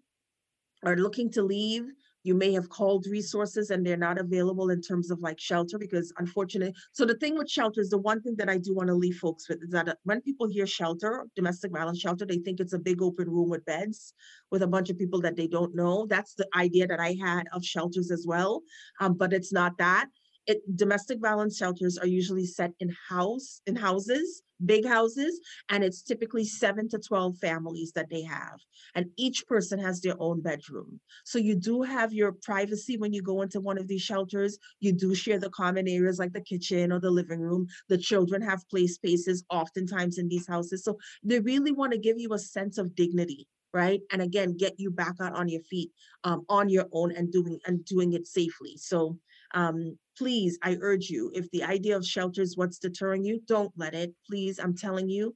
are 0.82 0.96
looking 0.96 1.30
to 1.32 1.42
leave 1.42 1.84
you 2.22 2.34
may 2.34 2.52
have 2.52 2.68
called 2.68 3.06
resources 3.06 3.70
and 3.70 3.84
they're 3.84 3.96
not 3.96 4.18
available 4.18 4.70
in 4.70 4.80
terms 4.80 5.10
of 5.10 5.20
like 5.20 5.40
shelter 5.40 5.78
because 5.78 6.12
unfortunately 6.18 6.74
so 6.92 7.04
the 7.04 7.16
thing 7.16 7.36
with 7.36 7.50
shelter 7.50 7.80
is 7.80 7.90
the 7.90 7.98
one 7.98 8.20
thing 8.22 8.34
that 8.36 8.48
i 8.48 8.58
do 8.58 8.74
want 8.74 8.88
to 8.88 8.94
leave 8.94 9.16
folks 9.16 9.48
with 9.48 9.62
is 9.62 9.70
that 9.70 9.88
uh, 9.88 9.94
when 10.04 10.20
people 10.20 10.48
hear 10.48 10.66
shelter 10.66 11.26
domestic 11.36 11.72
violence 11.72 11.98
shelter 11.98 12.26
they 12.26 12.38
think 12.38 12.60
it's 12.60 12.72
a 12.72 12.78
big 12.78 13.02
open 13.02 13.28
room 13.28 13.48
with 13.48 13.64
beds 13.64 14.14
with 14.50 14.62
a 14.62 14.66
bunch 14.66 14.90
of 14.90 14.98
people 14.98 15.20
that 15.20 15.36
they 15.36 15.46
don't 15.46 15.76
know. 15.76 16.06
That's 16.06 16.34
the 16.34 16.48
idea 16.56 16.86
that 16.86 17.00
i 17.00 17.16
had 17.20 17.44
of 17.52 17.64
shelters 17.64 18.10
as 18.10 18.26
well 18.26 18.62
um, 19.00 19.14
but 19.14 19.32
it's 19.32 19.52
not 19.52 19.78
that 19.78 20.08
it, 20.50 20.76
domestic 20.76 21.18
violence 21.20 21.56
shelters 21.56 21.98
are 21.98 22.06
usually 22.06 22.46
set 22.46 22.72
in 22.80 22.94
house 23.08 23.60
in 23.66 23.76
houses 23.76 24.42
big 24.64 24.86
houses 24.86 25.40
and 25.68 25.82
it's 25.82 26.02
typically 26.02 26.44
7 26.44 26.88
to 26.90 26.98
12 26.98 27.38
families 27.38 27.92
that 27.92 28.10
they 28.10 28.22
have 28.22 28.58
and 28.94 29.06
each 29.16 29.46
person 29.46 29.78
has 29.78 30.00
their 30.00 30.16
own 30.18 30.40
bedroom. 30.40 31.00
So 31.24 31.38
you 31.38 31.54
do 31.54 31.82
have 31.82 32.12
your 32.12 32.32
privacy 32.32 32.96
when 32.96 33.12
you 33.12 33.22
go 33.22 33.42
into 33.42 33.60
one 33.60 33.78
of 33.78 33.88
these 33.88 34.02
shelters. 34.02 34.58
You 34.80 34.92
do 34.92 35.14
share 35.14 35.38
the 35.38 35.50
common 35.50 35.88
areas 35.88 36.18
like 36.18 36.32
the 36.32 36.40
kitchen 36.40 36.92
or 36.92 37.00
the 37.00 37.10
living 37.10 37.40
room. 37.40 37.66
The 37.88 37.98
children 37.98 38.42
have 38.42 38.68
play 38.68 38.86
spaces 38.86 39.44
oftentimes 39.50 40.18
in 40.18 40.28
these 40.28 40.46
houses. 40.46 40.84
So 40.84 40.98
they 41.22 41.40
really 41.40 41.72
want 41.72 41.92
to 41.92 41.98
give 41.98 42.18
you 42.18 42.32
a 42.34 42.38
sense 42.38 42.78
of 42.78 42.94
dignity 42.94 43.46
right? 43.72 44.00
And 44.10 44.20
again 44.20 44.56
get 44.56 44.74
you 44.78 44.90
back 44.90 45.14
out 45.22 45.36
on 45.36 45.48
your 45.48 45.60
feet 45.62 45.92
um, 46.24 46.44
on 46.48 46.68
your 46.68 46.86
own 46.92 47.12
and 47.14 47.30
doing 47.30 47.60
and 47.66 47.84
doing 47.84 48.14
it 48.14 48.26
safely. 48.26 48.76
So 48.76 49.16
um, 49.54 49.96
please, 50.20 50.58
I 50.62 50.76
urge 50.82 51.08
you, 51.08 51.30
if 51.32 51.50
the 51.50 51.64
idea 51.64 51.96
of 51.96 52.04
shelter 52.04 52.42
is 52.42 52.54
what's 52.54 52.78
deterring 52.78 53.24
you, 53.24 53.40
don't 53.48 53.72
let 53.74 53.94
it. 53.94 54.12
Please, 54.28 54.58
I'm 54.58 54.76
telling 54.76 55.08
you, 55.08 55.34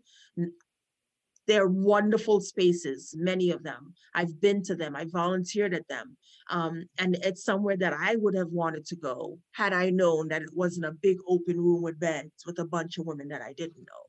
they're 1.47 1.69
wonderful 1.69 2.43
spaces, 2.43 3.15
many 3.17 3.51
of 3.51 3.63
them. 3.63 3.95
I've 4.15 4.39
been 4.43 4.63
to 4.65 4.75
them, 4.75 4.95
I 4.95 5.07
volunteered 5.07 5.73
at 5.73 5.89
them. 5.89 6.19
Um, 6.51 6.85
and 6.99 7.17
it's 7.23 7.45
somewhere 7.45 7.79
that 7.79 7.95
I 7.95 8.17
would 8.17 8.35
have 8.37 8.51
wanted 8.51 8.85
to 8.89 8.97
go 8.97 9.39
had 9.53 9.73
I 9.73 9.89
known 9.89 10.29
that 10.29 10.43
it 10.43 10.51
wasn't 10.53 10.85
a 10.85 10.93
big 10.93 11.17
open 11.27 11.59
room 11.59 11.81
with 11.81 11.99
beds 11.99 12.45
with 12.45 12.59
a 12.59 12.67
bunch 12.67 12.99
of 12.99 13.07
women 13.07 13.29
that 13.29 13.41
I 13.41 13.55
didn't 13.55 13.79
know. 13.79 14.05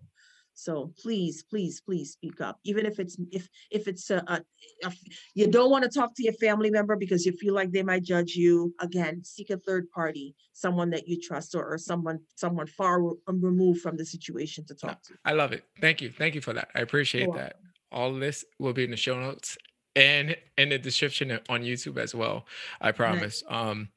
So 0.56 0.94
please, 0.98 1.44
please, 1.44 1.82
please 1.82 2.14
speak 2.14 2.40
up. 2.40 2.60
Even 2.64 2.86
if 2.86 2.98
it's 2.98 3.18
if 3.32 3.48
if 3.70 3.88
it's 3.88 4.10
a, 4.10 4.24
a, 4.28 4.42
a, 4.86 4.92
you 5.34 5.48
don't 5.48 5.70
want 5.70 5.84
to 5.84 5.90
talk 5.90 6.16
to 6.16 6.24
your 6.24 6.34
family 6.34 6.72
member 6.72 6.96
because 6.96 7.26
you 7.26 7.34
feel 7.34 7.54
like 7.54 7.72
they 7.72 7.84
might 7.84 8.04
judge 8.04 8.36
you. 8.36 8.74
Again, 8.80 9.22
seek 9.24 9.50
a 9.50 9.58
third 9.58 9.92
party, 9.92 10.34
someone 10.54 10.90
that 10.92 11.08
you 11.08 11.20
trust, 11.22 11.56
or, 11.56 11.66
or 11.66 11.78
someone 11.78 12.20
someone 12.36 12.68
far 12.68 13.02
removed 13.28 13.82
from 13.82 13.98
the 13.98 14.06
situation 14.06 14.66
to 14.68 14.74
talk 14.74 15.04
to. 15.04 15.14
I 15.26 15.34
love 15.34 15.52
it. 15.52 15.66
Thank 15.82 16.02
you. 16.02 16.10
Thank 16.10 16.36
you 16.36 16.42
for 16.42 16.54
that. 16.54 16.70
I 16.74 16.80
appreciate 16.80 17.34
that. 17.34 17.58
All 17.92 18.14
this 18.14 18.46
will 18.58 18.74
be 18.74 18.86
in 18.86 18.92
the 18.92 18.98
show 18.98 19.20
notes 19.20 19.58
and 19.96 20.36
in 20.58 20.70
the 20.70 20.80
description 20.80 21.38
on 21.50 21.62
YouTube 21.62 21.98
as 21.98 22.16
well. 22.16 22.46
I 22.80 22.94
promise. 22.94 23.44
Nice. 23.50 23.68
Um, 23.68 23.90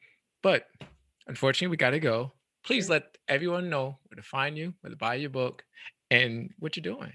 but 0.42 0.66
unfortunately, 1.28 1.70
we 1.70 1.76
got 1.76 1.90
to 1.90 2.00
go. 2.00 2.32
please 2.64 2.90
let 2.90 3.16
everyone 3.28 3.70
know 3.70 3.98
where 4.08 4.16
to 4.16 4.22
find 4.22 4.58
you, 4.58 4.74
where 4.80 4.90
to 4.90 4.96
buy 4.96 5.14
your 5.14 5.30
book, 5.30 5.64
and 6.10 6.50
what 6.58 6.76
you're 6.76 6.82
doing. 6.82 7.12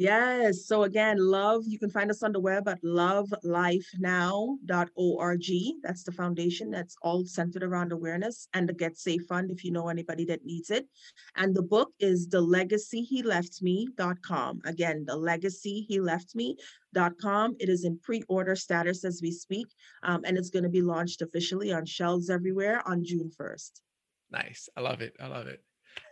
Yes. 0.00 0.64
So 0.64 0.84
again, 0.84 1.18
love, 1.18 1.64
you 1.66 1.78
can 1.78 1.90
find 1.90 2.10
us 2.10 2.22
on 2.22 2.32
the 2.32 2.40
web 2.40 2.66
at 2.68 2.82
lovelifenow.org. 2.82 5.48
That's 5.82 6.04
the 6.04 6.12
foundation 6.12 6.70
that's 6.70 6.96
all 7.02 7.26
centered 7.26 7.62
around 7.62 7.92
awareness 7.92 8.48
and 8.54 8.66
the 8.66 8.72
Get 8.72 8.96
Safe 8.96 9.20
Fund 9.28 9.50
if 9.50 9.62
you 9.62 9.72
know 9.72 9.90
anybody 9.90 10.24
that 10.24 10.42
needs 10.42 10.70
it. 10.70 10.88
And 11.36 11.54
the 11.54 11.60
book 11.60 11.92
is 12.00 12.28
the 12.28 12.40
legacy 12.40 13.02
he 13.02 13.22
left 13.22 13.60
me.com. 13.60 14.62
Again, 14.64 15.04
the 15.06 15.16
legacy 15.16 15.84
he 15.86 16.00
left 16.00 16.34
me.com. 16.34 17.56
It 17.60 17.68
is 17.68 17.84
in 17.84 17.98
pre-order 17.98 18.56
status 18.56 19.04
as 19.04 19.20
we 19.22 19.30
speak. 19.30 19.66
Um, 20.02 20.22
and 20.24 20.38
it's 20.38 20.48
going 20.48 20.62
to 20.62 20.70
be 20.70 20.80
launched 20.80 21.20
officially 21.20 21.74
on 21.74 21.84
shelves 21.84 22.30
everywhere 22.30 22.80
on 22.88 23.04
June 23.04 23.30
1st. 23.38 23.82
Nice. 24.30 24.70
I 24.78 24.80
love 24.80 25.02
it. 25.02 25.14
I 25.20 25.26
love 25.26 25.46
it. 25.46 25.62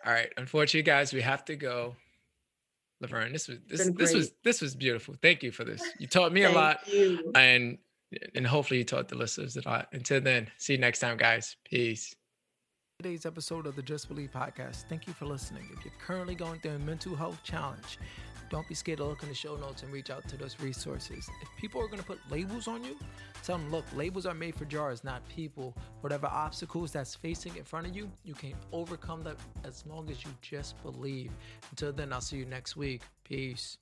All 0.05 0.13
right. 0.13 0.31
Unfortunately, 0.37 0.83
guys, 0.83 1.15
we 1.15 1.23
have 1.23 1.47
to 1.47 1.57
go. 1.57 1.97
Laverne, 3.01 3.33
this 3.33 3.49
was 3.49 3.59
this 3.69 3.91
this 3.97 4.13
was 4.13 4.33
this 4.45 4.61
was 4.61 4.75
beautiful. 4.75 5.15
Thank 5.23 5.43
you 5.43 5.53
for 5.53 5.65
this. 5.65 5.83
You 5.99 6.07
taught 6.07 6.33
me 6.33 6.43
a 6.43 6.51
lot, 6.51 6.81
you. 6.89 7.31
and 7.35 7.79
and 8.35 8.47
hopefully 8.47 8.79
you 8.79 8.85
taught 8.85 9.09
the 9.09 9.17
listeners 9.17 9.57
a 9.57 9.69
lot. 9.69 9.89
Until 9.93 10.21
then, 10.21 10.51
see 10.59 10.75
you 10.75 10.79
next 10.79 10.99
time, 10.99 11.17
guys. 11.17 11.57
Peace. 11.65 12.15
Today's 13.01 13.27
episode 13.27 13.67
of 13.67 13.77
the 13.77 13.83
Just 13.83 14.09
Believe 14.09 14.33
podcast. 14.33 14.87
Thank 14.89 15.07
you 15.07 15.13
for 15.13 15.25
listening. 15.25 15.69
If 15.77 15.85
you're 15.85 15.95
currently 16.05 16.35
going 16.35 16.59
through 16.59 16.73
a 16.73 16.79
mental 16.81 17.15
health 17.15 17.39
challenge, 17.45 17.99
don't 18.51 18.69
be 18.69 18.75
scared 18.75 18.99
to 18.99 19.05
look 19.05 19.23
in 19.23 19.29
the 19.29 19.35
show 19.35 19.57
notes 19.57 19.83
and 19.83 19.93
reach 19.93 20.11
out 20.11 20.27
to 20.29 20.37
those 20.37 20.59
resources. 20.61 21.29
If 21.43 21.49
people 21.57 21.81
are 21.81 21.87
going 21.87 21.99
to 21.99 22.05
put 22.05 22.19
labels 22.31 22.69
on 22.69 22.85
you, 22.85 22.97
tell 23.43 23.59
them, 23.59 23.71
look, 23.71 23.85
labels 23.95 24.27
are 24.27 24.35
made 24.35 24.55
for 24.55 24.65
jars, 24.65 25.05
not 25.05 25.27
people. 25.29 25.75
Whatever 26.01 26.27
obstacles 26.27 26.93
that's 26.93 27.15
facing 27.15 27.57
in 27.57 27.65
front 27.65 27.87
of 27.87 27.97
you, 27.97 28.11
you 28.25 28.35
can 28.35 28.55
overcome 28.73 29.23
them 29.23 29.37
as 29.65 29.85
long 29.87 30.11
as 30.11 30.25
you 30.25 30.31
just 30.41 30.81
believe. 30.83 31.31
Until 31.71 31.93
then, 31.93 32.13
I'll 32.13 32.21
see 32.21 32.37
you 32.37 32.47
next 32.47 32.77
week. 32.77 33.03
Peace. 33.25 33.79